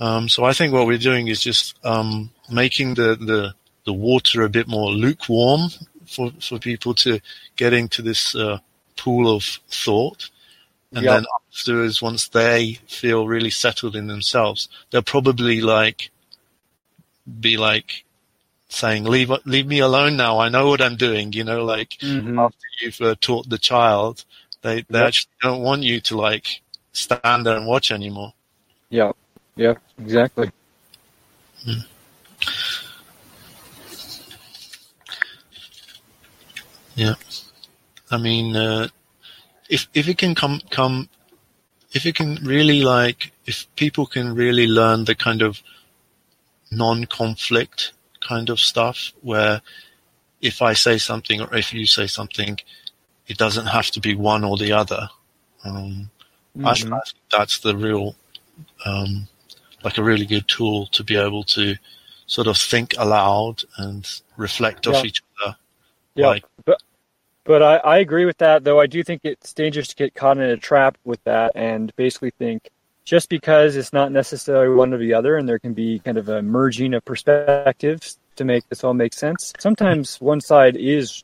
Um, 0.00 0.28
so 0.28 0.44
I 0.44 0.52
think 0.52 0.72
what 0.72 0.86
we're 0.86 0.98
doing 0.98 1.28
is 1.28 1.40
just 1.40 1.78
um, 1.84 2.30
making 2.50 2.94
the, 2.94 3.16
the 3.16 3.54
the 3.84 3.92
water 3.92 4.42
a 4.42 4.48
bit 4.48 4.66
more 4.66 4.90
lukewarm 4.90 5.70
for 6.06 6.32
for 6.40 6.58
people 6.58 6.94
to 6.94 7.20
get 7.56 7.72
into 7.72 8.02
this 8.02 8.34
uh, 8.34 8.58
pool 8.96 9.34
of 9.34 9.44
thought, 9.68 10.30
and 10.94 11.04
Yep. 11.04 11.12
then 11.14 11.26
afterwards, 11.52 12.00
once 12.02 12.28
they 12.28 12.74
feel 12.86 13.26
really 13.26 13.50
settled 13.50 13.96
in 13.96 14.06
themselves, 14.06 14.68
they'll 14.90 15.02
probably 15.02 15.60
like 15.60 16.10
be 17.40 17.56
like 17.56 18.04
saying, 18.68 19.04
"Leave 19.04 19.30
leave 19.44 19.66
me 19.66 19.80
alone 19.80 20.16
now. 20.16 20.38
I 20.38 20.48
know 20.48 20.68
what 20.68 20.80
I'm 20.80 20.96
doing." 20.96 21.32
You 21.32 21.44
know, 21.44 21.64
like 21.64 21.90
Mhm. 22.00 22.38
after 22.38 22.66
you've 22.80 23.00
uh, 23.00 23.14
taught 23.20 23.48
the 23.48 23.58
child, 23.58 24.24
they 24.62 24.82
they 24.88 24.98
Yep. 25.00 25.08
actually 25.08 25.32
don't 25.42 25.62
want 25.62 25.82
you 25.82 26.00
to 26.00 26.16
like 26.16 26.62
stand 26.92 27.44
there 27.46 27.56
and 27.56 27.66
watch 27.66 27.90
anymore. 27.90 28.32
Yeah. 28.90 29.12
Yeah. 29.56 29.74
Exactly. 29.98 30.50
Yeah. 36.94 37.14
I 38.10 38.18
mean, 38.18 38.54
uh, 38.54 38.88
if 39.74 39.88
if 39.92 40.08
it 40.08 40.18
can 40.18 40.34
come 40.34 40.60
come, 40.70 41.08
if 41.92 42.06
it 42.06 42.14
can 42.14 42.36
really 42.44 42.80
like, 42.82 43.32
if 43.46 43.66
people 43.76 44.06
can 44.06 44.34
really 44.34 44.66
learn 44.66 45.04
the 45.04 45.14
kind 45.26 45.42
of 45.42 45.62
non-conflict 46.70 47.92
kind 48.20 48.50
of 48.50 48.58
stuff, 48.60 49.12
where 49.22 49.60
if 50.40 50.62
I 50.62 50.72
say 50.74 50.98
something 50.98 51.40
or 51.40 51.54
if 51.56 51.72
you 51.72 51.86
say 51.86 52.06
something, 52.06 52.58
it 53.26 53.36
doesn't 53.36 53.66
have 53.66 53.90
to 53.92 54.00
be 54.00 54.14
one 54.14 54.44
or 54.44 54.56
the 54.56 54.72
other. 54.72 55.08
Um, 55.64 56.10
I, 56.64 56.70
I 56.70 56.74
think 57.00 57.16
that's 57.30 57.58
the 57.60 57.76
real, 57.76 58.14
um, 58.84 59.28
like 59.82 59.98
a 59.98 60.02
really 60.02 60.26
good 60.26 60.46
tool 60.46 60.86
to 60.88 61.02
be 61.02 61.16
able 61.16 61.44
to 61.44 61.74
sort 62.26 62.46
of 62.46 62.56
think 62.56 62.94
aloud 62.98 63.62
and 63.78 64.08
reflect 64.36 64.86
off 64.86 65.04
each 65.04 65.22
other. 65.42 65.56
Yeah, 66.14 66.26
Like- 66.28 66.44
but 66.64 66.80
but 67.44 67.62
I, 67.62 67.76
I 67.76 67.98
agree 67.98 68.24
with 68.24 68.38
that. 68.38 68.64
Though 68.64 68.80
I 68.80 68.86
do 68.86 69.02
think 69.04 69.20
it's 69.24 69.52
dangerous 69.52 69.88
to 69.88 69.96
get 69.96 70.14
caught 70.14 70.38
in 70.38 70.44
a 70.44 70.56
trap 70.56 70.98
with 71.04 71.22
that 71.24 71.52
and 71.54 71.94
basically 71.96 72.30
think 72.30 72.70
just 73.04 73.28
because 73.28 73.76
it's 73.76 73.92
not 73.92 74.10
necessarily 74.12 74.74
one 74.74 74.94
or 74.94 74.98
the 74.98 75.14
other, 75.14 75.36
and 75.36 75.48
there 75.48 75.58
can 75.58 75.74
be 75.74 75.98
kind 75.98 76.16
of 76.16 76.28
a 76.28 76.42
merging 76.42 76.94
of 76.94 77.04
perspectives 77.04 78.18
to 78.36 78.44
make 78.44 78.68
this 78.68 78.82
all 78.82 78.94
make 78.94 79.12
sense. 79.12 79.52
Sometimes 79.58 80.20
one 80.20 80.40
side 80.40 80.76
is 80.76 81.22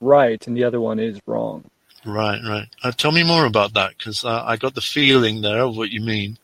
right 0.00 0.46
and 0.46 0.56
the 0.56 0.64
other 0.64 0.80
one 0.80 0.98
is 1.00 1.20
wrong. 1.26 1.64
Right, 2.04 2.40
right. 2.46 2.68
Uh, 2.82 2.92
tell 2.92 3.12
me 3.12 3.22
more 3.22 3.46
about 3.46 3.74
that 3.74 3.96
because 3.96 4.24
uh, 4.24 4.42
I 4.44 4.56
got 4.56 4.74
the 4.74 4.80
feeling 4.80 5.40
there 5.40 5.62
of 5.62 5.76
what 5.76 5.90
you 5.90 6.00
mean. 6.00 6.36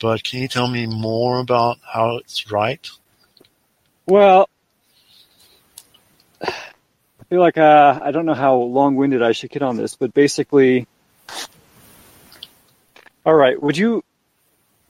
But 0.00 0.24
can 0.24 0.40
you 0.40 0.48
tell 0.48 0.66
me 0.66 0.86
more 0.86 1.40
about 1.40 1.78
how 1.82 2.16
it's 2.16 2.50
right? 2.50 2.88
Well, 4.06 4.48
I 7.24 7.26
feel 7.30 7.40
like 7.40 7.56
uh, 7.56 8.00
I 8.02 8.10
don't 8.10 8.26
know 8.26 8.34
how 8.34 8.56
long-winded 8.56 9.22
I 9.22 9.32
should 9.32 9.50
get 9.50 9.62
on 9.62 9.78
this, 9.78 9.96
but 9.96 10.12
basically, 10.12 10.86
all 13.24 13.34
right. 13.34 13.60
Would 13.62 13.78
you 13.78 14.04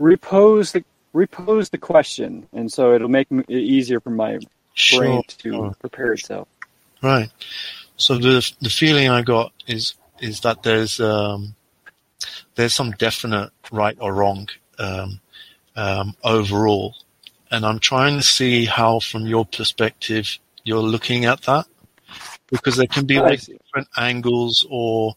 repose 0.00 0.72
the 0.72 0.84
repose 1.12 1.70
the 1.70 1.78
question, 1.78 2.48
and 2.52 2.72
so 2.72 2.92
it'll 2.92 3.08
make 3.08 3.28
it 3.30 3.48
easier 3.48 4.00
for 4.00 4.10
my 4.10 4.40
brain 4.96 5.22
to 5.28 5.52
sure. 5.52 5.76
prepare 5.78 6.12
itself. 6.14 6.48
Right. 7.00 7.30
So 7.96 8.18
the 8.18 8.52
the 8.60 8.70
feeling 8.70 9.08
I 9.08 9.22
got 9.22 9.52
is 9.68 9.94
is 10.20 10.40
that 10.40 10.64
there's 10.64 10.98
um, 10.98 11.54
there's 12.56 12.74
some 12.74 12.90
definite 12.92 13.52
right 13.70 13.96
or 14.00 14.12
wrong 14.12 14.48
um, 14.80 15.20
um, 15.76 16.16
overall, 16.24 16.96
and 17.52 17.64
I'm 17.64 17.78
trying 17.78 18.16
to 18.16 18.24
see 18.24 18.64
how, 18.64 18.98
from 18.98 19.24
your 19.24 19.46
perspective, 19.46 20.38
you're 20.64 20.82
looking 20.82 21.26
at 21.26 21.42
that 21.42 21.68
because 22.56 22.76
there 22.76 22.86
can 22.86 23.06
be 23.06 23.18
like 23.20 23.40
different 23.40 23.88
angles 23.96 24.66
or 24.70 25.14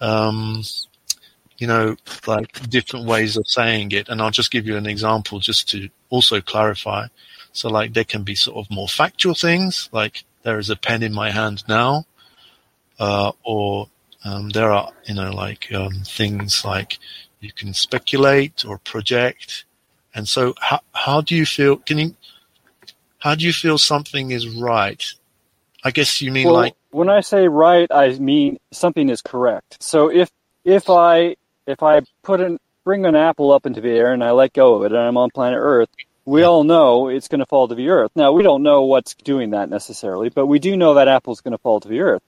um, 0.00 0.62
you 1.58 1.66
know 1.66 1.96
like 2.26 2.68
different 2.70 3.06
ways 3.06 3.36
of 3.36 3.44
saying 3.46 3.92
it. 3.92 4.08
And 4.08 4.20
i'll 4.20 4.30
just 4.30 4.50
give 4.50 4.66
you 4.66 4.76
an 4.76 4.86
example 4.86 5.38
just 5.40 5.68
to 5.70 5.88
also 6.08 6.40
clarify. 6.40 7.06
So 7.52 7.68
like 7.68 7.92
there 7.92 8.04
can 8.04 8.22
be 8.22 8.34
sort 8.34 8.56
of 8.58 8.70
more 8.70 8.88
factual 8.88 9.34
things 9.34 9.88
like 9.92 10.24
there 10.42 10.58
is 10.58 10.70
a 10.70 10.76
pen 10.76 11.02
in 11.02 11.12
my 11.12 11.30
hand 11.30 11.64
now 11.68 12.06
uh, 12.98 13.32
or 13.44 13.88
um, 14.24 14.50
there 14.50 14.70
are 14.70 14.92
you 15.04 15.14
know 15.14 15.32
like 15.32 15.72
um, 15.72 16.02
things 16.04 16.64
like 16.64 16.98
you 17.40 17.50
can 17.52 17.74
speculate 17.74 18.64
or 18.64 18.78
project. 18.78 19.64
And 20.14 20.28
so 20.28 20.54
how, 20.60 20.80
how 20.92 21.20
do 21.22 21.34
you 21.34 21.46
feel 21.46 21.76
can 21.78 21.98
you 21.98 22.14
how 23.18 23.34
do 23.34 23.44
you 23.44 23.52
feel 23.52 23.78
something 23.78 24.30
is 24.30 24.48
right 24.48 25.02
i 25.84 25.90
guess 25.90 26.20
you 26.20 26.30
mean 26.32 26.46
Well, 26.46 26.54
like 26.56 26.74
when 26.90 27.08
I 27.08 27.20
say 27.20 27.46
right, 27.48 27.86
I 27.90 28.10
mean 28.18 28.58
something 28.72 29.08
is 29.08 29.22
correct. 29.22 29.76
So 29.80 30.10
if 30.10 30.30
if 30.64 30.90
I 30.90 31.36
if 31.66 31.82
I 31.82 32.02
put 32.22 32.40
an 32.40 32.58
bring 32.84 33.06
an 33.06 33.14
apple 33.14 33.52
up 33.52 33.66
into 33.66 33.80
the 33.80 33.90
air 33.90 34.12
and 34.12 34.24
I 34.24 34.32
let 34.32 34.52
go 34.52 34.74
of 34.74 34.84
it 34.84 34.92
and 34.92 35.00
I'm 35.00 35.16
on 35.16 35.30
planet 35.30 35.58
Earth, 35.60 35.88
we 36.24 36.42
all 36.42 36.64
know 36.64 37.08
it's 37.08 37.28
going 37.28 37.40
to 37.40 37.46
fall 37.46 37.68
to 37.68 37.74
the 37.74 37.88
earth. 37.88 38.10
Now, 38.14 38.32
we 38.32 38.42
don't 38.42 38.62
know 38.62 38.84
what's 38.84 39.14
doing 39.14 39.50
that 39.50 39.68
necessarily, 39.68 40.28
but 40.28 40.46
we 40.46 40.58
do 40.58 40.76
know 40.76 40.94
that 40.94 41.08
apple's 41.08 41.40
going 41.40 41.52
to 41.52 41.58
fall 41.58 41.80
to 41.80 41.88
the 41.88 42.00
earth. 42.00 42.22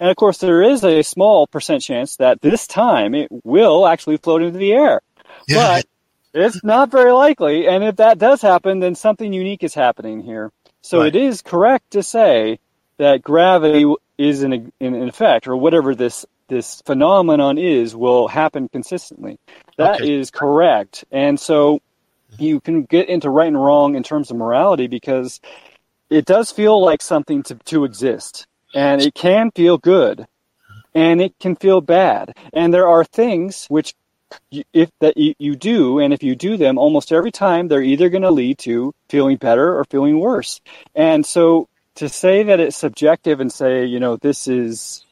And 0.00 0.10
of 0.10 0.16
course, 0.16 0.38
there 0.38 0.62
is 0.62 0.84
a 0.84 1.02
small 1.02 1.46
percent 1.46 1.82
chance 1.82 2.16
that 2.16 2.40
this 2.40 2.66
time 2.66 3.14
it 3.14 3.28
will 3.44 3.86
actually 3.86 4.16
float 4.18 4.42
into 4.42 4.58
the 4.58 4.72
air. 4.72 5.00
Yeah. 5.48 5.56
But 5.56 5.86
it's 6.34 6.62
not 6.64 6.90
very 6.90 7.12
likely. 7.12 7.66
And 7.68 7.84
if 7.84 7.96
that 7.96 8.18
does 8.18 8.40
happen, 8.42 8.80
then 8.80 8.94
something 8.94 9.32
unique 9.32 9.62
is 9.64 9.74
happening 9.74 10.20
here. 10.22 10.50
So 10.80 11.00
Right. 11.00 11.14
it 11.14 11.16
is 11.16 11.42
correct 11.42 11.92
to 11.92 12.02
say 12.02 12.58
that 13.02 13.22
gravity 13.22 13.84
is 14.18 14.44
in, 14.44 14.52
in, 14.54 14.94
in 14.94 15.08
effect, 15.08 15.48
or 15.48 15.56
whatever 15.56 15.94
this 15.96 16.26
this 16.48 16.82
phenomenon 16.86 17.58
is, 17.58 17.96
will 17.96 18.28
happen 18.28 18.68
consistently. 18.68 19.38
That 19.78 20.02
is 20.04 20.30
Okay. 20.30 20.38
correct. 20.38 21.04
And 21.12 21.40
so 21.40 21.80
you 22.38 22.60
can 22.60 22.84
get 22.84 23.08
into 23.08 23.30
right 23.30 23.48
and 23.48 23.62
wrong 23.62 23.96
in 23.96 24.04
terms 24.04 24.30
of 24.30 24.36
morality 24.38 24.86
because 24.88 25.40
it 26.10 26.26
does 26.26 26.52
feel 26.52 26.82
like 26.84 27.02
something 27.02 27.42
to, 27.44 27.56
to 27.66 27.84
exist. 27.84 28.46
And 28.74 29.02
it 29.02 29.14
can 29.14 29.50
feel 29.52 29.78
good. 29.78 30.26
And 30.94 31.20
it 31.22 31.34
can 31.40 31.56
feel 31.56 31.80
bad. 31.80 32.34
And 32.54 32.74
there 32.74 32.88
are 32.88 33.04
things 33.04 33.66
which 33.68 33.94
you- 34.50 34.64
if 34.74 34.90
that 35.00 35.16
you, 35.16 35.34
you 35.38 35.56
do 35.56 36.00
and 36.00 36.14
if 36.14 36.22
you 36.22 36.36
do 36.36 36.56
them 36.58 36.78
almost 36.78 37.12
every 37.12 37.32
time 37.32 37.68
they're 37.68 37.82
either 37.82 38.10
going 38.10 38.22
to 38.22 38.30
lead 38.30 38.58
to 38.58 38.94
feeling 39.10 39.38
better 39.38 39.78
or 39.78 39.84
feeling 39.86 40.20
worse 40.20 40.60
and 40.94 41.26
so 41.26 41.68
to 41.96 42.08
say 42.08 42.44
that 42.44 42.60
it's 42.60 42.76
subjective 42.76 43.40
and 43.40 43.52
say 43.52 43.84
you 43.84 44.00
know 44.00 44.16
this 44.16 44.48
is 44.48 45.04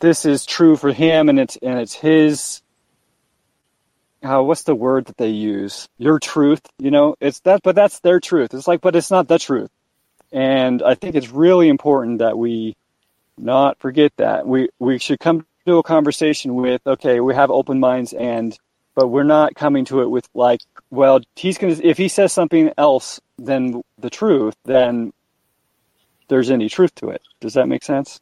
this 0.00 0.24
is 0.24 0.44
true 0.44 0.76
for 0.76 0.92
him 0.92 1.28
and 1.28 1.38
it's 1.38 1.56
and 1.62 1.78
it's 1.78 1.94
his 1.94 2.62
uh, 4.22 4.42
what's 4.42 4.64
the 4.64 4.74
word 4.74 5.04
that 5.06 5.16
they 5.16 5.28
use? 5.28 5.88
Your 5.96 6.18
truth 6.18 6.60
you 6.78 6.90
know? 6.90 7.14
It's 7.20 7.40
that 7.40 7.60
but 7.62 7.76
that's 7.76 8.00
their 8.00 8.20
truth. 8.20 8.54
It's 8.54 8.68
like 8.68 8.80
but 8.80 8.96
it's 8.96 9.10
not 9.10 9.28
the 9.28 9.38
truth. 9.38 9.70
And 10.32 10.82
i 10.82 10.94
think 10.94 11.14
it's 11.14 11.30
really 11.30 11.68
important 11.68 12.18
that 12.18 12.36
we 12.36 12.76
not 13.36 13.78
forget 13.78 14.12
that. 14.16 14.46
We 14.46 14.68
we 14.78 14.98
should 14.98 15.20
come 15.20 15.46
to 15.66 15.78
a 15.78 15.82
conversation 15.82 16.54
with 16.54 16.80
okay 16.86 17.20
we 17.20 17.34
have 17.34 17.50
open 17.50 17.78
minds 17.78 18.14
and 18.14 18.58
but 18.94 19.08
we're 19.08 19.22
not 19.22 19.54
coming 19.54 19.84
to 19.84 20.00
it 20.00 20.08
with 20.08 20.26
like 20.34 20.60
well 20.90 21.20
he's 21.36 21.58
going 21.58 21.76
to 21.76 21.86
if 21.86 21.98
he 21.98 22.08
says 22.08 22.32
something 22.32 22.72
else 22.78 23.20
than 23.38 23.82
the 23.98 24.08
truth 24.08 24.54
then 24.64 25.12
there's 26.28 26.50
any 26.50 26.68
truth 26.68 26.94
to 26.96 27.08
it. 27.08 27.22
Does 27.40 27.54
that 27.54 27.68
make 27.68 27.82
sense? 27.82 28.20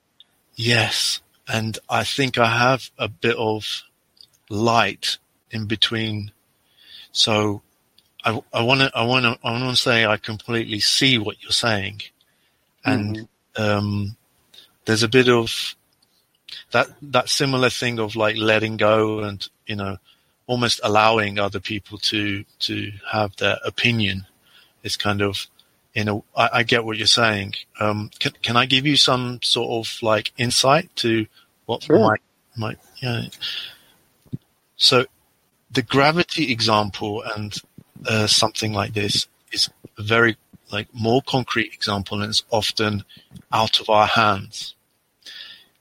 Yes, 0.55 1.21
and 1.49 1.79
I 1.89 2.05
think 2.05 2.39
I 2.39 2.47
have 2.47 2.91
a 2.99 3.09
bit 3.09 3.37
of 3.37 3.83
light 4.49 5.19
in 5.51 5.67
between. 5.67 6.33
So 7.13 7.63
I 8.53 8.63
want 8.63 8.81
to 8.81 8.91
I 8.93 9.05
want 9.05 9.25
to 9.25 9.39
I 9.47 9.53
want 9.53 9.71
to 9.71 9.81
say 9.81 10.05
I 10.05 10.17
completely 10.17 10.81
see 10.81 11.17
what 11.17 11.41
you're 11.43 11.53
saying, 11.53 12.03
and 12.85 13.29
um, 13.57 14.17
there's 14.85 15.05
a 15.05 15.09
bit 15.09 15.29
of 15.29 15.77
that 16.73 16.89
that 17.03 17.29
similar 17.29 17.71
thing 17.71 18.01
of 18.01 18.17
like 18.17 18.37
letting 18.37 18.77
go 18.77 19.21
and 19.21 19.49
you 19.67 19.77
know 19.77 19.99
almost 20.49 20.81
allowing 20.83 21.39
other 21.39 21.61
people 21.61 21.99
to 21.99 22.45
to 22.61 22.91
have 23.13 23.37
their 23.37 23.59
opinion. 23.65 24.27
Is 24.83 24.97
kind 24.97 25.21
of 25.23 25.47
you 25.97 26.05
know 26.05 26.25
I, 26.37 26.51
I 26.53 26.63
get 26.63 26.85
what 26.85 26.99
you're 26.99 27.07
saying. 27.09 27.55
Um, 27.81 28.11
can 28.21 28.33
can 28.43 28.57
I 28.57 28.67
give 28.67 28.87
you 28.87 28.97
some 28.97 29.41
sort 29.43 29.71
of 29.87 30.01
like 30.03 30.33
insight 30.37 30.95
to 30.97 31.27
what 31.65 31.83
Sure. 31.85 31.99
might 31.99 32.21
might 32.57 32.79
yeah. 33.03 33.23
So 34.77 35.07
the 35.71 35.83
gravity 35.83 36.53
example 36.53 37.23
and 37.35 37.57
uh, 38.07 38.27
something 38.27 38.73
like 38.73 38.93
this 38.93 39.27
is 39.51 39.71
a 39.99 40.03
very 40.03 40.37
like 40.71 40.89
more 40.93 41.23
concrete 41.23 41.73
example 41.73 42.21
and 42.21 42.29
it's 42.29 42.45
often 42.51 43.05
out 43.51 43.81
of 43.81 43.89
our 43.89 44.07
hands. 44.07 44.75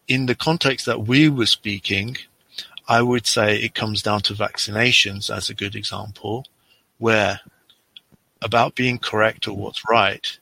In 0.07 0.27
the 0.27 0.35
context 0.35 0.85
that 0.85 1.01
we 1.07 1.27
were 1.27 1.47
speaking, 1.47 2.17
I 2.87 3.01
would 3.01 3.25
say 3.25 3.57
it 3.57 3.73
comes 3.73 4.01
down 4.01 4.21
to 4.21 4.33
vaccinations 4.33 5.35
as 5.35 5.49
a 5.49 5.55
good 5.55 5.75
example, 5.75 6.45
where 6.99 7.41
about 8.41 8.75
being 8.75 8.97
correct 8.97 9.47
or 9.47 9.55
what's 9.55 9.81
right, 9.89 10.37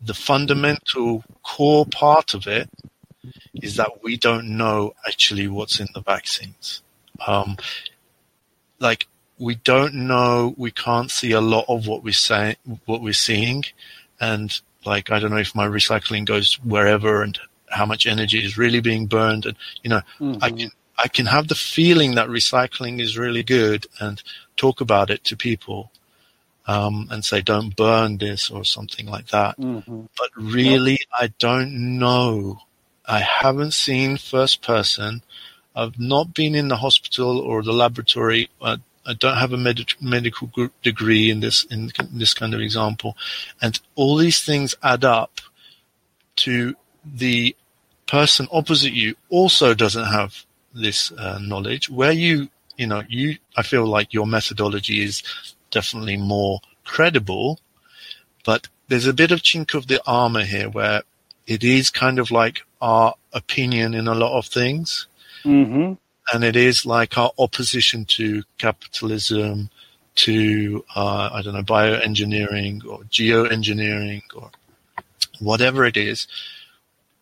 the 0.00 0.14
fundamental 0.14 1.24
core 1.42 1.86
part 1.86 2.34
of 2.34 2.46
it 2.46 2.68
is 3.62 3.76
that 3.76 4.02
we 4.02 4.16
don't 4.16 4.56
know 4.56 4.92
actually 5.06 5.48
what's 5.48 5.80
in 5.80 5.88
the 5.94 6.00
vaccines. 6.00 6.82
Um, 7.26 7.56
like 8.78 9.06
we 9.38 9.54
don't 9.56 9.94
know, 9.94 10.54
we 10.56 10.70
can't 10.70 11.10
see 11.10 11.32
a 11.32 11.40
lot 11.40 11.64
of 11.68 11.86
what 11.86 12.02
we're 12.02 12.12
saying, 12.12 12.56
what 12.84 13.02
we're 13.02 13.12
seeing, 13.12 13.64
and 14.20 14.58
like 14.84 15.10
I 15.10 15.18
don't 15.18 15.30
know 15.30 15.38
if 15.38 15.54
my 15.54 15.66
recycling 15.66 16.24
goes 16.24 16.54
wherever 16.62 17.22
and 17.22 17.38
how 17.70 17.86
much 17.86 18.06
energy 18.06 18.44
is 18.44 18.56
really 18.58 18.80
being 18.80 19.06
burned, 19.06 19.46
and 19.46 19.56
you 19.82 19.90
know 19.90 20.02
I 20.20 20.50
Mhm. 20.50 20.58
can 20.58 20.70
I 20.98 21.08
can 21.08 21.26
have 21.26 21.48
the 21.48 21.54
feeling 21.54 22.14
that 22.14 22.28
recycling 22.28 23.00
is 23.00 23.18
really 23.18 23.42
good 23.42 23.86
and 24.00 24.22
talk 24.56 24.80
about 24.80 25.10
it 25.10 25.24
to 25.24 25.36
people 25.36 25.90
um, 26.66 27.08
and 27.10 27.24
say 27.24 27.40
don't 27.40 27.76
burn 27.76 28.18
this 28.18 28.50
or 28.50 28.64
something 28.64 29.06
like 29.06 29.28
that. 29.28 29.58
Mhm. 29.58 30.08
But 30.16 30.30
really, 30.36 30.98
I 31.18 31.32
don't 31.38 31.98
know. 31.98 32.60
I 33.06 33.20
haven't 33.20 33.72
seen 33.72 34.16
first 34.16 34.62
person. 34.62 35.22
I've 35.74 35.98
not 35.98 36.34
been 36.34 36.54
in 36.54 36.68
the 36.68 36.78
hospital 36.78 37.38
or 37.38 37.62
the 37.62 37.72
laboratory. 37.72 38.48
I, 38.60 38.78
I 39.04 39.12
don't 39.14 39.36
have 39.36 39.52
a 39.52 39.56
med- 39.56 39.94
medical 40.00 40.48
gr- 40.48 40.66
degree 40.82 41.30
in 41.30 41.40
this 41.40 41.64
in 41.64 41.92
this 42.12 42.34
kind 42.34 42.54
of 42.54 42.60
example, 42.60 43.16
and 43.62 43.78
all 43.94 44.16
these 44.16 44.42
things 44.42 44.74
add 44.82 45.04
up 45.04 45.40
to 46.36 46.74
the 47.04 47.54
person 48.06 48.48
opposite 48.50 48.92
you 48.92 49.14
also 49.28 49.74
doesn't 49.74 50.06
have 50.06 50.44
this 50.74 51.12
uh, 51.12 51.38
knowledge. 51.40 51.88
Where 51.88 52.12
you 52.12 52.48
you 52.76 52.86
know 52.86 53.02
you 53.08 53.36
I 53.56 53.62
feel 53.62 53.86
like 53.86 54.12
your 54.12 54.26
methodology 54.26 55.04
is 55.04 55.22
definitely 55.80 56.16
more 56.16 56.54
credible, 56.84 57.48
but 58.44 58.62
there's 58.88 59.06
a 59.06 59.12
bit 59.22 59.30
of 59.32 59.42
chink 59.42 59.74
of 59.74 59.84
the 59.88 60.00
armor 60.06 60.44
here 60.54 60.68
where 60.70 61.02
it 61.46 61.62
is 61.62 61.90
kind 61.90 62.18
of 62.18 62.30
like 62.30 62.56
our 62.80 63.14
opinion 63.32 63.88
in 64.00 64.06
a 64.08 64.14
lot 64.24 64.36
of 64.38 64.46
things 64.46 65.06
Mhm. 65.44 65.98
and 66.32 66.44
it 66.50 66.56
is 66.56 66.86
like 66.86 67.12
our 67.22 67.32
opposition 67.38 68.04
to 68.16 68.26
capitalism, 68.58 69.68
to 70.24 70.82
uh, 70.94 71.28
I 71.36 71.42
don't 71.42 71.54
know 71.54 71.62
bioengineering 71.78 72.76
or 72.90 72.98
geoengineering 73.16 74.22
or 74.34 74.50
whatever 75.48 75.84
it 75.84 75.96
is, 76.10 76.26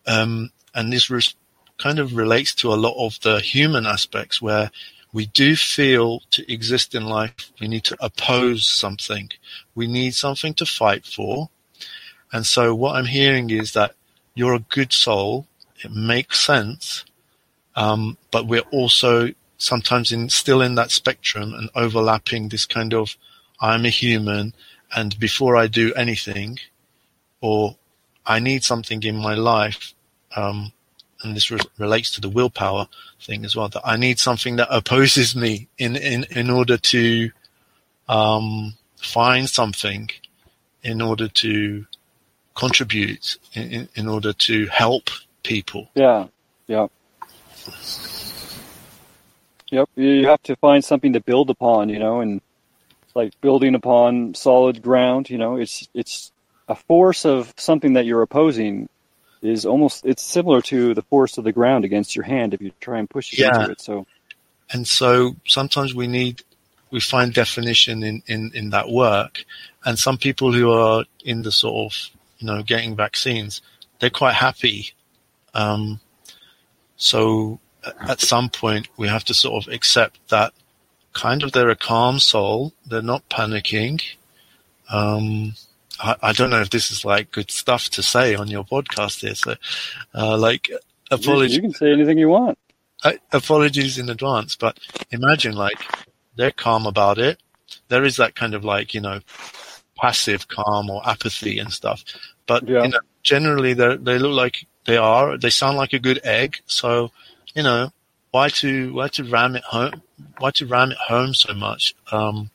um, 0.07 0.51
and 0.73 0.93
this 0.93 1.09
res- 1.09 1.35
kind 1.77 1.99
of 1.99 2.15
relates 2.23 2.51
to 2.55 2.73
a 2.73 2.81
lot 2.85 2.95
of 3.05 3.19
the 3.25 3.35
human 3.53 3.85
aspects 3.85 4.41
where 4.41 4.71
we 5.15 5.27
do 5.27 5.55
feel 5.55 6.19
to 6.31 6.41
exist 6.51 6.93
in 6.93 7.05
life 7.05 7.53
we 7.61 7.67
need 7.69 7.85
to 7.85 7.97
oppose 8.01 8.67
something, 8.67 9.29
we 9.73 9.87
need 9.87 10.13
something 10.13 10.53
to 10.55 10.65
fight 10.65 11.05
for, 11.05 11.49
and 12.33 12.45
so 12.45 12.75
what 12.75 12.95
I'm 12.97 13.05
hearing 13.05 13.49
is 13.49 13.71
that 13.73 13.95
you're 14.33 14.55
a 14.55 14.59
good 14.77 14.91
soul. 14.91 15.47
It 15.83 15.91
makes 15.91 16.41
sense. 16.41 17.05
Um, 17.77 18.17
but 18.29 18.45
we're 18.45 18.69
also 18.71 19.29
sometimes 19.57 20.11
in 20.11 20.29
still 20.29 20.61
in 20.61 20.75
that 20.75 20.91
spectrum 20.91 21.53
and 21.53 21.69
overlapping 21.75 22.49
this 22.49 22.65
kind 22.65 22.93
of 22.93 23.15
I'm 23.61 23.85
a 23.85 23.89
human 23.89 24.53
and 24.93 25.17
before 25.17 25.55
I 25.55 25.67
do 25.67 25.93
anything 25.93 26.59
or 27.39 27.77
I 28.25 28.39
need 28.39 28.65
something 28.65 29.01
in 29.03 29.15
my 29.15 29.35
life 29.35 29.93
um, 30.35 30.73
and 31.23 31.35
this 31.35 31.51
re- 31.51 31.59
relates 31.77 32.11
to 32.11 32.21
the 32.21 32.29
willpower 32.29 32.87
thing 33.21 33.45
as 33.45 33.55
well 33.55 33.69
that 33.69 33.81
I 33.85 33.97
need 33.97 34.19
something 34.19 34.57
that 34.57 34.67
opposes 34.69 35.35
me 35.35 35.67
in 35.77 35.95
in, 35.95 36.25
in 36.31 36.49
order 36.49 36.77
to 36.77 37.31
um, 38.07 38.73
find 38.97 39.49
something 39.49 40.09
in 40.83 41.01
order 41.01 41.27
to 41.27 41.85
contribute 42.55 43.37
in, 43.53 43.89
in, 43.95 44.07
order 44.07 44.31
to 44.31 44.67
help 44.67 45.09
people 45.43 45.89
Yeah. 45.95 46.27
Yep. 46.67 46.91
Yep. 49.71 49.89
You 49.95 50.27
have 50.27 50.41
to 50.43 50.55
find 50.57 50.83
something 50.83 51.13
to 51.13 51.19
build 51.19 51.49
upon, 51.49 51.89
you 51.89 51.99
know, 51.99 52.21
and 52.21 52.41
like 53.13 53.39
building 53.41 53.75
upon 53.75 54.35
solid 54.35 54.81
ground, 54.81 55.29
you 55.29 55.37
know, 55.37 55.55
it's 55.55 55.87
it's 55.93 56.31
a 56.67 56.75
force 56.75 57.25
of 57.25 57.53
something 57.57 57.93
that 57.93 58.05
you're 58.05 58.21
opposing 58.21 58.89
is 59.45 59.65
almost 59.65 60.05
it's 60.05 60.23
similar 60.23 60.61
to 60.63 60.93
the 60.93 61.01
force 61.03 61.37
of 61.37 61.43
the 61.43 61.51
ground 61.51 61.85
against 61.85 62.15
your 62.15 62.25
hand 62.25 62.53
if 62.53 62.61
you 62.61 62.71
try 62.79 62.99
and 62.99 63.09
push 63.09 63.37
Yeah. 63.37 63.49
against 63.49 63.71
it. 63.71 63.81
So 63.81 64.05
and 64.71 64.87
so 64.87 65.35
sometimes 65.47 65.93
we 65.93 66.07
need 66.07 66.41
we 66.91 66.99
find 66.99 67.33
definition 67.33 68.03
in, 68.03 68.23
in, 68.27 68.51
in 68.53 68.69
that 68.69 68.89
work 68.89 69.43
and 69.85 69.99
some 69.99 70.17
people 70.17 70.53
who 70.53 70.71
are 70.71 71.03
in 71.23 71.41
the 71.41 71.51
sort 71.51 71.91
of 71.93 72.09
you 72.39 72.47
know 72.47 72.63
getting 72.63 72.95
vaccines 72.95 73.61
they're 73.99 74.09
quite 74.09 74.33
happy 74.35 74.91
um, 75.53 75.99
so 76.97 77.59
at 78.07 78.21
some 78.21 78.49
point 78.49 78.87
we 78.97 79.07
have 79.07 79.23
to 79.25 79.33
sort 79.33 79.65
of 79.67 79.73
accept 79.73 80.17
that 80.29 80.53
kind 81.13 81.43
of 81.43 81.51
they're 81.51 81.69
a 81.69 81.75
calm 81.75 82.19
soul 82.19 82.73
they're 82.87 83.01
not 83.01 83.27
panicking 83.29 84.01
Um, 84.89 85.53
I, 85.99 86.15
I, 86.21 86.33
don't 86.33 86.49
know 86.49 86.61
if 86.61 86.69
this 86.69 86.91
is 86.91 87.05
like 87.05 87.31
good 87.31 87.51
stuff 87.51 87.89
to 87.91 88.03
say 88.03 88.35
on 88.35 88.47
your 88.47 88.63
podcast 88.63 89.21
here. 89.21 89.35
So, 89.35 89.55
uh, 90.13 90.37
like, 90.37 90.69
apologies. 91.11 91.55
You 91.55 91.61
can 91.61 91.73
say 91.73 91.91
anything 91.91 92.17
you 92.17 92.29
want. 92.29 92.57
I, 93.03 93.19
apologies 93.31 93.97
in 93.97 94.09
advance, 94.09 94.55
but 94.55 94.79
imagine 95.11 95.55
like 95.55 95.77
they're 96.35 96.51
calm 96.51 96.85
about 96.87 97.17
it. 97.17 97.39
There 97.87 98.03
is 98.03 98.17
that 98.17 98.35
kind 98.35 98.53
of 98.53 98.63
like, 98.63 98.93
you 98.93 99.01
know, 99.01 99.19
passive 99.95 100.47
calm 100.47 100.89
or 100.89 101.07
apathy 101.07 101.59
and 101.59 101.71
stuff. 101.71 102.03
But, 102.47 102.67
yeah. 102.67 102.83
you 102.83 102.89
know, 102.89 102.99
generally 103.23 103.73
they 103.73 103.97
they 103.97 104.17
look 104.17 104.35
like 104.35 104.65
they 104.85 104.97
are, 104.97 105.37
they 105.37 105.49
sound 105.49 105.77
like 105.77 105.93
a 105.93 105.99
good 105.99 106.19
egg. 106.23 106.57
So, 106.67 107.11
you 107.53 107.63
know, 107.63 107.91
why 108.31 108.49
to, 108.49 108.93
why 108.93 109.07
to 109.09 109.23
ram 109.23 109.55
it 109.55 109.63
home, 109.63 110.01
why 110.39 110.51
to 110.51 110.65
ram 110.65 110.91
it 110.91 110.97
home 110.97 111.33
so 111.33 111.53
much? 111.53 111.95
Um, 112.11 112.49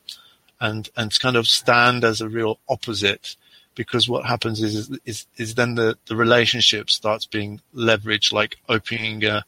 and 0.61 0.89
and 0.97 1.19
kind 1.19 1.37
of 1.37 1.47
stand 1.47 2.05
as 2.05 2.21
a 2.21 2.29
real 2.29 2.59
opposite 2.69 3.37
because 3.75 4.09
what 4.09 4.25
happens 4.25 4.63
is 4.63 4.91
is 5.05 5.27
is 5.37 5.55
then 5.55 5.75
the 5.75 5.97
the 6.07 6.17
relationship 6.17 6.91
starts 6.91 7.27
being 7.27 7.61
leveraged 7.75 8.33
like 8.33 8.57
opening 8.69 9.25
a 9.25 9.45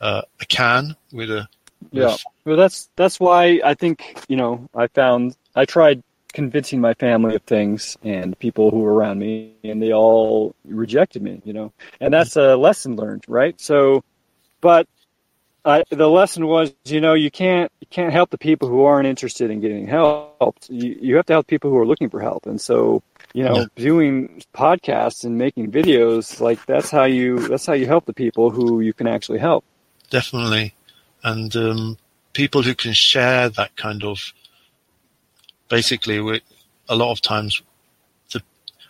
a, 0.00 0.22
a 0.40 0.46
can 0.46 0.96
with 1.12 1.30
a 1.30 1.48
yeah. 1.90 2.16
well 2.44 2.56
that's 2.56 2.88
that's 2.96 3.20
why 3.20 3.60
i 3.64 3.74
think 3.74 4.18
you 4.28 4.36
know 4.36 4.68
i 4.74 4.86
found 4.88 5.36
i 5.54 5.64
tried 5.64 6.02
convincing 6.34 6.80
my 6.80 6.92
family 6.94 7.36
of 7.36 7.42
things 7.42 7.96
and 8.02 8.36
people 8.40 8.70
who 8.70 8.80
were 8.80 8.92
around 8.92 9.20
me 9.20 9.54
and 9.62 9.80
they 9.80 9.92
all 9.92 10.54
rejected 10.64 11.22
me 11.22 11.40
you 11.44 11.52
know. 11.52 11.72
And 12.00 12.12
that's 12.12 12.36
a 12.36 12.56
lesson 12.56 12.96
learned 12.96 13.24
right? 13.28 13.58
So 13.60 14.04
but 14.60 14.88
I, 15.64 15.82
the 15.90 16.08
lesson 16.08 16.46
was, 16.46 16.72
you 16.84 17.00
know, 17.00 17.14
you 17.14 17.30
can't 17.30 17.72
you 17.80 17.86
can't 17.88 18.12
help 18.12 18.30
the 18.30 18.38
people 18.38 18.68
who 18.68 18.84
aren't 18.84 19.06
interested 19.06 19.50
in 19.50 19.60
getting 19.60 19.86
helped. 19.86 20.68
You, 20.68 20.96
you 21.00 21.16
have 21.16 21.26
to 21.26 21.32
help 21.32 21.46
people 21.46 21.70
who 21.70 21.78
are 21.78 21.86
looking 21.86 22.10
for 22.10 22.20
help. 22.20 22.46
And 22.46 22.60
so, 22.60 23.02
you 23.32 23.44
know, 23.44 23.56
yeah. 23.56 23.64
doing 23.76 24.42
podcasts 24.54 25.24
and 25.24 25.38
making 25.38 25.72
videos, 25.72 26.40
like 26.40 26.64
that's 26.66 26.90
how 26.90 27.04
you 27.04 27.48
that's 27.48 27.64
how 27.66 27.72
you 27.72 27.86
help 27.86 28.04
the 28.04 28.12
people 28.12 28.50
who 28.50 28.80
you 28.80 28.92
can 28.92 29.06
actually 29.06 29.38
help. 29.38 29.64
Definitely, 30.10 30.74
and 31.22 31.54
um, 31.56 31.98
people 32.34 32.62
who 32.62 32.74
can 32.74 32.92
share 32.92 33.48
that 33.48 33.74
kind 33.76 34.04
of 34.04 34.32
basically, 35.68 36.20
we, 36.20 36.40
a 36.88 36.94
lot 36.94 37.10
of 37.10 37.20
times, 37.20 37.62
the 38.32 38.42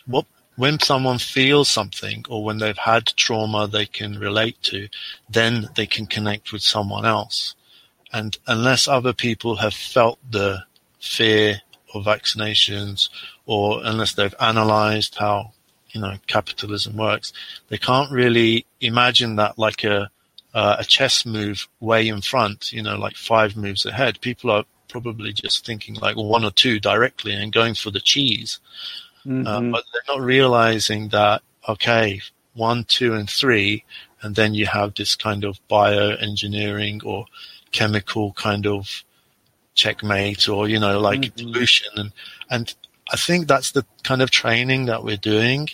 what 0.07 0.27
when 0.57 0.79
someone 0.79 1.19
feels 1.19 1.69
something 1.69 2.25
or 2.29 2.45
when 2.45 2.59
they've 2.59 2.79
had 2.79 3.07
trauma 3.07 3.67
they 3.67 3.87
can 3.87 4.19
relate 4.19 4.61
to, 4.63 4.89
then 5.29 5.69
they 5.75 5.87
can 5.87 6.07
connect 6.07 6.53
with 6.53 6.63
someone 6.63 7.05
else. 7.05 7.55
And 8.13 8.39
unless 8.47 8.87
other 8.87 9.13
people 9.13 9.57
have 9.57 9.75
felt 9.75 10.19
the 10.31 10.65
fear 11.01 11.61
of 11.93 12.05
vaccinations 12.05 13.09
or 13.47 13.81
unless 13.83 14.15
they've 14.15 14.35
analyzed 14.41 15.17
how, 15.17 15.53
you 15.91 16.01
know, 16.01 16.17
capitalism 16.27 16.97
works, 16.97 17.33
they 17.69 17.79
can't 17.79 18.13
really 18.13 18.67
imagine 18.81 19.37
that 19.37 19.59
like 19.59 19.83
a, 19.83 20.11
uh, 20.55 20.77
a 20.79 20.85
chess 20.85 21.27
move 21.27 21.67
way 21.81 22.07
in 22.07 22.21
front, 22.21 22.73
you 22.73 22.83
know, 22.83 22.97
like 22.97 23.17
five 23.17 23.57
moves 23.57 23.85
ahead. 23.85 24.21
People 24.21 24.51
are 24.53 24.65
probably 24.89 25.33
just 25.33 25.67
thinking 25.67 25.97
like 25.97 26.17
one 26.17 26.45
or 26.45 26.53
two 26.53 26.79
directly 26.79 27.35
and 27.35 27.53
going 27.53 27.75
for 27.75 27.91
the 27.91 28.01
cheese. 28.01 28.61
Uh, 29.27 29.29
mm-hmm. 29.29 29.47
Uh, 29.47 29.61
but 29.73 29.85
they're 29.93 30.17
not 30.17 30.25
realizing 30.25 31.09
that, 31.09 31.43
okay, 31.69 32.21
one, 32.55 32.85
two, 32.85 33.15
and 33.15 33.29
three, 33.29 33.85
and 34.23 34.35
then 34.35 34.55
you 34.55 34.67
have 34.67 34.95
this 34.95 35.17
kind 35.17 35.45
of 35.45 35.59
bioengineering 35.69 37.05
or 37.05 37.27
chemical 37.73 38.33
kind 38.33 38.67
of 38.67 39.05
checkmate 39.75 40.49
or, 40.49 40.69
you 40.69 40.79
know, 40.79 41.01
like 41.01 41.21
mm-hmm. 41.21 41.41
evolution. 41.41 41.89
And, 41.97 42.13
and 42.49 42.75
I 43.13 43.17
think 43.17 43.49
that's 43.49 43.73
the 43.73 43.85
kind 44.03 44.23
of 44.23 44.31
training 44.31 44.87
that 44.87 45.05
we're 45.05 45.17
doing 45.17 45.69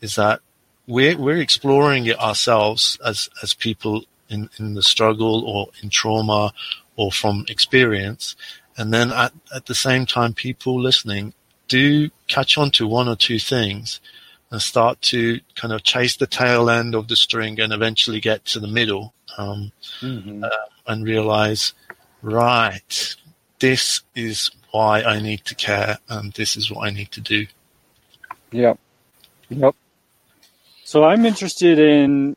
is 0.00 0.16
that 0.16 0.40
we're, 0.86 1.16
we're 1.16 1.38
exploring 1.38 2.06
it 2.06 2.18
ourselves 2.20 2.98
as, 3.04 3.28
as 3.42 3.54
people 3.54 4.04
in, 4.28 4.50
in 4.58 4.74
the 4.74 4.82
struggle 4.82 5.44
or 5.44 5.68
in 5.82 5.90
trauma 5.90 6.52
or 6.96 7.10
from 7.10 7.44
experience. 7.48 8.36
And 8.76 8.92
then 8.92 9.10
at, 9.10 9.32
at 9.54 9.66
the 9.66 9.74
same 9.74 10.06
time, 10.06 10.34
people 10.34 10.80
listening 10.80 11.32
do 11.68 12.10
catch 12.28 12.58
on 12.58 12.70
to 12.72 12.86
one 12.86 13.08
or 13.08 13.16
two 13.16 13.38
things 13.38 14.00
and 14.50 14.62
start 14.62 15.00
to 15.02 15.40
kind 15.54 15.72
of 15.72 15.82
chase 15.82 16.16
the 16.16 16.26
tail 16.26 16.70
end 16.70 16.94
of 16.94 17.08
the 17.08 17.16
string 17.16 17.60
and 17.60 17.72
eventually 17.72 18.20
get 18.20 18.44
to 18.44 18.60
the 18.60 18.68
middle 18.68 19.12
um, 19.38 19.72
mm-hmm. 20.00 20.44
uh, 20.44 20.48
and 20.86 21.04
realize, 21.04 21.72
right, 22.22 23.16
this 23.58 24.02
is 24.14 24.50
why 24.70 25.02
I 25.02 25.20
need 25.20 25.44
to 25.46 25.54
care 25.54 25.98
and 26.08 26.32
this 26.32 26.56
is 26.56 26.70
what 26.70 26.86
I 26.86 26.90
need 26.90 27.10
to 27.12 27.20
do. 27.20 27.46
Yep. 28.52 28.78
Yep. 29.48 29.74
So 30.84 31.04
I'm 31.04 31.26
interested 31.26 31.78
in, 31.78 32.36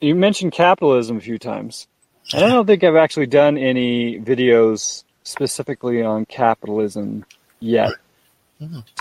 you 0.00 0.14
mentioned 0.14 0.52
capitalism 0.52 1.16
a 1.16 1.20
few 1.20 1.38
times. 1.38 1.86
I 2.34 2.40
don't 2.40 2.66
think 2.66 2.84
I've 2.84 2.96
actually 2.96 3.26
done 3.26 3.56
any 3.56 4.20
videos 4.20 5.04
specifically 5.22 6.02
on 6.02 6.26
capitalism 6.26 7.24
yet. 7.60 7.92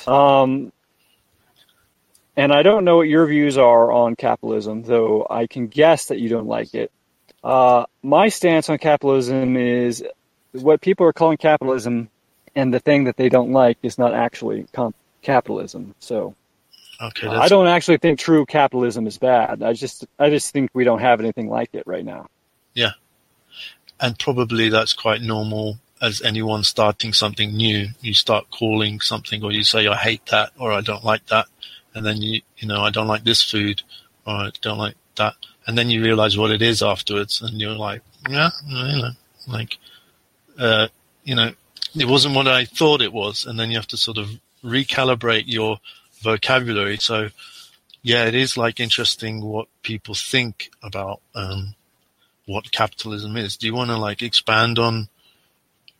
Um, 0.08 0.72
and 2.36 2.52
I 2.52 2.64
don't 2.64 2.84
know 2.84 2.98
what 2.98 3.08
your 3.08 3.26
views 3.28 3.58
are 3.58 3.92
on 3.92 4.16
capitalism, 4.16 4.84
though 4.84 5.28
I 5.30 5.48
can 5.48 5.68
guess 5.68 6.06
that 6.06 6.20
you 6.20 6.30
don't 6.30 6.48
like 6.48 6.74
it. 6.74 6.92
Uh, 7.44 7.86
my 8.02 8.30
stance 8.30 8.70
on 8.70 8.78
capitalism 8.78 9.58
is 9.58 10.04
what 10.54 10.82
people 10.82 11.06
are 11.06 11.14
calling 11.14 11.38
capitalism, 11.38 12.10
and 12.56 12.74
the 12.74 12.80
thing 12.80 13.04
that 13.06 13.18
they 13.18 13.30
don't 13.30 13.52
like 13.52 13.78
is 13.84 13.98
not 13.98 14.14
actually 14.14 14.66
com- 14.72 14.96
capitalism. 15.22 15.94
So, 16.00 16.36
okay, 17.02 17.28
I 17.28 17.50
don't 17.50 17.68
actually 17.68 17.98
think 17.98 18.20
true 18.20 18.46
capitalism 18.46 19.06
is 19.08 19.18
bad. 19.18 19.62
I 19.62 19.74
just, 19.74 20.06
I 20.18 20.30
just 20.30 20.52
think 20.52 20.72
we 20.74 20.86
don't 20.86 21.00
have 21.00 21.20
anything 21.20 21.50
like 21.50 21.70
it 21.74 21.84
right 21.86 22.06
now. 22.06 22.28
Yeah, 22.74 22.92
and 24.00 24.18
probably 24.18 24.70
that's 24.70 24.94
quite 24.94 25.22
normal 25.22 25.78
as 26.04 26.22
anyone 26.22 26.66
starting 26.66 27.14
something 27.14 27.56
new, 27.56 27.88
you 28.02 28.14
start 28.14 28.50
calling 28.52 29.00
something 29.00 29.42
or 29.42 29.54
you 29.54 29.64
say, 29.64 29.88
I 29.88 29.96
hate 29.96 30.26
that 30.26 30.52
or 30.60 30.74
I 30.74 30.82
don't 30.82 31.06
like 31.06 31.26
that. 31.28 31.46
And 31.96 32.06
then 32.06 32.22
you, 32.22 32.42
you 32.58 32.68
know, 32.68 32.82
I 32.82 32.90
don't 32.90 33.08
like 33.08 33.24
this 33.24 33.42
food 33.42 33.82
or 34.28 34.34
I 34.34 34.52
don't 34.62 34.78
like 34.78 34.96
that. 35.16 35.36
And 35.66 35.78
then 35.78 35.90
you 35.90 36.04
realize 36.04 36.38
what 36.38 36.52
it 36.52 36.62
is 36.62 36.84
afterwards 36.84 37.42
and 37.42 37.58
you're 37.62 37.78
like, 37.78 38.02
yeah, 38.30 38.50
you 38.68 39.02
know, 39.02 39.12
like, 39.48 39.78
uh, 40.60 40.90
you 41.24 41.36
know, 41.36 41.54
it 41.96 42.06
wasn't 42.06 42.36
what 42.36 42.50
I 42.50 42.66
thought 42.66 43.02
it 43.02 43.14
was. 43.14 43.46
And 43.46 43.58
then 43.58 43.72
you 43.72 43.78
have 43.78 43.88
to 43.88 43.98
sort 43.98 44.18
of 44.18 44.30
recalibrate 44.62 45.46
your 45.46 45.80
vocabulary. 46.22 46.98
So 46.98 47.30
yeah, 48.02 48.26
it 48.26 48.36
is 48.36 48.58
like 48.58 48.82
interesting 48.82 49.42
what 49.42 49.70
people 49.84 50.16
think 50.16 50.70
about, 50.84 51.22
um, 51.34 51.76
what 52.46 52.74
capitalism 52.74 53.38
is. 53.38 53.56
Do 53.56 53.68
you 53.68 53.74
want 53.74 53.90
to 53.90 53.98
like 53.98 54.22
expand 54.22 54.80
on 54.80 55.08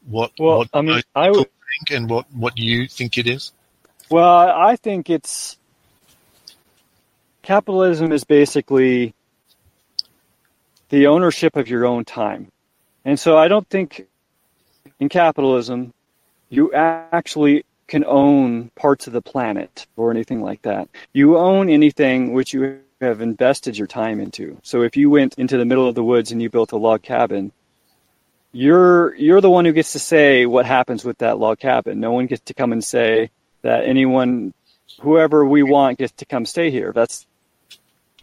what 0.06 0.32
well, 0.38 0.60
what 0.60 0.70
I 0.74 0.82
mean, 0.82 1.02
I 1.16 1.30
would 1.30 1.38
think 1.38 1.92
and 1.92 2.10
what 2.10 2.26
what 2.34 2.58
you 2.58 2.88
think 2.88 3.18
it 3.18 3.28
is. 3.28 3.52
Well, 4.10 4.30
I 4.30 4.76
think 4.76 5.10
it's 5.10 5.58
capitalism 7.42 8.12
is 8.12 8.24
basically 8.24 9.14
the 10.90 11.08
ownership 11.08 11.56
of 11.56 11.68
your 11.68 11.86
own 11.86 12.06
time, 12.06 12.52
and 13.06 13.20
so 13.20 13.38
I 13.38 13.48
don't 13.48 13.68
think 13.68 14.08
in 15.00 15.10
capitalism 15.10 15.94
you 16.50 16.74
actually 16.74 17.66
can 17.88 18.06
own 18.06 18.70
parts 18.76 19.08
of 19.08 19.14
the 19.14 19.22
planet 19.22 19.88
or 19.98 20.12
anything 20.12 20.42
like 20.42 20.62
that. 20.62 20.88
You 21.12 21.38
own 21.38 21.70
anything 21.70 22.34
which 22.34 22.54
you 22.54 22.80
have 23.02 23.22
invested 23.22 23.78
your 23.78 23.88
time 23.88 24.20
into. 24.20 24.58
So 24.64 24.82
if 24.84 24.96
you 24.96 25.10
went 25.10 25.36
into 25.38 25.58
the 25.58 25.66
middle 25.66 25.88
of 25.88 25.96
the 25.96 26.04
woods 26.04 26.32
and 26.32 26.42
you 26.42 26.50
built 26.50 26.72
a 26.72 26.78
log 26.78 27.02
cabin, 27.02 27.52
you're 28.54 29.16
you're 29.16 29.42
the 29.42 29.50
one 29.50 29.66
who 29.66 29.74
gets 29.74 29.94
to 29.94 30.00
say 30.00 30.46
what 30.46 30.66
happens 30.66 31.04
with 31.04 31.18
that 31.18 31.40
log 31.40 31.60
cabin. 31.60 32.00
No 32.00 32.12
one 32.12 32.28
gets 32.28 32.44
to 32.46 32.54
come 32.54 32.72
and 32.72 32.84
say 32.84 33.32
that 33.64 33.84
anyone, 33.84 34.54
whoever 35.02 35.44
we 35.46 35.64
want, 35.64 35.98
gets 35.98 36.14
to 36.14 36.26
come 36.26 36.46
stay 36.46 36.70
here. 36.72 36.94
That's 36.94 37.26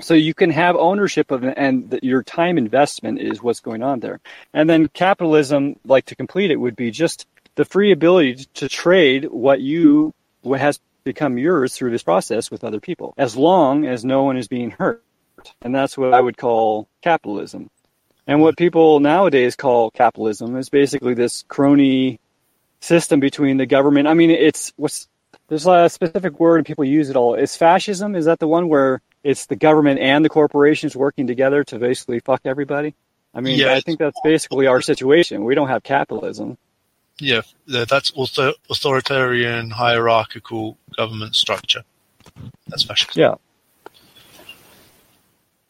so 0.01 0.15
you 0.15 0.33
can 0.33 0.51
have 0.51 0.77
ownership 0.77 1.31
of 1.31 1.45
and 1.45 1.91
that 1.91 2.05
your 2.05 2.23
time 2.23 2.57
investment 2.57 3.21
is 3.21 3.43
what's 3.43 3.61
going 3.61 3.83
on 3.83 4.01
there. 4.01 4.21
And 4.55 4.71
then 4.71 4.89
capitalism, 4.89 5.77
like 5.85 6.07
to 6.07 6.17
complete 6.17 6.51
it, 6.51 6.57
would 6.57 6.77
be 6.77 6.91
just 6.91 7.27
the 7.57 7.65
free 7.65 7.93
ability 7.93 8.47
to 8.55 8.69
trade 8.69 9.25
what 9.25 9.61
you 9.61 10.15
what 10.43 10.61
has 10.61 10.81
become 11.05 11.39
yours 11.39 11.75
through 11.75 11.91
this 11.91 12.03
process 12.03 12.51
with 12.51 12.63
other 12.65 12.81
people, 12.81 13.15
as 13.19 13.37
long 13.37 13.85
as 13.85 14.05
no 14.05 14.23
one 14.23 14.37
is 14.37 14.49
being 14.49 14.71
hurt. 14.71 15.05
And 15.61 15.75
that's 15.75 15.99
what 15.99 16.15
I 16.15 16.21
would 16.21 16.37
call 16.37 16.89
capitalism. 17.03 17.71
And 18.27 18.41
what 18.41 18.57
people 18.57 19.01
nowadays 19.01 19.57
call 19.57 19.91
capitalism 19.91 20.57
is 20.57 20.69
basically 20.69 21.15
this 21.15 21.45
crony 21.49 22.21
system 22.81 23.21
between 23.21 23.57
the 23.57 23.67
government. 23.67 24.09
I 24.09 24.15
mean, 24.15 24.31
it's 24.31 24.73
what's 24.77 25.09
there's 25.49 25.67
a 25.67 25.89
specific 25.89 26.39
word 26.39 26.59
and 26.59 26.67
people 26.67 26.85
use 26.85 27.11
it 27.11 27.17
all. 27.17 27.35
Is 27.35 27.57
fascism? 27.57 28.15
Is 28.15 28.27
that 28.27 28.39
the 28.39 28.49
one 28.49 28.69
where 28.69 29.03
it's 29.25 29.47
the 29.47 29.57
government 29.57 30.01
and 30.01 30.25
the 30.25 30.29
corporations 30.29 30.95
working 30.95 31.27
together 31.27 31.65
to 31.65 31.79
basically 31.79 32.21
fuck 32.21 32.43
everybody? 32.45 32.95
I 33.35 33.41
mean, 33.41 33.63
I 33.65 33.81
think 33.81 33.99
that's 33.99 34.19
basically 34.25 34.67
our 34.67 34.81
situation. 34.81 35.45
We 35.45 35.55
don't 35.55 35.69
have 35.69 35.83
capitalism. 35.83 36.59
yeah, 37.21 37.43
that's 37.67 38.11
also 38.13 38.55
authoritarian 38.71 39.71
hierarchical 39.71 40.79
government 40.97 41.37
structure. 41.37 41.85
That's 42.69 42.85
fascism. 42.85 43.21
Yeah. 43.21 43.35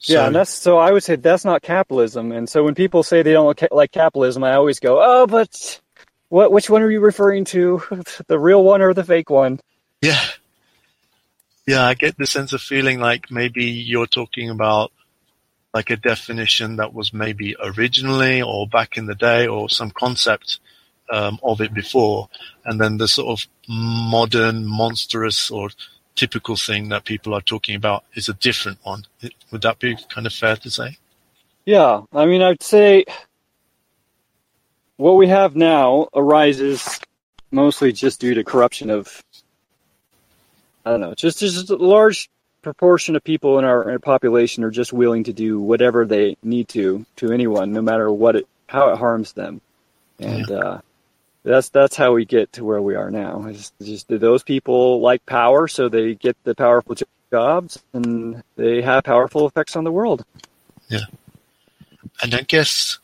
So, 0.00 0.14
yeah, 0.14 0.26
and 0.26 0.34
that's 0.34 0.50
so. 0.50 0.78
I 0.78 0.92
would 0.92 1.04
say 1.04 1.16
that's 1.16 1.44
not 1.44 1.60
capitalism. 1.60 2.32
And 2.32 2.48
so 2.48 2.64
when 2.64 2.74
people 2.74 3.02
say 3.02 3.22
they 3.22 3.34
don't 3.34 3.62
like 3.70 3.92
capitalism, 3.92 4.42
I 4.42 4.54
always 4.54 4.80
go, 4.80 4.98
"Oh, 4.98 5.26
but 5.26 5.80
what? 6.30 6.50
Which 6.50 6.70
one 6.70 6.80
are 6.80 6.90
you 6.90 7.00
referring 7.00 7.44
to? 7.46 7.82
the 8.26 8.38
real 8.38 8.64
one 8.64 8.80
or 8.80 8.94
the 8.94 9.04
fake 9.04 9.28
one?" 9.28 9.60
Yeah, 10.00 10.24
yeah. 11.66 11.84
I 11.84 11.92
get 11.92 12.16
the 12.16 12.26
sense 12.26 12.54
of 12.54 12.62
feeling 12.62 12.98
like 12.98 13.30
maybe 13.30 13.66
you're 13.66 14.06
talking 14.06 14.48
about 14.48 14.90
like 15.74 15.90
a 15.90 15.96
definition 15.96 16.76
that 16.76 16.94
was 16.94 17.12
maybe 17.12 17.54
originally 17.62 18.40
or 18.40 18.66
back 18.66 18.96
in 18.96 19.04
the 19.04 19.14
day 19.14 19.48
or 19.48 19.68
some 19.68 19.90
concept 19.90 20.60
um, 21.10 21.38
of 21.42 21.60
it 21.60 21.74
before, 21.74 22.30
and 22.64 22.80
then 22.80 22.96
the 22.96 23.06
sort 23.06 23.38
of 23.38 23.46
modern, 23.68 24.64
monstrous, 24.64 25.50
or 25.50 25.68
typical 26.14 26.56
thing 26.56 26.88
that 26.90 27.04
people 27.04 27.34
are 27.34 27.40
talking 27.40 27.74
about 27.74 28.04
is 28.14 28.28
a 28.28 28.34
different 28.34 28.78
one. 28.82 29.04
Would 29.50 29.62
that 29.62 29.78
be 29.78 29.96
kind 30.08 30.26
of 30.26 30.32
fair 30.32 30.56
to 30.56 30.70
say? 30.70 30.98
Yeah, 31.64 32.02
I 32.12 32.26
mean, 32.26 32.42
I'd 32.42 32.62
say 32.62 33.04
what 34.96 35.16
we 35.16 35.28
have 35.28 35.56
now 35.56 36.08
arises 36.14 37.00
mostly 37.50 37.92
just 37.92 38.20
due 38.20 38.34
to 38.34 38.44
corruption 38.44 38.90
of, 38.90 39.22
I 40.84 40.90
don't 40.90 41.00
know, 41.00 41.14
just 41.14 41.38
just 41.40 41.70
a 41.70 41.76
large 41.76 42.28
proportion 42.62 43.16
of 43.16 43.24
people 43.24 43.58
in 43.58 43.64
our, 43.64 43.82
in 43.84 43.90
our 43.90 43.98
population 43.98 44.64
are 44.64 44.70
just 44.70 44.92
willing 44.92 45.24
to 45.24 45.32
do 45.32 45.58
whatever 45.58 46.04
they 46.04 46.36
need 46.42 46.68
to 46.68 47.06
to 47.16 47.32
anyone, 47.32 47.72
no 47.72 47.82
matter 47.82 48.10
what 48.10 48.36
it 48.36 48.46
how 48.68 48.90
it 48.90 48.98
harms 48.98 49.32
them, 49.32 49.60
and 50.18 50.48
yeah. 50.48 50.56
uh, 50.56 50.80
that's 51.42 51.70
that's 51.70 51.96
how 51.96 52.12
we 52.12 52.24
get 52.24 52.52
to 52.54 52.64
where 52.64 52.82
we 52.82 52.94
are 52.94 53.10
now. 53.10 53.46
It's 53.46 53.72
just 53.82 54.08
those 54.08 54.42
people 54.42 55.00
like 55.00 55.24
power, 55.26 55.68
so 55.68 55.88
they 55.88 56.14
get 56.14 56.36
the 56.44 56.54
powerful 56.54 56.96
jobs, 57.30 57.82
and 57.92 58.42
they 58.56 58.82
have 58.82 59.04
powerful 59.04 59.46
effects 59.46 59.76
on 59.76 59.84
the 59.84 59.92
world. 59.92 60.24
Yeah, 60.88 61.06
and 62.22 62.34
I 62.34 62.42
guess 62.42 62.98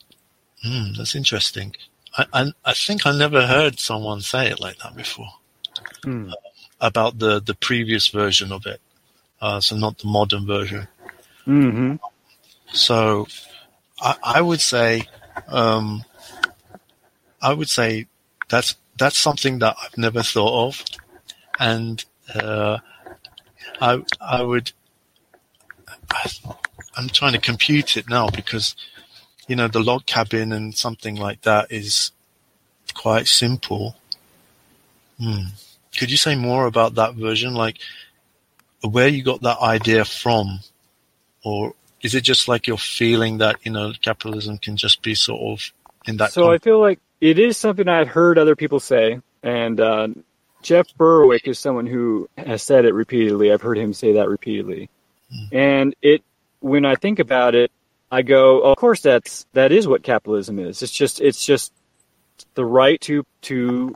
hmm, 0.63 0.93
that's 0.97 1.15
interesting. 1.15 1.75
I, 2.17 2.25
I, 2.33 2.51
I 2.65 2.73
think 2.73 3.05
I 3.05 3.17
never 3.17 3.45
heard 3.45 3.79
someone 3.79 4.21
say 4.21 4.49
it 4.49 4.59
like 4.59 4.77
that 4.79 4.95
before 4.95 5.29
hmm. 6.03 6.29
uh, 6.29 6.33
about 6.79 7.19
the 7.19 7.41
the 7.41 7.55
previous 7.55 8.07
version 8.07 8.51
of 8.51 8.65
it. 8.65 8.81
Uh, 9.41 9.59
so 9.59 9.75
not 9.77 9.99
the 9.99 10.07
modern 10.07 10.45
version. 10.45 10.87
Mm-hmm. 11.45 11.95
So 12.73 13.27
I, 13.99 14.15
I 14.23 14.41
would 14.41 14.61
say 14.61 15.03
um, 15.47 16.03
I 17.41 17.53
would 17.53 17.69
say 17.69 18.07
that's 18.49 18.75
that's 18.97 19.17
something 19.17 19.59
that 19.59 19.75
I've 19.81 19.97
never 19.97 20.23
thought 20.23 20.67
of, 20.67 20.83
and 21.59 22.03
uh, 22.33 22.79
I 23.81 24.03
I 24.21 24.41
would 24.41 24.71
I, 26.11 26.29
I'm 26.95 27.09
trying 27.09 27.33
to 27.33 27.39
compute 27.39 27.97
it 27.97 28.09
now 28.09 28.29
because 28.29 28.75
you 29.47 29.55
know 29.55 29.67
the 29.67 29.79
log 29.79 30.05
cabin 30.05 30.51
and 30.51 30.75
something 30.75 31.15
like 31.15 31.41
that 31.41 31.71
is 31.71 32.11
quite 32.93 33.27
simple. 33.27 33.95
Hmm. 35.19 35.49
Could 35.97 36.11
you 36.11 36.17
say 36.17 36.35
more 36.35 36.67
about 36.67 36.95
that 36.95 37.15
version, 37.15 37.53
like 37.53 37.77
where 38.81 39.07
you 39.07 39.23
got 39.23 39.41
that 39.41 39.59
idea 39.59 40.05
from, 40.05 40.59
or 41.43 41.73
is 42.01 42.13
it 42.13 42.21
just 42.21 42.47
like 42.47 42.67
you're 42.67 42.77
feeling 42.77 43.39
that 43.39 43.57
you 43.63 43.71
know 43.71 43.93
capitalism 44.01 44.57
can 44.57 44.77
just 44.77 45.01
be 45.01 45.15
sort 45.15 45.41
of 45.41 45.71
in 46.05 46.17
that? 46.17 46.31
So 46.31 46.51
I 46.51 46.59
feel 46.59 46.79
like 46.79 46.99
it 47.19 47.39
is 47.39 47.57
something 47.57 47.87
I've 47.87 48.07
heard 48.07 48.37
other 48.37 48.55
people 48.55 48.79
say, 48.79 49.19
and 49.43 49.79
uh, 49.79 50.07
Jeff 50.61 50.87
Berwick 50.97 51.47
is 51.47 51.59
someone 51.59 51.87
who 51.87 52.29
has 52.37 52.61
said 52.61 52.85
it 52.85 52.93
repeatedly. 52.93 53.51
I've 53.51 53.61
heard 53.61 53.77
him 53.77 53.93
say 53.93 54.13
that 54.13 54.29
repeatedly, 54.29 54.89
and 55.51 55.95
it. 56.01 56.23
When 56.59 56.85
I 56.85 56.95
think 56.95 57.19
about 57.19 57.53
it, 57.53 57.71
I 58.11 58.23
go, 58.23 58.63
oh, 58.63 58.71
of 58.71 58.77
course, 58.77 59.01
that's 59.01 59.45
that 59.53 59.71
is 59.71 59.87
what 59.87 60.03
capitalism 60.03 60.59
is. 60.59 60.81
It's 60.81 60.91
just 60.91 61.21
it's 61.21 61.45
just 61.45 61.71
the 62.55 62.65
right 62.65 62.99
to 63.01 63.25
to 63.43 63.95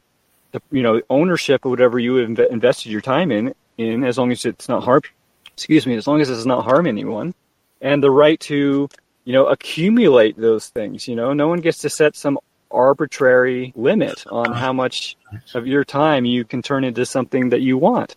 the, 0.51 0.61
you 0.71 0.83
know 0.83 1.01
ownership 1.09 1.65
of 1.65 1.71
whatever 1.71 1.97
you 1.97 2.15
have 2.15 2.39
invested 2.51 2.91
your 2.91 3.01
time 3.01 3.31
in 3.31 3.53
in 3.77 4.03
as 4.03 4.17
long 4.17 4.31
as 4.31 4.45
it's 4.45 4.69
not 4.69 4.83
harm. 4.83 5.01
Excuse 5.53 5.85
me, 5.85 5.95
as 5.95 6.07
long 6.07 6.21
as 6.21 6.29
it's 6.29 6.45
not 6.45 6.63
harm 6.63 6.87
anyone, 6.87 7.33
and 7.81 8.03
the 8.03 8.11
right 8.11 8.39
to 8.41 8.89
you 9.23 9.33
know 9.33 9.47
accumulate 9.47 10.37
those 10.37 10.69
things. 10.69 11.07
You 11.07 11.15
know, 11.15 11.33
no 11.33 11.47
one 11.47 11.61
gets 11.61 11.79
to 11.79 11.89
set 11.89 12.15
some 12.15 12.37
arbitrary 12.71 13.73
limit 13.75 14.25
on 14.27 14.53
how 14.53 14.73
much 14.73 15.17
of 15.53 15.67
your 15.67 15.83
time 15.83 16.25
you 16.25 16.43
can 16.43 16.61
turn 16.61 16.83
into 16.83 17.05
something 17.05 17.49
that 17.49 17.61
you 17.61 17.77
want. 17.77 18.15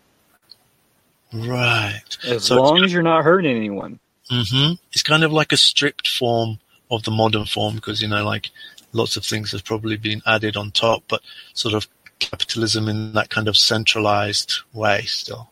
Right. 1.33 2.03
As 2.27 2.45
so 2.45 2.63
long 2.63 2.85
as 2.85 2.93
you're 2.93 3.03
not 3.03 3.25
hurting 3.25 3.57
anyone. 3.57 3.99
Mm-hmm. 4.31 4.75
It's 4.93 5.03
kind 5.03 5.25
of 5.25 5.33
like 5.33 5.53
a 5.53 5.57
stripped 5.57 6.09
form 6.09 6.59
of 6.91 7.03
the 7.03 7.11
modern 7.11 7.45
form 7.45 7.75
because, 7.75 8.01
you 8.01 8.09
know, 8.09 8.25
like 8.25 8.51
lots 8.93 9.17
of 9.17 9.25
things 9.25 9.53
have 9.53 9.65
probably 9.65 9.97
been 9.97 10.23
added 10.27 10.57
on 10.57 10.71
top, 10.71 11.03
but 11.09 11.23
sort 11.53 11.75
of 11.75 11.89
capitalism 12.19 12.89
in 12.89 13.13
that 13.13 13.31
kind 13.31 13.49
of 13.49 13.57
centralized 13.57 14.61
way 14.73 15.03
still. 15.03 15.51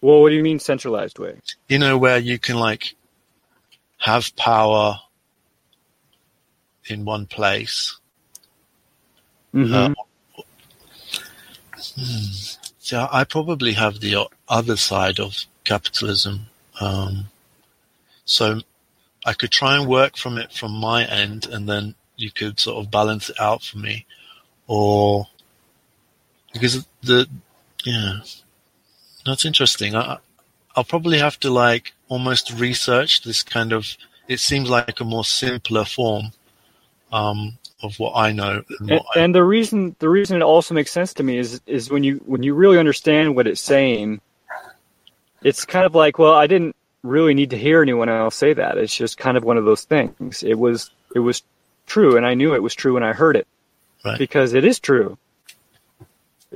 Well, 0.00 0.20
what 0.20 0.30
do 0.30 0.36
you 0.36 0.42
mean 0.42 0.58
centralized 0.58 1.18
way? 1.18 1.36
You 1.68 1.78
know, 1.78 1.96
where 1.96 2.18
you 2.18 2.38
can 2.38 2.56
like 2.56 2.94
have 3.98 4.34
power 4.36 5.00
in 6.86 7.04
one 7.04 7.26
place. 7.26 7.98
Mm-hmm. 9.54 9.74
Uh, 9.74 9.94
so 12.78 13.08
I 13.10 13.24
probably 13.24 13.72
have 13.72 14.00
the 14.00 14.28
other 14.48 14.76
side 14.76 15.20
of 15.20 15.44
capitalism. 15.64 16.46
Um, 16.80 17.26
so 18.24 18.60
I 19.24 19.32
could 19.32 19.50
try 19.50 19.76
and 19.76 19.88
work 19.88 20.16
from 20.16 20.38
it 20.38 20.52
from 20.52 20.72
my 20.72 21.04
end, 21.04 21.46
and 21.46 21.68
then 21.68 21.94
you 22.16 22.30
could 22.30 22.60
sort 22.60 22.84
of 22.84 22.90
balance 22.90 23.30
it 23.30 23.40
out 23.40 23.62
for 23.62 23.78
me, 23.78 24.06
or 24.66 25.28
because 26.52 26.86
the 27.02 27.26
yeah, 27.84 28.18
that's 29.24 29.44
interesting. 29.44 29.94
I 29.94 30.18
I'll 30.76 30.84
probably 30.84 31.18
have 31.18 31.38
to 31.40 31.50
like 31.50 31.92
almost 32.08 32.52
research 32.52 33.22
this 33.22 33.42
kind 33.42 33.72
of. 33.72 33.96
It 34.26 34.40
seems 34.40 34.70
like 34.70 35.00
a 35.00 35.04
more 35.04 35.24
simpler 35.24 35.84
form 35.84 36.32
um, 37.14 37.56
of 37.80 37.98
what 38.00 38.14
I 38.16 38.32
know. 38.32 38.64
And, 38.80 38.90
and, 38.90 39.00
I, 39.14 39.20
and, 39.20 39.34
the 39.34 39.44
reason 39.44 39.94
the 40.00 40.08
reason 40.08 40.36
it 40.36 40.42
also 40.42 40.74
makes 40.74 40.90
sense 40.90 41.14
to 41.14 41.22
me 41.22 41.38
is 41.38 41.60
is 41.66 41.88
when 41.88 42.02
you 42.02 42.16
when 42.26 42.42
you 42.42 42.54
really 42.54 42.76
understand 42.76 43.36
what 43.36 43.46
it's 43.46 43.60
saying, 43.60 44.20
it's 45.42 45.64
kind 45.64 45.86
of 45.86 45.94
like, 45.94 46.18
well, 46.18 46.34
I 46.34 46.48
didn't 46.48 46.74
really 47.04 47.34
need 47.34 47.50
to 47.50 47.58
hear 47.58 47.82
anyone 47.82 48.08
else 48.08 48.34
say 48.34 48.52
that. 48.54 48.78
It's 48.78 48.94
just 48.94 49.16
kind 49.16 49.36
of 49.36 49.44
one 49.44 49.58
of 49.58 49.64
those 49.64 49.84
things. 49.84 50.42
It 50.42 50.58
was 50.58 50.90
it 51.14 51.20
was 51.20 51.42
true, 51.86 52.16
and 52.16 52.26
I 52.26 52.34
knew 52.34 52.54
it 52.54 52.62
was 52.62 52.74
true 52.74 52.94
when 52.94 53.04
I 53.04 53.12
heard 53.12 53.36
it 53.36 53.46
right. 54.04 54.18
because 54.18 54.52
it 54.52 54.64
is 54.64 54.80
true. 54.80 55.16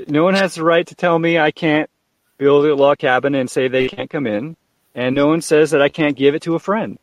No 0.09 0.25
one 0.25 0.35
has 0.35 0.57
the 0.57 0.65
right 0.65 0.87
to 0.89 0.95
tell 0.95 1.19
me 1.19 1.39
I 1.39 1.53
can't 1.53 1.89
build 2.37 2.67
a 2.67 2.75
log 2.75 2.99
cabin 2.99 3.35
and 3.35 3.49
say 3.49 3.69
they 3.69 3.89
can't 3.89 4.11
come 4.11 4.27
in, 4.27 4.57
and 4.95 5.15
no 5.15 5.29
one 5.29 5.41
says 5.41 5.71
that 5.71 5.83
I 5.83 5.89
can't 5.89 6.17
give 6.17 6.35
it 6.35 6.43
to 6.43 6.57
a 6.57 6.61
friend 6.61 6.99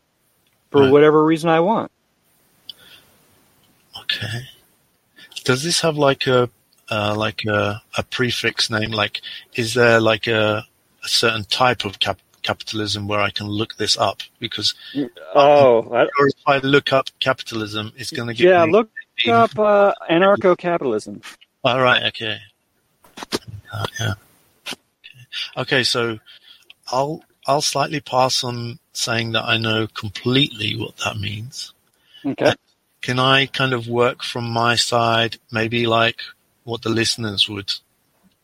for 0.70 0.82
right. 0.82 0.92
whatever 0.92 1.24
reason 1.24 1.48
I 1.48 1.60
want. 1.60 1.90
Okay. 4.06 4.48
Does 5.44 5.62
this 5.62 5.80
have 5.80 5.96
like 5.96 6.26
a 6.26 6.48
uh, 6.90 7.14
like 7.16 7.44
a, 7.44 7.82
a 7.96 8.02
prefix 8.04 8.70
name? 8.70 8.90
Like, 8.90 9.20
is 9.54 9.74
there 9.74 10.00
like 10.00 10.26
a, 10.26 10.64
a 11.04 11.08
certain 11.08 11.44
type 11.44 11.84
of 11.84 11.98
cap- 11.98 12.20
capitalism 12.42 13.08
where 13.08 13.20
I 13.20 13.30
can 13.30 13.48
look 13.48 13.76
this 13.76 13.98
up? 13.98 14.20
Because 14.38 14.74
oh, 15.34 15.82
I, 15.92 16.02
if 16.04 16.34
I 16.46 16.58
look 16.58 16.92
up 16.92 17.08
capitalism, 17.18 17.92
it's 17.96 18.12
going 18.12 18.28
to 18.28 18.34
get 18.34 18.48
yeah. 18.48 18.64
look 18.64 18.90
up 19.28 19.58
uh, 19.58 19.92
anarcho-capitalism. 20.08 21.20
All 21.64 21.80
right. 21.80 22.04
Okay. 22.04 22.38
Uh, 23.72 23.86
yeah. 23.98 24.14
Okay. 24.68 24.76
okay. 25.56 25.82
So 25.82 26.18
I'll 26.92 27.24
I'll 27.46 27.62
slightly 27.62 28.00
pass 28.00 28.44
on 28.44 28.78
saying 28.92 29.32
that 29.32 29.44
I 29.44 29.56
know 29.56 29.88
completely 29.88 30.76
what 30.76 30.96
that 30.98 31.18
means. 31.18 31.72
Okay 32.24 32.52
can 33.02 33.18
I 33.18 33.46
kind 33.46 33.72
of 33.72 33.88
work 33.88 34.22
from 34.22 34.44
my 34.44 34.76
side, 34.76 35.38
maybe 35.50 35.86
like 35.86 36.20
what 36.64 36.82
the 36.82 36.88
listeners 36.88 37.48
would 37.48 37.72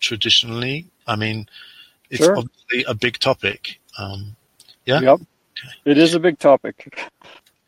traditionally? 0.01 0.87
I 1.07 1.17
mean, 1.17 1.49
it's 2.11 2.25
sure. 2.25 2.37
obviously 2.37 2.85
a 2.87 2.95
big 2.95 3.19
topic. 3.19 3.81
Um, 3.99 4.37
yeah. 4.85 5.01
Yep. 5.01 5.21
Okay. 5.21 5.75
It 5.85 5.99
is 5.99 6.15
a 6.15 6.21
big 6.21 6.39
topic. 6.39 7.11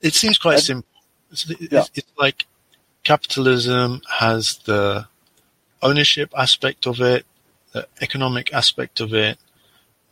It 0.01 0.15
seems 0.15 0.39
quite 0.39 0.57
I, 0.57 0.61
simple. 0.61 0.89
It's, 1.31 1.49
yeah. 1.61 1.85
it's 1.95 2.13
like 2.17 2.47
capitalism 3.05 4.03
has 4.19 4.59
the 4.65 5.07
ownership 5.83 6.33
aspect 6.37 6.87
of 6.87 7.01
it, 7.01 7.27
the 7.73 7.87
economic 8.01 8.53
aspect 8.53 9.01
of 9.01 9.13
it, 9.15 9.39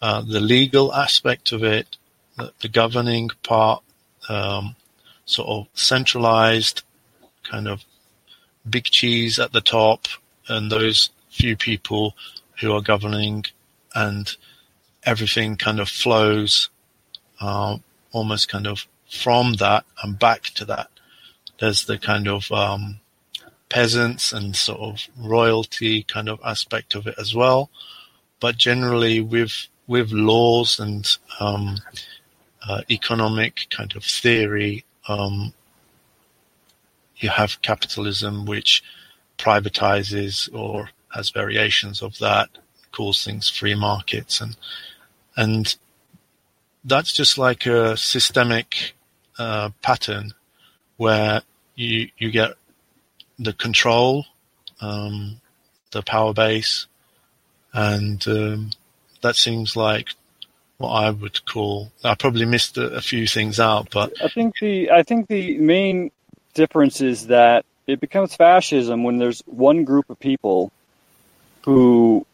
uh, 0.00 0.20
the 0.22 0.40
legal 0.40 0.92
aspect 0.94 1.52
of 1.52 1.62
it, 1.62 1.96
the, 2.36 2.52
the 2.60 2.68
governing 2.68 3.30
part, 3.42 3.82
um, 4.28 4.76
sort 5.32 5.48
of 5.48 5.68
centralized 5.74 6.82
kind 7.42 7.68
of 7.68 7.84
big 8.68 8.84
cheese 8.84 9.38
at 9.38 9.52
the 9.52 9.60
top 9.60 10.06
and 10.48 10.70
those 10.70 11.10
few 11.30 11.56
people 11.56 12.14
who 12.60 12.72
are 12.72 12.82
governing 12.82 13.44
and 13.94 14.36
everything 15.04 15.56
kind 15.56 15.80
of 15.80 15.88
flows 15.88 16.68
uh, 17.40 17.76
almost 18.12 18.48
kind 18.48 18.66
of 18.66 18.86
from 19.10 19.54
that 19.54 19.84
and 20.02 20.18
back 20.18 20.42
to 20.42 20.64
that. 20.64 20.88
There's 21.58 21.84
the 21.84 21.98
kind 21.98 22.28
of 22.28 22.50
um, 22.52 23.00
peasants 23.68 24.32
and 24.32 24.54
sort 24.54 24.80
of 24.80 25.08
royalty 25.18 26.02
kind 26.02 26.28
of 26.28 26.40
aspect 26.44 26.94
of 26.94 27.06
it 27.06 27.14
as 27.18 27.34
well. 27.34 27.70
But 28.40 28.56
generally, 28.56 29.20
with 29.20 29.68
with 29.86 30.12
laws 30.12 30.78
and 30.78 31.06
um, 31.40 31.76
uh, 32.66 32.82
economic 32.90 33.66
kind 33.70 33.94
of 33.94 34.04
theory, 34.04 34.84
um, 35.08 35.52
you 37.16 37.28
have 37.28 37.62
capitalism 37.62 38.44
which 38.44 38.82
privatizes 39.38 40.52
or 40.54 40.90
has 41.14 41.30
variations 41.30 42.02
of 42.02 42.18
that, 42.18 42.48
calls 42.90 43.24
things 43.24 43.48
free 43.48 43.74
markets, 43.74 44.40
and 44.40 44.56
and 45.36 45.76
that's 46.84 47.12
just 47.12 47.38
like 47.38 47.66
a 47.66 47.96
systemic 47.96 48.94
uh, 49.38 49.70
pattern 49.82 50.32
where 50.96 51.42
you 51.74 52.08
you 52.18 52.30
get 52.30 52.52
the 53.38 53.52
control, 53.52 54.26
um, 54.80 55.40
the 55.90 56.02
power 56.02 56.32
base, 56.32 56.86
and 57.72 58.26
um, 58.28 58.70
that 59.22 59.36
seems 59.36 59.76
like 59.76 60.08
what 60.78 60.90
I 60.90 61.10
would 61.10 61.44
call. 61.44 61.92
I 62.02 62.14
probably 62.14 62.44
missed 62.44 62.76
a, 62.76 62.96
a, 62.96 63.00
few 63.00 63.26
things 63.26 63.60
out, 63.60 63.88
but 63.90 64.12
I 64.22 64.28
think 64.28 64.58
the 64.60 64.90
I 64.90 65.02
think 65.02 65.28
the 65.28 65.58
main 65.58 66.10
difference 66.54 67.00
is 67.00 67.28
that 67.28 67.64
it 67.86 68.00
becomes 68.00 68.34
fascism 68.34 69.04
when 69.04 69.18
there's 69.18 69.40
one 69.46 69.84
group 69.84 70.10
of 70.10 70.18
people 70.18 70.72
who 71.64 72.26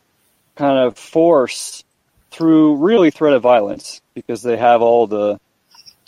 kind 0.57 0.78
of 0.78 0.99
force 0.99 1.84
through 2.30 2.76
really 2.76 3.11
threat 3.11 3.34
of 3.34 3.43
violence 3.43 4.01
because 4.14 4.43
they 4.43 4.57
have 4.57 4.82
all 4.82 5.07
the 5.07 5.39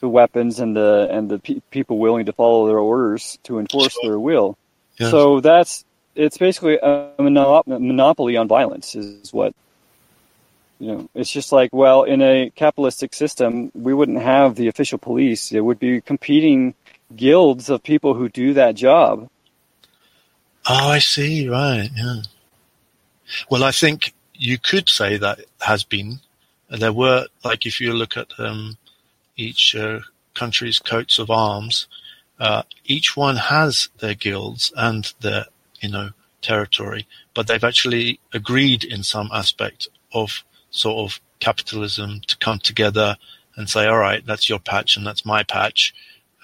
the 0.00 0.08
weapons 0.08 0.60
and 0.60 0.74
the 0.74 1.08
and 1.10 1.30
the 1.30 1.38
pe- 1.38 1.60
people 1.70 1.98
willing 1.98 2.26
to 2.26 2.32
follow 2.32 2.66
their 2.66 2.78
orders 2.78 3.38
to 3.44 3.58
enforce 3.58 3.96
their 4.02 4.18
will. 4.18 4.56
Yes. 4.98 5.10
So 5.10 5.40
that's 5.40 5.84
it's 6.14 6.38
basically 6.38 6.78
a 6.82 7.12
monopoly 7.18 8.36
on 8.36 8.48
violence 8.48 8.94
is 8.94 9.32
what 9.32 9.54
you 10.80 10.92
know. 10.92 11.08
It's 11.14 11.30
just 11.30 11.52
like 11.52 11.70
well, 11.72 12.02
in 12.02 12.20
a 12.22 12.50
capitalistic 12.50 13.14
system, 13.14 13.70
we 13.74 13.94
wouldn't 13.94 14.22
have 14.22 14.56
the 14.56 14.68
official 14.68 14.98
police. 14.98 15.52
It 15.52 15.60
would 15.60 15.78
be 15.78 16.00
competing 16.00 16.74
guilds 17.14 17.70
of 17.70 17.82
people 17.82 18.14
who 18.14 18.28
do 18.28 18.54
that 18.54 18.74
job. 18.74 19.28
Oh, 20.68 20.88
I 20.90 20.98
see. 20.98 21.48
Right. 21.48 21.90
Yeah. 21.94 22.22
Well, 23.48 23.64
I 23.64 23.70
think 23.70 24.14
you 24.34 24.58
could 24.58 24.88
say 24.88 25.16
that 25.16 25.40
has 25.60 25.84
been. 25.84 26.20
There 26.68 26.92
were, 26.92 27.26
like, 27.44 27.66
if 27.66 27.80
you 27.80 27.92
look 27.92 28.16
at 28.16 28.28
um, 28.38 28.76
each 29.36 29.74
uh, 29.74 30.00
country's 30.34 30.78
coats 30.78 31.18
of 31.18 31.30
arms, 31.30 31.88
uh, 32.38 32.62
each 32.84 33.16
one 33.16 33.36
has 33.36 33.88
their 33.98 34.14
guilds 34.14 34.72
and 34.76 35.12
their, 35.20 35.46
you 35.80 35.90
know, 35.90 36.10
territory, 36.42 37.06
but 37.34 37.46
they've 37.46 37.64
actually 37.64 38.20
agreed 38.32 38.84
in 38.84 39.02
some 39.02 39.28
aspect 39.32 39.88
of 40.12 40.42
sort 40.70 40.98
of 40.98 41.20
capitalism 41.40 42.20
to 42.26 42.36
come 42.38 42.58
together 42.58 43.16
and 43.56 43.68
say, 43.68 43.86
all 43.86 43.98
right, 43.98 44.24
that's 44.24 44.48
your 44.48 44.58
patch 44.58 44.96
and 44.96 45.06
that's 45.06 45.26
my 45.26 45.42
patch. 45.42 45.94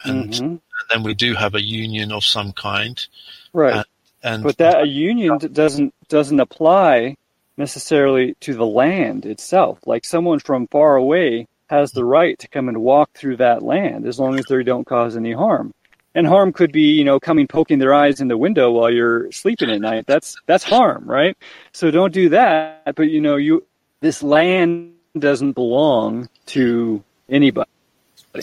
And, 0.04 0.30
mm-hmm. 0.30 0.56
then 0.90 1.02
we 1.02 1.14
do 1.14 1.34
have 1.34 1.54
a 1.54 1.62
union 1.62 2.12
of 2.12 2.24
some 2.24 2.52
kind. 2.52 3.04
Right. 3.52 3.76
And, 3.76 3.84
and 4.22 4.42
but 4.42 4.58
that 4.58 4.82
a 4.82 4.86
union 4.86 5.38
doesn't 5.52 5.94
doesn't 6.08 6.40
apply 6.40 7.16
necessarily 7.56 8.34
to 8.40 8.54
the 8.54 8.66
land 8.66 9.24
itself. 9.24 9.78
Like 9.86 10.04
someone 10.04 10.38
from 10.38 10.66
far 10.68 10.96
away 10.96 11.48
has 11.68 11.92
the 11.92 12.04
right 12.04 12.38
to 12.38 12.48
come 12.48 12.68
and 12.68 12.82
walk 12.82 13.10
through 13.14 13.38
that 13.38 13.62
land 13.62 14.06
as 14.06 14.20
long 14.20 14.38
as 14.38 14.44
they 14.46 14.62
don't 14.62 14.86
cause 14.86 15.16
any 15.16 15.32
harm. 15.32 15.72
And 16.14 16.26
harm 16.26 16.52
could 16.52 16.72
be, 16.72 16.92
you 16.92 17.04
know, 17.04 17.20
coming 17.20 17.46
poking 17.46 17.78
their 17.78 17.92
eyes 17.92 18.20
in 18.20 18.28
the 18.28 18.38
window 18.38 18.70
while 18.70 18.90
you're 18.90 19.30
sleeping 19.32 19.70
at 19.70 19.80
night. 19.80 20.06
That's 20.06 20.36
that's 20.46 20.64
harm, 20.64 21.04
right? 21.04 21.36
So 21.72 21.90
don't 21.90 22.12
do 22.12 22.30
that. 22.30 22.94
But 22.94 23.10
you 23.10 23.20
know, 23.20 23.36
you 23.36 23.66
this 24.00 24.22
land 24.22 24.94
doesn't 25.18 25.52
belong 25.52 26.28
to 26.46 27.02
anybody. 27.28 27.70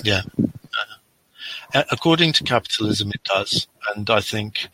Yeah. 0.04 0.22
Uh, 1.74 1.84
according 1.92 2.34
to 2.34 2.44
capitalism, 2.44 3.10
it 3.10 3.24
does, 3.24 3.68
and 3.96 4.10
I 4.10 4.22
think 4.22 4.68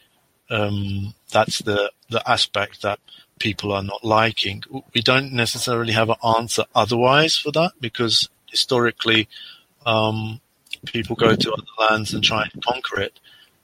um, 0.50 1.14
that's 1.32 1.60
the 1.60 1.92
the 2.10 2.28
aspect 2.30 2.82
that 2.82 3.00
people 3.40 3.72
are 3.72 3.84
not 3.84 4.04
liking. 4.04 4.64
We 4.94 5.02
don't 5.02 5.32
necessarily 5.32 5.94
have 5.94 6.10
an 6.10 6.18
answer 6.38 6.66
otherwise 6.76 7.38
for 7.38 7.52
that 7.54 7.74
because 7.80 8.30
historically, 8.48 9.30
um, 9.86 10.42
people 10.86 11.16
go 11.16 11.36
to 11.36 11.54
other 11.54 11.90
lands 11.90 12.14
and 12.14 12.24
try 12.24 12.50
and 12.52 12.64
conquer 12.64 13.00
it, 13.00 13.20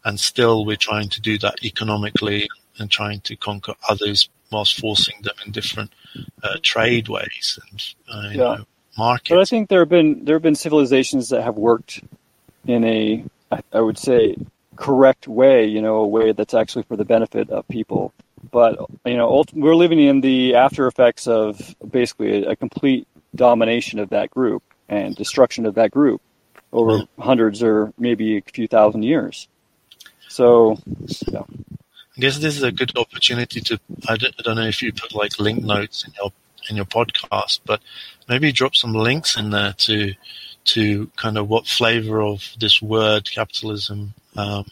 and 0.06 0.20
still 0.20 0.66
we're 0.66 0.78
trying 0.78 1.10
to 1.10 1.22
do 1.22 1.38
that 1.40 1.64
economically 1.64 2.48
and 2.78 2.90
trying 2.90 3.22
to 3.22 3.36
conquer 3.36 3.74
others 3.88 4.30
whilst 4.52 4.80
forcing 4.80 5.16
them 5.22 5.36
in 5.46 5.52
different 5.52 5.92
uh, 6.44 6.58
trade 6.62 7.08
ways 7.08 7.60
and 7.72 7.94
uh, 8.12 8.30
yeah. 8.30 8.38
know, 8.38 8.66
markets. 8.98 9.30
But 9.30 9.40
I 9.40 9.46
think 9.46 9.70
there 9.70 9.80
have 9.80 9.90
been 9.90 10.26
there 10.26 10.36
have 10.36 10.44
been 10.44 10.56
civilizations 10.56 11.30
that 11.30 11.44
have 11.44 11.56
worked 11.56 12.02
in 12.66 12.84
a 12.84 13.26
I 13.72 13.80
would 13.80 13.98
say 13.98 14.36
correct 14.76 15.28
way, 15.28 15.66
you 15.66 15.82
know, 15.82 15.98
a 15.98 16.08
way 16.08 16.32
that's 16.32 16.54
actually 16.54 16.84
for 16.84 16.96
the 16.96 17.06
benefit 17.06 17.50
of 17.50 17.68
people. 17.68 18.14
But 18.52 18.78
you 19.06 19.18
know, 19.18 19.44
we're 19.54 19.76
living 19.76 20.00
in 20.00 20.22
the 20.22 20.56
after 20.56 20.88
effects 20.88 21.28
of 21.28 21.76
basically 21.88 22.44
a, 22.44 22.52
a 22.52 22.56
complete 22.56 23.08
domination 23.36 24.00
of 24.00 24.10
that 24.10 24.32
group 24.32 24.64
and 24.88 25.16
destruction 25.16 25.66
of 25.66 25.76
that 25.76 25.92
group 25.92 26.22
over 26.72 27.00
mm. 27.00 27.08
hundreds 27.20 27.64
or 27.64 27.94
maybe 27.98 28.38
a 28.38 28.42
few 28.42 28.68
thousand 28.68 29.04
years. 29.04 29.48
So, 30.28 30.78
yeah. 31.28 31.44
I 32.18 32.22
guess 32.22 32.38
this 32.38 32.56
is 32.56 32.64
a 32.64 32.72
good 32.72 32.98
opportunity 32.98 33.60
to. 33.62 33.80
I 34.08 34.16
don't, 34.16 34.34
I 34.40 34.42
don't, 34.44 34.56
know 34.56 34.68
if 34.68 34.82
you 34.82 34.94
put 34.94 35.14
like 35.14 35.40
link 35.40 35.64
notes 35.64 36.06
in 36.06 36.14
your 36.14 36.32
in 36.70 36.76
your 36.78 36.86
podcast, 36.86 37.60
but 37.66 37.82
maybe 38.30 38.52
drop 38.52 38.76
some 38.76 38.94
links 38.94 39.38
in 39.38 39.50
there 39.50 39.74
to 39.74 40.14
to 40.66 41.08
kind 41.16 41.38
of 41.38 41.50
what 41.50 41.68
flavor 41.68 42.22
of 42.22 42.44
this 42.60 42.82
word 42.82 43.30
capitalism 43.30 44.14
um, 44.36 44.66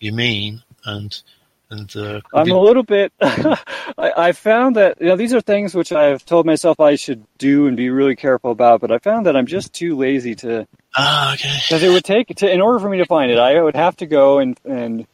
you 0.00 0.12
mean, 0.12 0.62
and 0.84 1.22
and 1.70 1.96
uh, 1.96 2.20
I'm 2.34 2.50
a 2.50 2.60
little 2.60 2.82
bit. 2.82 3.12
I, 3.20 3.56
I, 3.96 4.32
found 4.32 4.76
that 4.76 5.00
you 5.00 5.06
know 5.06 5.16
these 5.16 5.32
are 5.32 5.40
things 5.40 5.74
which 5.74 5.92
I've 5.92 6.24
told 6.26 6.44
myself 6.44 6.78
I 6.78 6.96
should 6.96 7.24
do 7.38 7.66
and 7.66 7.76
be 7.76 7.88
really 7.88 8.16
careful 8.16 8.50
about, 8.50 8.82
but 8.82 8.92
I 8.92 8.98
found 8.98 9.26
that 9.26 9.36
I'm 9.36 9.46
just 9.46 9.72
too 9.72 9.96
lazy 9.96 10.34
to. 10.36 10.68
Ah, 10.94 11.32
okay. 11.32 11.56
Because 11.66 11.82
it 11.82 11.88
would 11.88 12.04
take 12.04 12.28
to 12.36 12.52
in 12.52 12.60
order 12.60 12.78
for 12.78 12.90
me 12.90 12.98
to 12.98 13.06
find 13.06 13.32
it, 13.32 13.38
I 13.38 13.60
would 13.62 13.76
have 13.76 13.96
to 13.96 14.06
go 14.06 14.38
and 14.38 14.60
and 14.64 15.06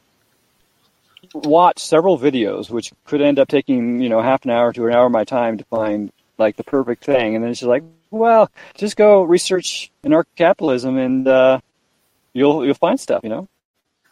watch 1.44 1.78
several 1.78 2.18
videos, 2.18 2.70
which 2.70 2.92
could 3.04 3.20
end 3.20 3.38
up 3.38 3.48
taking 3.48 4.00
you 4.00 4.08
know 4.08 4.20
half 4.20 4.44
an 4.44 4.50
hour 4.50 4.72
to 4.72 4.86
an 4.86 4.94
hour 4.94 5.06
of 5.06 5.12
my 5.12 5.24
time 5.24 5.58
to 5.58 5.64
find 5.64 6.12
like 6.38 6.56
the 6.56 6.64
perfect 6.64 7.04
thing, 7.04 7.34
and 7.34 7.44
then 7.44 7.54
she's 7.54 7.68
like, 7.68 7.82
well, 8.10 8.50
just 8.74 8.96
go 8.96 9.22
research 9.22 9.90
anarcho-capitalism 10.04 10.96
and 10.96 11.28
uh, 11.28 11.60
you'll 12.32 12.64
you'll 12.64 12.74
find 12.74 12.98
stuff, 12.98 13.22
you 13.22 13.28
know. 13.28 13.48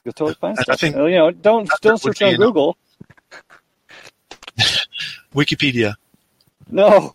You'll 0.05 0.13
totally 0.13 0.35
find 0.35 0.57
stuff. 0.57 0.75
I 0.75 0.77
think 0.77 0.97
you 0.97 1.11
know, 1.11 1.31
don't 1.31 1.69
don't 1.81 1.99
search 1.99 2.23
on 2.23 2.37
Google. 2.37 2.77
Wikipedia. 5.35 5.95
No. 6.71 7.13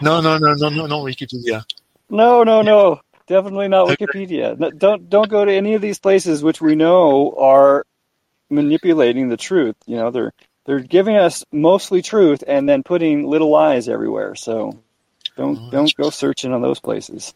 no, 0.00 0.20
no, 0.20 0.38
no, 0.38 0.54
no, 0.54 0.68
no, 0.68 0.86
not 0.86 1.04
Wikipedia. 1.04 1.64
No, 2.08 2.42
no, 2.42 2.62
no. 2.62 3.00
Definitely 3.26 3.68
not 3.68 3.88
Wikipedia. 3.88 4.58
No, 4.58 4.70
don't 4.70 5.08
don't 5.08 5.28
go 5.28 5.44
to 5.44 5.52
any 5.52 5.74
of 5.74 5.82
these 5.82 5.98
places 5.98 6.42
which 6.42 6.60
we 6.60 6.74
know 6.74 7.32
are 7.38 7.86
manipulating 8.50 9.28
the 9.28 9.36
truth. 9.36 9.76
You 9.86 9.96
know, 9.96 10.10
they're 10.10 10.32
they're 10.66 10.80
giving 10.80 11.16
us 11.16 11.44
mostly 11.52 12.02
truth 12.02 12.44
and 12.46 12.68
then 12.68 12.82
putting 12.82 13.26
little 13.26 13.50
lies 13.50 13.88
everywhere. 13.88 14.34
So 14.34 14.78
don't 15.36 15.58
oh, 15.58 15.70
don't 15.70 15.96
go 15.96 16.10
searching 16.10 16.52
on 16.52 16.62
those 16.62 16.80
places. 16.80 17.34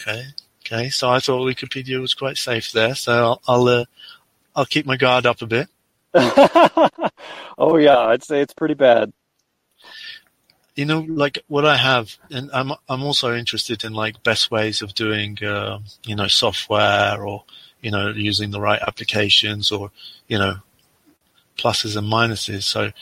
Okay. 0.00 0.24
Okay, 0.66 0.88
so 0.88 1.08
I 1.08 1.20
thought 1.20 1.46
Wikipedia 1.46 2.00
was 2.00 2.12
quite 2.12 2.36
safe 2.36 2.72
there, 2.72 2.96
so 2.96 3.12
I'll 3.12 3.42
I'll, 3.46 3.68
uh, 3.68 3.84
I'll 4.56 4.66
keep 4.66 4.84
my 4.84 4.96
guard 4.96 5.24
up 5.24 5.40
a 5.40 5.46
bit. 5.46 5.68
oh 7.56 7.76
yeah, 7.76 7.98
I'd 7.98 8.24
say 8.24 8.40
it's 8.40 8.52
pretty 8.54 8.74
bad. 8.74 9.12
You 10.74 10.86
know, 10.86 11.06
like 11.08 11.38
what 11.46 11.64
I 11.64 11.76
have, 11.76 12.16
and 12.32 12.50
I'm 12.52 12.72
I'm 12.88 13.04
also 13.04 13.32
interested 13.32 13.84
in 13.84 13.92
like 13.92 14.24
best 14.24 14.50
ways 14.50 14.82
of 14.82 14.92
doing, 14.92 15.42
uh, 15.44 15.78
you 16.04 16.16
know, 16.16 16.26
software 16.26 17.24
or 17.24 17.44
you 17.82 17.90
know 17.90 18.10
using 18.10 18.50
the 18.50 18.60
right 18.60 18.80
applications 18.82 19.70
or 19.70 19.90
you 20.28 20.38
know 20.38 20.56
pluses 21.58 21.96
and 21.96 22.10
minuses. 22.10 22.64
So 22.64 22.92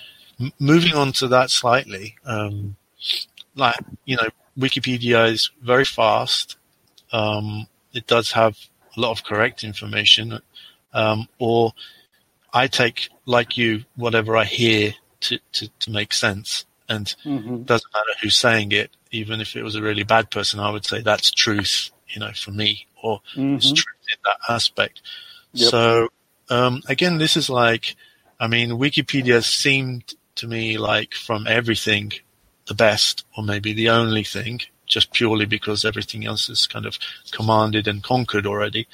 m- 0.41 0.53
moving 0.59 0.95
on 0.95 1.13
to 1.15 1.29
that 1.29 1.51
slightly, 1.51 2.17
um, 2.25 2.77
like 3.55 3.77
you 4.05 4.17
know, 4.17 4.29
Wikipedia 4.59 5.31
is 5.31 5.51
very 5.63 5.85
fast 5.85 6.57
um, 7.15 7.69
it 7.93 8.07
does 8.09 8.33
have 8.33 8.59
a 8.97 9.01
lot 9.01 9.13
of 9.13 9.25
correct 9.25 9.63
information, 9.63 10.41
um, 10.93 11.29
or 11.39 11.73
I 12.53 12.67
take 12.67 13.09
like 13.25 13.57
you 13.57 13.85
whatever 13.97 14.37
I 14.37 14.45
hear 14.45 14.95
to 15.21 15.39
to, 15.53 15.69
to 15.81 15.91
make 15.91 16.13
sense, 16.13 16.67
and 16.89 17.15
Mm-hmm. 17.25 17.63
doesn't 17.63 17.93
matter 17.95 18.11
who's 18.21 18.37
saying 18.37 18.73
it. 18.73 18.91
Even 19.13 19.41
if 19.41 19.55
it 19.55 19.63
was 19.63 19.77
a 19.77 19.83
really 19.83 20.03
bad 20.03 20.31
person, 20.31 20.59
I 20.59 20.71
would 20.71 20.85
say 20.85 21.01
that's 21.03 21.31
truth, 21.31 21.91
you 22.09 22.21
know, 22.21 22.33
for 22.33 22.51
me, 22.51 22.87
or 23.03 23.21
it's 23.35 23.73
Mhm. 23.73 23.77
truth 23.77 23.97
in 24.13 24.19
that 24.25 24.39
aspect. 24.49 25.01
Yep. 25.53 25.71
So 25.71 26.09
um, 26.51 26.83
again, 26.89 27.19
this 27.19 27.37
is 27.37 27.49
like, 27.49 27.97
I 28.39 28.47
mean, 28.47 28.71
Wikipedia 28.71 29.43
seemed 29.43 30.15
to 30.37 30.47
me 30.47 30.79
like 30.79 31.15
from 31.15 31.47
everything 31.47 32.13
the 32.67 32.75
best, 32.75 33.25
or 33.37 33.45
maybe 33.45 33.73
the 33.73 33.89
only 33.91 34.25
thing, 34.25 34.61
just 34.87 35.13
purely 35.13 35.47
because 35.47 35.85
everything 35.85 36.27
else 36.27 36.49
is 36.49 36.67
kind 36.67 36.87
of 36.87 36.99
commanded 37.31 37.89
and 37.89 38.03
conquered 38.03 38.47
already. 38.47 38.87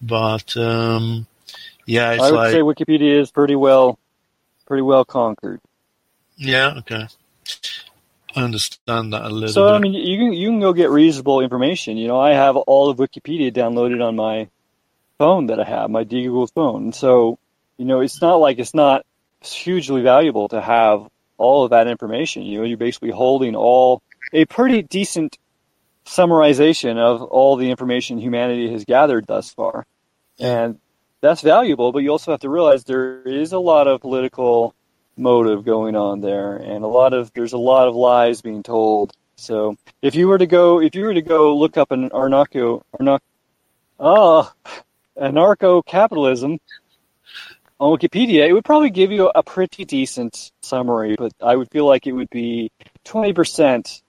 But 0.00 0.56
um, 0.56 1.26
yeah, 1.86 2.12
it's 2.12 2.24
I 2.24 2.30
would 2.30 2.36
like 2.36 2.52
say 2.52 2.60
Wikipedia 2.60 3.20
is 3.20 3.30
pretty 3.30 3.56
well, 3.56 3.98
pretty 4.66 4.82
well 4.82 5.04
conquered. 5.04 5.60
yeah, 6.36 6.74
okay. 6.78 7.08
I 8.36 8.42
understand 8.42 9.14
that 9.14 9.24
a 9.24 9.30
little 9.30 9.48
So 9.48 9.64
bit. 9.64 9.72
I 9.72 9.78
mean, 9.78 9.94
you 9.94 10.18
can 10.18 10.32
you 10.34 10.50
can 10.50 10.60
go 10.60 10.74
get 10.74 10.90
reasonable 10.90 11.40
information. 11.40 11.96
You 11.96 12.06
know, 12.06 12.20
I 12.20 12.34
have 12.34 12.56
all 12.56 12.90
of 12.90 12.98
Wikipedia 12.98 13.50
downloaded 13.50 14.06
on 14.06 14.14
my 14.14 14.48
phone 15.18 15.46
that 15.46 15.58
I 15.58 15.64
have, 15.64 15.90
my 15.90 16.04
Google 16.04 16.46
phone. 16.46 16.84
And 16.84 16.94
so, 16.94 17.38
you 17.78 17.86
know, 17.86 18.00
it's 18.00 18.20
not 18.20 18.36
like 18.36 18.58
it's 18.58 18.74
not 18.74 19.06
hugely 19.40 20.02
valuable 20.02 20.48
to 20.48 20.60
have 20.60 21.08
all 21.38 21.64
of 21.64 21.70
that 21.70 21.86
information. 21.86 22.42
You 22.42 22.58
know, 22.58 22.64
you're 22.64 22.76
basically 22.76 23.10
holding 23.10 23.56
all 23.56 24.02
a 24.34 24.44
pretty 24.44 24.82
decent 24.82 25.38
summarization 26.04 26.98
of 26.98 27.22
all 27.22 27.56
the 27.56 27.70
information 27.70 28.18
humanity 28.18 28.70
has 28.70 28.84
gathered 28.84 29.26
thus 29.26 29.52
far, 29.52 29.86
and 30.38 30.78
that's 31.22 31.40
valuable. 31.40 31.90
But 31.90 32.00
you 32.00 32.10
also 32.10 32.32
have 32.32 32.40
to 32.40 32.50
realize 32.50 32.84
there 32.84 33.22
is 33.22 33.52
a 33.52 33.58
lot 33.58 33.88
of 33.88 34.02
political 34.02 34.74
motive 35.16 35.64
going 35.64 35.96
on 35.96 36.20
there, 36.20 36.56
and 36.56 36.84
a 36.84 36.88
lot 36.88 37.12
of 37.12 37.32
there's 37.32 37.52
a 37.52 37.58
lot 37.58 37.88
of 37.88 37.94
lies 37.94 38.42
being 38.42 38.62
told. 38.62 39.12
So 39.36 39.76
if 40.02 40.14
you 40.14 40.28
were 40.28 40.38
to 40.38 40.46
go, 40.46 40.80
if 40.80 40.94
you 40.94 41.04
were 41.04 41.14
to 41.14 41.22
go 41.22 41.56
look 41.56 41.76
up 41.76 41.90
an 41.90 42.10
anarcho, 42.10 42.82
anarch, 42.98 43.22
ah, 44.00 44.52
anarcho 45.16 45.84
capitalism 45.84 46.58
on 47.78 47.98
Wikipedia, 47.98 48.48
it 48.48 48.52
would 48.52 48.64
probably 48.64 48.90
give 48.90 49.12
you 49.12 49.30
a 49.34 49.42
pretty 49.42 49.84
decent 49.84 50.52
summary. 50.62 51.16
But 51.16 51.32
I 51.42 51.56
would 51.56 51.70
feel 51.70 51.86
like 51.86 52.06
it 52.06 52.12
would 52.12 52.30
be 52.30 52.70
twenty 53.04 53.32
percent. 53.32 54.02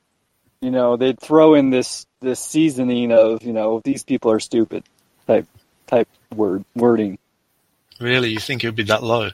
You 0.62 0.72
know, 0.72 0.97
they'd 0.97 1.20
throw 1.20 1.53
in 1.53 1.70
this 1.70 2.05
this 2.20 2.39
seasoning 2.39 3.12
of 3.12 3.43
you 3.43 3.53
know 3.53 3.82
these 3.84 4.03
people 4.03 4.32
are 4.32 4.39
stupid 4.39 4.84
type 5.28 5.47
type 5.88 6.08
word 6.36 6.66
wording. 6.76 7.18
Really, 7.99 8.30
you 8.30 8.39
think 8.39 8.64
it 8.64 8.68
would 8.68 8.76
be 8.76 8.84
that 8.84 9.03
low? 9.03 9.32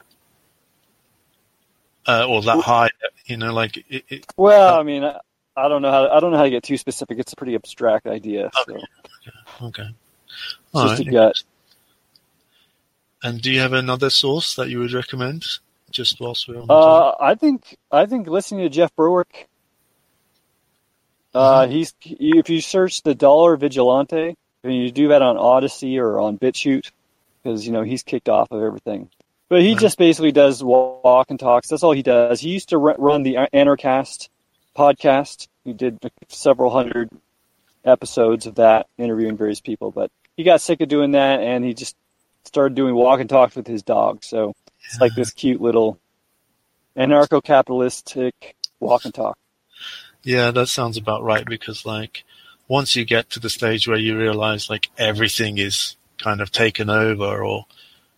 Uh, 2.05 2.25
or 2.27 2.41
that 2.41 2.59
high? 2.61 2.89
You 3.25 3.37
know, 3.37 3.53
like 3.53 3.77
it, 3.89 4.03
it, 4.09 4.25
Well, 4.35 4.79
I 4.79 4.83
mean, 4.83 5.03
I, 5.03 5.19
I 5.55 5.67
don't 5.67 5.81
know 5.81 5.91
how 5.91 6.09
I 6.09 6.19
don't 6.19 6.31
know 6.31 6.37
how 6.37 6.43
to 6.43 6.49
get 6.49 6.63
too 6.63 6.77
specific. 6.77 7.19
It's 7.19 7.33
a 7.33 7.35
pretty 7.35 7.55
abstract 7.55 8.07
idea. 8.07 8.49
So 8.65 8.77
okay. 9.67 9.83
it's 9.83 10.57
All 10.73 10.87
just 10.87 10.99
right. 10.99 11.07
a 11.07 11.11
gut. 11.11 11.43
And 13.23 13.41
do 13.41 13.51
you 13.51 13.61
have 13.61 13.73
another 13.73 14.09
source 14.09 14.55
that 14.55 14.69
you 14.69 14.79
would 14.79 14.91
recommend? 14.91 15.45
Just 15.91 16.19
whilst 16.19 16.47
we're 16.47 16.59
on 16.59 16.67
the 16.67 16.73
Uh. 16.73 17.15
I 17.19 17.35
think 17.35 17.77
I 17.91 18.05
think 18.05 18.27
listening 18.27 18.61
to 18.61 18.69
Jeff 18.69 18.95
Berwick. 18.95 19.47
Uh, 21.33 21.67
he's 21.67 21.93
if 22.03 22.49
you 22.49 22.61
search 22.61 23.01
the 23.01 23.15
Dollar 23.15 23.57
Vigilante, 23.57 24.35
and 24.63 24.75
you 24.75 24.91
do 24.91 25.07
that 25.07 25.21
on 25.21 25.37
Odysee 25.37 25.97
or 25.97 26.19
on 26.19 26.37
BitChute, 26.37 26.91
because 27.41 27.65
you 27.65 27.73
know 27.73 27.81
he's 27.81 28.03
kicked 28.03 28.29
off 28.29 28.51
of 28.51 28.61
everything. 28.61 29.09
But 29.53 29.61
he 29.61 29.73
Right. 29.73 29.81
just 29.81 29.99
basically 29.99 30.31
does 30.31 30.63
walk 30.63 31.29
and 31.29 31.39
talks. 31.39 31.67
That's 31.67 31.83
all 31.83 31.91
he 31.91 32.01
does. 32.01 32.39
He 32.39 32.49
used 32.49 32.69
to 32.69 32.79
run 32.79 33.21
the 33.21 33.35
Anarchast 33.53 34.29
podcast. 34.75 35.47
He 35.63 35.73
did 35.73 35.99
several 36.27 36.71
hundred 36.71 37.11
episodes 37.85 38.47
of 38.47 38.55
that, 38.55 38.87
interviewing 38.97 39.37
various 39.37 39.61
people. 39.61 39.91
But 39.91 40.09
he 40.35 40.43
got 40.43 40.59
sick 40.59 40.81
of 40.81 40.89
doing 40.89 41.11
that, 41.11 41.39
and 41.39 41.63
he 41.63 41.75
just 41.75 41.95
started 42.45 42.73
doing 42.73 42.95
walk 42.95 43.19
and 43.19 43.29
talks 43.29 43.55
with 43.55 43.67
his 43.67 43.83
dog. 43.83 44.23
So 44.23 44.55
it's 44.85 44.99
like 44.99 45.13
this 45.13 45.29
cute 45.29 45.61
little 45.61 45.99
anarcho-capitalistic 46.97 48.55
walk 48.79 49.05
and 49.05 49.13
talk. 49.13 49.37
Yeah, 50.23 50.49
that 50.49 50.65
sounds 50.65 50.97
about 50.97 51.21
right 51.21 51.45
because 51.45 51.85
like 51.85 52.23
once 52.67 52.95
you 52.95 53.05
get 53.05 53.29
to 53.29 53.39
the 53.39 53.51
stage 53.51 53.87
where 53.87 53.99
you 53.99 54.17
realize 54.17 54.67
like 54.67 54.89
everything 54.97 55.59
is 55.59 55.95
kind 56.17 56.41
of 56.41 56.51
taken 56.51 56.89
over 56.89 57.43
or 57.43 57.67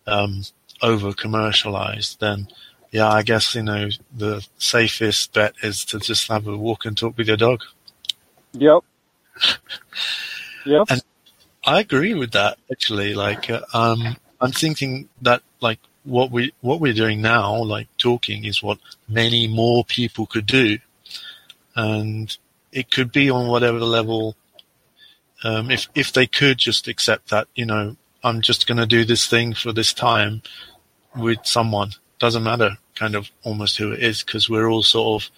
um, 0.06 0.42
over 0.82 1.12
commercialized, 1.12 2.20
then 2.20 2.48
yeah, 2.90 3.08
I 3.10 3.22
guess 3.22 3.54
you 3.54 3.62
know 3.62 3.88
the 4.16 4.46
safest 4.58 5.32
bet 5.32 5.54
is 5.62 5.84
to 5.86 5.98
just 5.98 6.28
have 6.28 6.46
a 6.46 6.56
walk 6.56 6.84
and 6.84 6.96
talk 6.96 7.16
with 7.16 7.28
your 7.28 7.36
dog. 7.36 7.62
Yep. 8.52 8.82
Yep. 10.66 10.86
And- 10.90 11.02
I 11.64 11.80
agree 11.80 12.14
with 12.14 12.32
that 12.32 12.58
actually. 12.70 13.14
Like, 13.14 13.50
uh, 13.50 13.60
um, 13.74 14.16
I'm 14.40 14.52
thinking 14.52 15.08
that 15.22 15.42
like 15.60 15.80
what 16.04 16.30
we 16.30 16.52
what 16.60 16.80
we're 16.80 16.92
doing 16.92 17.20
now, 17.20 17.56
like 17.62 17.88
talking, 17.98 18.44
is 18.44 18.62
what 18.62 18.78
many 19.08 19.48
more 19.48 19.84
people 19.84 20.26
could 20.26 20.46
do, 20.46 20.78
and 21.74 22.36
it 22.72 22.90
could 22.90 23.10
be 23.10 23.30
on 23.30 23.48
whatever 23.48 23.80
level. 23.80 24.36
Um, 25.42 25.70
if 25.70 25.88
if 25.94 26.12
they 26.12 26.26
could 26.26 26.58
just 26.58 26.86
accept 26.88 27.30
that, 27.30 27.48
you 27.54 27.66
know, 27.66 27.96
I'm 28.26 28.40
just 28.40 28.66
going 28.66 28.78
to 28.78 28.86
do 28.86 29.04
this 29.04 29.26
thing 29.26 29.54
for 29.54 29.72
this 29.72 29.92
time 29.94 30.42
with 31.16 31.38
someone. 31.44 31.90
Doesn't 32.18 32.42
matter, 32.42 32.78
kind 32.94 33.14
of 33.14 33.30
almost 33.44 33.76
who 33.78 33.92
it 33.92 34.02
is, 34.02 34.22
because 34.24 34.50
we're 34.50 34.68
all 34.68 34.82
sort 34.82 35.22
of 35.22 35.30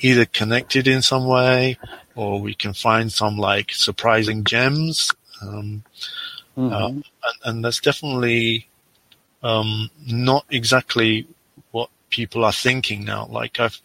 either 0.00 0.24
connected 0.24 0.86
in 0.86 1.02
some 1.02 1.26
way, 1.26 1.78
or 2.14 2.40
we 2.40 2.54
can 2.54 2.72
find 2.74 3.10
some 3.12 3.36
like 3.36 3.72
surprising 3.72 4.44
gems. 4.44 5.10
Um, 5.42 5.84
Mhm. 6.56 6.72
uh, 6.72 6.86
and, 6.88 7.04
and 7.44 7.64
that's 7.64 7.80
definitely 7.80 8.66
um, 9.42 9.90
not 10.06 10.44
exactly 10.50 11.26
what 11.70 11.88
people 12.10 12.44
are 12.44 12.52
thinking 12.52 13.04
now. 13.04 13.26
Like 13.30 13.60
I've 13.60 13.80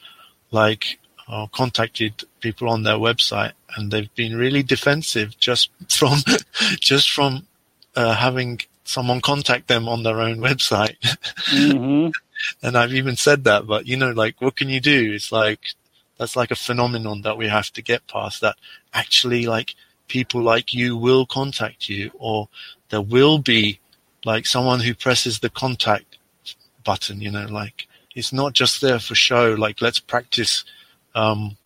like 0.51 0.99
uh, 1.27 1.45
contacted 1.47 2.23
people 2.39 2.69
on 2.69 2.83
their 2.83 2.95
website, 2.95 3.53
and 3.75 3.91
they've 3.91 4.13
been 4.15 4.35
really 4.35 4.63
defensive 4.63 5.37
just 5.39 5.69
from 5.89 6.19
just 6.79 7.11
from 7.11 7.45
uh, 7.95 8.15
having 8.15 8.59
someone 8.85 9.21
contact 9.21 9.67
them 9.67 9.87
on 9.87 10.03
their 10.03 10.19
own 10.19 10.37
website. 10.49 10.97
Mhm. 11.49 12.11
and 12.63 12.77
I've 12.77 12.93
even 12.93 13.15
said 13.15 13.43
that, 13.45 13.65
but 13.67 13.87
you 13.87 13.97
know, 13.97 14.11
like, 14.11 14.41
what 14.41 14.55
can 14.55 14.69
you 14.69 14.79
do? 14.79 15.13
It's 15.13 15.31
like, 15.31 15.59
that's 16.17 16.35
like 16.35 16.51
a 16.51 16.55
phenomenon 16.55 17.21
that 17.21 17.37
we 17.37 17.47
have 17.47 17.71
to 17.73 17.81
get 17.81 18.07
past 18.07 18.41
that 18.41 18.55
actually 18.93 19.45
like 19.45 19.75
people 20.07 20.41
like 20.41 20.73
you 20.73 20.95
will 20.95 21.25
contact 21.25 21.89
you 21.89 22.11
or 22.19 22.47
there 22.89 23.01
will 23.01 23.39
be 23.39 23.79
like 24.25 24.45
someone 24.45 24.79
who 24.79 24.93
presses 24.93 25.39
the 25.39 25.49
contact 25.49 26.17
button, 26.83 27.19
you 27.21 27.31
know, 27.31 27.45
like 27.45 27.87
it's 28.15 28.31
not 28.31 28.53
just 28.53 28.81
there 28.81 28.99
for 28.99 29.15
show. 29.15 29.53
Like 29.53 29.81
let's 29.81 29.99
practice, 29.99 30.63
um, 31.15 31.57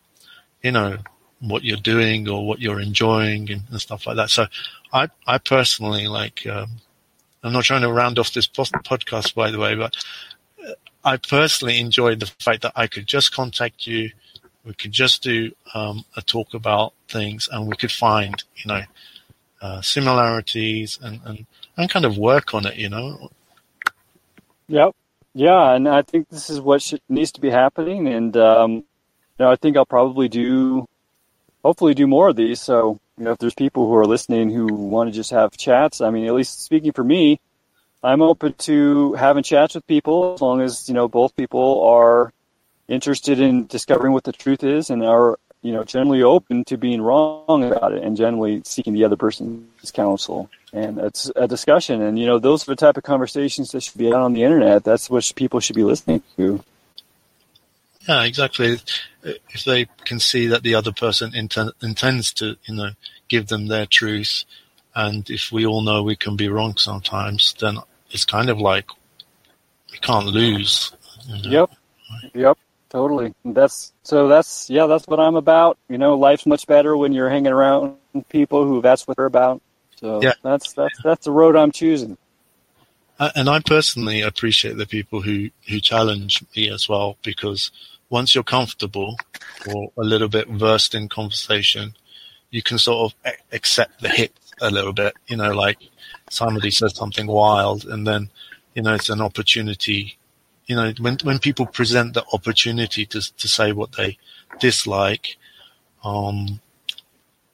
you 0.64 0.72
know, 0.72 0.98
what 1.40 1.64
you're 1.64 1.78
doing 1.78 2.28
or 2.28 2.48
what 2.48 2.60
you're 2.60 2.80
enjoying 2.80 3.52
and, 3.52 3.64
and 3.70 3.82
stuff 3.82 4.08
like 4.08 4.16
that. 4.16 4.30
So 4.30 4.48
I, 4.94 5.10
I 5.26 5.38
personally 5.38 6.08
like, 6.08 6.46
um, 6.48 6.70
I'm 7.44 7.54
not 7.54 7.66
trying 7.66 7.82
to 7.82 7.92
round 7.92 8.20
off 8.20 8.34
this 8.34 8.48
podcast, 8.48 9.36
by 9.36 9.52
the 9.52 9.60
way, 9.60 9.76
but 9.76 9.96
uh, 10.66 10.74
I 11.04 11.18
personally 11.18 11.80
enjoyed 11.80 12.20
the 12.20 12.32
fact 12.40 12.62
that 12.64 12.74
I 12.76 12.88
could 12.88 13.08
just 13.08 13.34
contact 13.34 13.88
you. 13.88 14.12
We 14.66 14.74
could 14.74 14.92
just 14.92 15.24
do 15.24 15.52
um, 15.74 16.04
a 16.16 16.22
talk 16.22 16.54
about 16.54 16.94
things, 17.08 17.48
and 17.52 17.68
we 17.68 17.76
could 17.78 17.92
find, 17.92 18.44
you 18.56 18.68
know, 18.68 18.82
uh, 19.62 19.82
similarities 19.82 21.00
and, 21.02 21.20
and 21.26 21.46
and 21.78 21.90
kind 21.90 22.06
of 22.06 22.18
work 22.18 22.54
on 22.54 22.66
it. 22.66 22.76
You 22.76 22.90
know, 22.90 23.32
Yep. 24.68 24.96
Yeah, 25.34 25.74
and 25.74 25.88
I 25.88 26.02
think 26.02 26.30
this 26.30 26.50
is 26.50 26.60
what 26.60 26.82
should, 26.82 27.02
needs 27.10 27.32
to 27.34 27.42
be 27.42 27.50
happening, 27.50 28.08
and 28.08 28.36
um, 28.38 28.72
you 28.74 28.84
know, 29.40 29.52
I 29.52 29.56
think 29.56 29.78
I'll 29.78 29.86
probably 29.86 30.28
do, 30.28 30.88
hopefully, 31.64 31.94
do 31.94 32.08
more 32.08 32.30
of 32.30 32.36
these. 32.36 32.60
So, 32.60 33.00
you 33.18 33.26
know, 33.26 33.32
if 33.32 33.40
there's 33.40 33.56
people 33.56 33.88
who 33.88 33.96
are 33.96 34.06
listening 34.06 34.50
who 34.52 34.68
want 34.68 35.10
to 35.10 35.16
just 35.16 35.32
have 35.32 35.58
chats, 35.58 36.02
I 36.02 36.12
mean, 36.12 36.26
at 36.26 36.34
least 36.34 36.64
speaking 36.64 36.92
for 36.92 37.04
me, 37.04 37.40
I'm 38.04 38.22
open 38.22 38.54
to 38.60 39.14
having 39.14 39.44
chats 39.44 39.76
with 39.76 39.88
people 39.88 40.36
as 40.36 40.42
long 40.42 40.62
as 40.62 40.88
you 40.88 40.94
know 40.94 41.08
both 41.08 41.36
people 41.36 41.84
are 41.84 42.32
interested 42.88 43.40
in 43.40 43.66
discovering 43.66 44.14
what 44.14 44.24
the 44.24 44.32
truth 44.32 44.64
is 44.64 44.90
and 44.92 45.04
are 45.04 45.40
you 45.64 45.74
know 45.74 45.84
generally 45.84 46.22
open 46.22 46.64
to 46.66 46.78
being 46.78 47.02
wrong 47.02 47.64
about 47.64 47.94
it 47.94 48.04
and 48.04 48.16
generally 48.16 48.62
seeking 48.66 48.94
the 48.94 49.04
other 49.04 49.16
person's 49.16 49.92
counsel. 49.92 50.50
And 50.74 51.00
it's 51.00 51.32
a 51.36 51.48
discussion 51.48 52.04
and 52.04 52.20
you 52.20 52.28
know 52.28 52.38
those 52.38 52.68
are 52.68 52.72
the 52.72 52.76
type 52.76 52.98
of 52.98 53.04
conversations 53.04 53.72
that 53.72 53.82
should 53.82 53.98
be 53.98 54.08
out 54.08 54.22
on 54.22 54.34
the 54.34 54.44
internet. 54.44 54.84
That's 54.84 55.10
what 55.10 55.32
people 55.36 55.60
should 55.60 55.76
be 55.76 55.84
listening 55.84 56.22
to 56.38 56.64
yeah, 58.08 58.24
exactly. 58.24 58.80
If 59.24 59.64
they 59.66 59.88
can 60.06 60.20
see 60.20 60.48
that 60.48 60.64
the 60.64 60.76
other 60.76 60.92
person 60.92 61.32
inten- 61.32 61.74
intends 61.82 62.34
to, 62.34 62.56
you 62.66 62.76
know, 62.76 62.92
give 63.28 63.48
them 63.48 63.68
their 63.68 63.86
truth, 63.86 64.46
and 64.96 65.30
if 65.30 65.52
we 65.52 65.66
all 65.66 65.82
know 65.82 66.04
we 66.04 66.16
can 66.16 66.36
be 66.36 66.50
wrong 66.50 66.78
sometimes, 66.78 67.54
then 67.60 67.78
it's 68.12 68.26
kind 68.26 68.50
of 68.50 68.60
like 68.60 68.90
we 69.92 69.98
can't 70.00 70.28
lose. 70.28 70.92
You 71.28 71.36
know? 71.44 71.50
Yep. 71.50 72.34
Yep. 72.34 72.58
Totally. 72.90 73.34
That's 73.44 73.92
so. 74.04 74.30
That's 74.30 74.70
yeah. 74.70 74.88
That's 74.88 75.06
what 75.08 75.20
I'm 75.20 75.36
about. 75.36 75.78
You 75.90 75.98
know, 75.98 76.18
life's 76.18 76.46
much 76.46 76.66
better 76.68 76.96
when 76.96 77.12
you're 77.12 77.30
hanging 77.30 77.52
around 77.52 77.98
people 78.30 78.66
who 78.66 78.82
that's 78.82 79.06
what 79.06 79.18
they're 79.18 79.26
about. 79.26 79.62
So 79.98 80.22
yeah. 80.22 80.34
that's 80.42 80.72
that's 80.74 80.98
that's 81.04 81.26
the 81.26 81.32
road 81.32 81.58
I'm 81.58 81.72
choosing. 81.72 82.18
Uh, 83.20 83.32
and 83.36 83.50
I 83.50 83.60
personally 83.60 84.22
appreciate 84.22 84.78
the 84.78 84.86
people 84.86 85.22
who 85.22 85.50
who 85.68 85.80
challenge 85.80 86.44
me 86.56 86.70
as 86.70 86.88
well 86.88 87.18
because 87.24 87.72
once 88.10 88.34
you're 88.34 88.44
comfortable 88.44 89.18
or 89.68 89.92
a 89.98 90.04
little 90.04 90.30
bit 90.30 90.48
versed 90.48 90.96
in 90.96 91.10
conversation, 91.10 91.96
you 92.50 92.62
can 92.62 92.78
sort 92.78 93.12
of 93.12 93.34
accept 93.52 94.02
the 94.02 94.10
hit 94.10 94.34
a 94.62 94.72
little 94.72 94.94
bit. 94.94 95.14
You 95.28 95.38
know, 95.38 95.52
like 95.52 95.78
somebody 96.30 96.72
says 96.72 96.96
something 96.96 97.28
wild, 97.28 97.86
and 97.86 98.08
then 98.08 98.30
you 98.74 98.82
know 98.82 98.94
it's 98.94 99.10
an 99.10 99.22
opportunity 99.22 100.18
you 100.68 100.76
know, 100.76 100.94
when 101.00 101.18
when 101.24 101.40
people 101.40 101.66
present 101.66 102.14
the 102.14 102.26
opportunity 102.34 103.06
to 103.08 103.22
to 103.38 103.48
say 103.48 103.72
what 103.72 103.94
they 103.94 104.18
dislike, 104.60 105.38
um, 106.04 106.60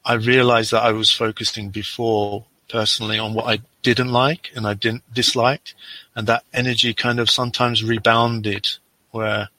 I 0.04 0.16
realized 0.16 0.72
that 0.72 0.84
I 0.84 0.92
was 0.92 1.12
focusing 1.12 1.70
before 1.70 2.46
personally 2.70 3.20
on 3.20 3.36
what 3.36 3.46
I 3.46 3.62
didn't 3.84 4.12
like 4.12 4.52
and 4.56 4.66
I 4.66 4.74
didn't 4.74 5.14
dislike, 5.14 5.76
and 6.16 6.28
that 6.28 6.44
energy 6.54 6.94
kind 6.96 7.20
of 7.20 7.30
sometimes 7.30 7.84
rebounded 7.84 8.68
where 9.12 9.50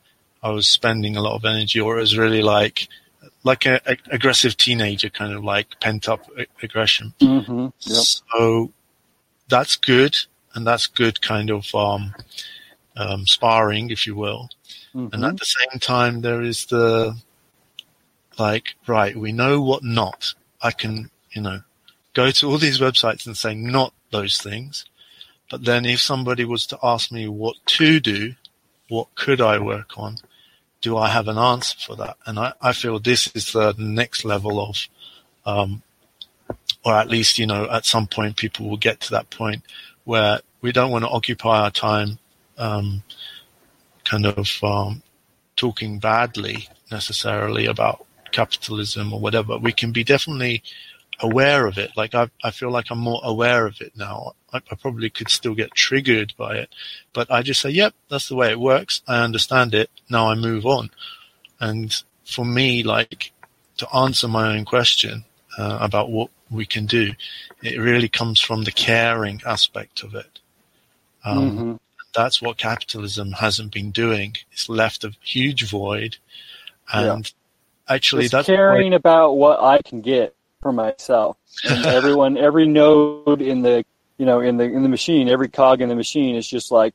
I 0.44 0.50
was 0.50 0.68
spending 0.68 1.16
a 1.16 1.22
lot 1.22 1.36
of 1.36 1.44
energy, 1.46 1.80
or 1.80 1.96
it 1.96 2.02
was 2.02 2.18
really 2.18 2.42
like 2.42 2.88
like 3.44 3.64
a, 3.64 3.80
a 3.86 3.96
aggressive 4.10 4.58
teenager, 4.58 5.08
kind 5.08 5.32
of 5.32 5.42
like 5.42 5.80
pent 5.80 6.06
up 6.06 6.30
aggression. 6.62 7.14
Mm-hmm. 7.18 7.68
Yep. 7.80 8.04
So 8.04 8.72
that's 9.48 9.76
good, 9.76 10.16
and 10.54 10.66
that's 10.66 10.86
good 10.86 11.22
kind 11.22 11.50
of 11.50 11.74
um, 11.74 12.14
um, 12.94 13.26
sparring, 13.26 13.88
if 13.88 14.06
you 14.06 14.14
will. 14.14 14.50
Mm-hmm. 14.94 15.14
And 15.14 15.24
at 15.24 15.38
the 15.38 15.46
same 15.46 15.80
time, 15.80 16.20
there 16.20 16.42
is 16.42 16.66
the 16.66 17.16
like, 18.38 18.74
right, 18.86 19.16
we 19.16 19.32
know 19.32 19.62
what 19.62 19.82
not. 19.82 20.34
I 20.60 20.70
can, 20.72 21.10
you 21.32 21.40
know, 21.40 21.60
go 22.12 22.30
to 22.30 22.50
all 22.50 22.58
these 22.58 22.80
websites 22.80 23.26
and 23.26 23.36
say 23.36 23.54
not 23.54 23.94
those 24.10 24.36
things. 24.36 24.84
But 25.50 25.64
then 25.64 25.86
if 25.86 26.00
somebody 26.00 26.44
was 26.44 26.66
to 26.66 26.78
ask 26.82 27.10
me 27.10 27.28
what 27.28 27.56
to 27.66 28.00
do, 28.00 28.34
what 28.88 29.14
could 29.14 29.40
I 29.40 29.58
work 29.58 29.98
on? 29.98 30.18
Do 30.84 30.98
I 30.98 31.08
have 31.08 31.28
an 31.28 31.38
answer 31.38 31.78
for 31.78 31.96
that? 31.96 32.18
And 32.26 32.38
I, 32.38 32.52
I 32.60 32.74
feel 32.74 32.98
this 32.98 33.34
is 33.34 33.52
the 33.52 33.74
next 33.78 34.22
level 34.22 34.60
of, 34.60 34.86
um, 35.46 35.82
or 36.84 36.92
at 36.92 37.08
least, 37.08 37.38
you 37.38 37.46
know, 37.46 37.66
at 37.70 37.86
some 37.86 38.06
point 38.06 38.36
people 38.36 38.68
will 38.68 38.76
get 38.76 39.00
to 39.00 39.10
that 39.12 39.30
point 39.30 39.62
where 40.04 40.40
we 40.60 40.72
don't 40.72 40.90
want 40.90 41.02
to 41.06 41.08
occupy 41.08 41.62
our 41.62 41.70
time 41.70 42.18
um, 42.58 43.02
kind 44.04 44.26
of 44.26 44.62
um, 44.62 45.02
talking 45.56 45.98
badly 45.98 46.68
necessarily 46.90 47.64
about 47.64 48.04
capitalism 48.30 49.14
or 49.14 49.20
whatever. 49.20 49.56
We 49.56 49.72
can 49.72 49.90
be 49.90 50.04
definitely 50.04 50.62
aware 51.18 51.66
of 51.66 51.78
it. 51.78 51.92
Like 51.96 52.14
I, 52.14 52.28
I 52.42 52.50
feel 52.50 52.70
like 52.70 52.90
I'm 52.90 52.98
more 52.98 53.22
aware 53.24 53.64
of 53.66 53.80
it 53.80 53.96
now. 53.96 54.34
I, 54.54 54.58
I, 54.70 54.74
probably 54.76 55.10
could 55.10 55.28
still 55.28 55.54
get 55.54 55.74
triggered 55.74 56.32
by 56.36 56.56
it, 56.56 56.70
but 57.12 57.30
I 57.30 57.42
just 57.42 57.60
say, 57.60 57.70
"Yep, 57.70 57.94
that's 58.08 58.28
the 58.28 58.36
way 58.36 58.50
it 58.50 58.60
works. 58.60 59.02
I 59.06 59.22
understand 59.22 59.74
it. 59.74 59.90
Now 60.08 60.30
I 60.30 60.34
move 60.34 60.64
on." 60.64 60.90
And 61.60 61.94
for 62.24 62.44
me, 62.44 62.82
like 62.82 63.32
to 63.78 63.94
answer 63.94 64.28
my 64.28 64.56
own 64.56 64.64
question 64.64 65.24
uh, 65.58 65.78
about 65.80 66.10
what 66.10 66.30
we 66.50 66.64
can 66.64 66.86
do, 66.86 67.12
it 67.62 67.78
really 67.78 68.08
comes 68.08 68.40
from 68.40 68.64
the 68.64 68.72
caring 68.72 69.42
aspect 69.44 70.02
of 70.02 70.14
it. 70.14 70.38
Um, 71.24 71.50
mm-hmm 71.50 71.74
that's 72.14 72.40
what 72.40 72.56
capitalism 72.56 73.32
hasn't 73.32 73.72
been 73.72 73.90
doing. 73.90 74.36
It's 74.52 74.68
left 74.68 75.04
a 75.04 75.12
huge 75.20 75.68
void, 75.68 76.16
and 76.92 77.26
yeah. 77.26 77.94
actually, 77.94 78.24
it's 78.24 78.32
that's 78.32 78.46
caring 78.46 78.94
about 78.94 79.32
what 79.32 79.60
I 79.60 79.82
can 79.82 80.00
get 80.00 80.34
for 80.62 80.72
myself. 80.72 81.36
And 81.64 81.84
everyone, 81.86 82.38
every 82.38 82.66
node 82.66 83.42
in 83.42 83.62
the 83.62 83.84
you 84.18 84.26
know 84.26 84.40
in 84.40 84.56
the 84.56 84.64
in 84.64 84.82
the 84.82 84.88
machine, 84.88 85.28
every 85.28 85.48
cog 85.48 85.80
in 85.80 85.88
the 85.88 85.94
machine 85.94 86.36
is 86.36 86.46
just 86.46 86.70
like, 86.70 86.94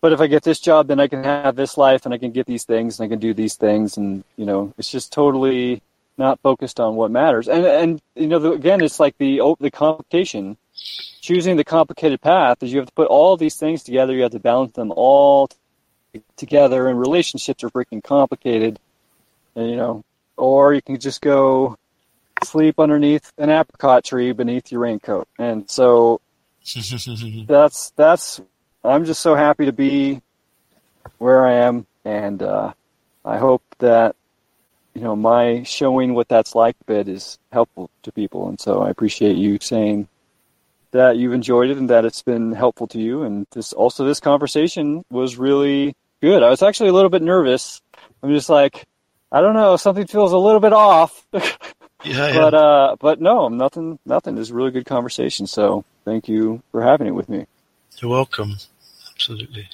but 0.00 0.12
if 0.12 0.20
I 0.20 0.26
get 0.26 0.42
this 0.42 0.60
job, 0.60 0.88
then 0.88 1.00
I 1.00 1.08
can 1.08 1.24
have 1.24 1.56
this 1.56 1.76
life, 1.76 2.04
and 2.04 2.14
I 2.14 2.18
can 2.18 2.32
get 2.32 2.46
these 2.46 2.64
things, 2.64 2.98
and 2.98 3.06
I 3.06 3.08
can 3.08 3.18
do 3.18 3.34
these 3.34 3.56
things, 3.56 3.96
and 3.96 4.24
you 4.36 4.46
know, 4.46 4.72
it's 4.78 4.90
just 4.90 5.12
totally 5.12 5.82
not 6.18 6.40
focused 6.40 6.80
on 6.80 6.94
what 6.96 7.10
matters. 7.10 7.48
And 7.48 7.66
and 7.66 8.02
you 8.14 8.26
know, 8.26 8.38
the, 8.38 8.52
again, 8.52 8.82
it's 8.82 9.00
like 9.00 9.16
the 9.18 9.40
the 9.60 9.70
complication 9.70 10.56
choosing 11.26 11.56
the 11.56 11.64
complicated 11.64 12.20
path 12.20 12.62
is 12.62 12.72
you 12.72 12.78
have 12.78 12.86
to 12.86 12.94
put 12.94 13.08
all 13.08 13.36
these 13.36 13.56
things 13.56 13.82
together. 13.82 14.14
You 14.14 14.22
have 14.22 14.32
to 14.32 14.38
balance 14.38 14.72
them 14.72 14.92
all 14.94 15.48
t- 15.48 16.22
together, 16.36 16.88
and 16.88 17.00
relationships 17.00 17.64
are 17.64 17.70
freaking 17.70 18.02
complicated. 18.02 18.78
And, 19.54 19.68
you 19.68 19.76
know, 19.76 20.04
or 20.36 20.74
you 20.74 20.82
can 20.82 21.00
just 21.00 21.20
go 21.20 21.76
sleep 22.44 22.78
underneath 22.78 23.32
an 23.38 23.50
apricot 23.50 24.04
tree 24.04 24.32
beneath 24.32 24.70
your 24.70 24.82
raincoat. 24.82 25.26
And 25.38 25.68
so 25.68 26.20
that's 27.46 27.90
that's. 27.90 28.40
I'm 28.84 29.04
just 29.04 29.20
so 29.20 29.34
happy 29.34 29.66
to 29.66 29.72
be 29.72 30.20
where 31.18 31.46
I 31.46 31.54
am, 31.54 31.86
and 32.04 32.42
uh, 32.42 32.72
I 33.24 33.38
hope 33.38 33.62
that 33.78 34.16
you 34.94 35.02
know 35.02 35.16
my 35.16 35.62
showing 35.62 36.14
what 36.14 36.28
that's 36.28 36.54
like 36.54 36.76
a 36.80 36.84
bit 36.84 37.08
is 37.08 37.38
helpful 37.52 37.90
to 38.02 38.12
people. 38.12 38.48
And 38.48 38.60
so 38.60 38.82
I 38.82 38.90
appreciate 38.90 39.36
you 39.36 39.58
saying 39.60 40.08
that 40.92 41.16
you've 41.16 41.34
enjoyed 41.34 41.70
it 41.70 41.78
and 41.78 41.90
that 41.90 42.04
it's 42.04 42.22
been 42.22 42.52
helpful 42.52 42.86
to 42.88 43.00
you. 43.00 43.22
And 43.22 43.46
this 43.52 43.72
also 43.72 44.04
this 44.04 44.20
conversation 44.20 45.04
was 45.10 45.36
really 45.36 45.94
good. 46.20 46.42
I 46.42 46.50
was 46.50 46.62
actually 46.62 46.88
a 46.88 46.92
little 46.92 47.10
bit 47.10 47.22
nervous. 47.22 47.82
I'm 48.22 48.32
just 48.32 48.48
like, 48.48 48.86
I 49.30 49.40
don't 49.40 49.54
know, 49.54 49.76
something 49.76 50.06
feels 50.06 50.32
a 50.32 50.38
little 50.38 50.60
bit 50.60 50.72
off. 50.72 51.26
yeah, 52.04 52.28
yeah. 52.28 52.34
But 52.34 52.54
uh, 52.54 52.96
but 53.00 53.20
no, 53.20 53.48
nothing, 53.48 53.98
nothing. 54.04 54.38
It's 54.38 54.50
a 54.50 54.54
really 54.54 54.70
good 54.70 54.86
conversation. 54.86 55.46
So 55.46 55.84
thank 56.04 56.28
you 56.28 56.62
for 56.72 56.82
having 56.82 57.06
it 57.06 57.14
with 57.14 57.28
me. 57.28 57.46
You're 58.00 58.10
welcome. 58.10 58.56
Absolutely. 59.14 59.68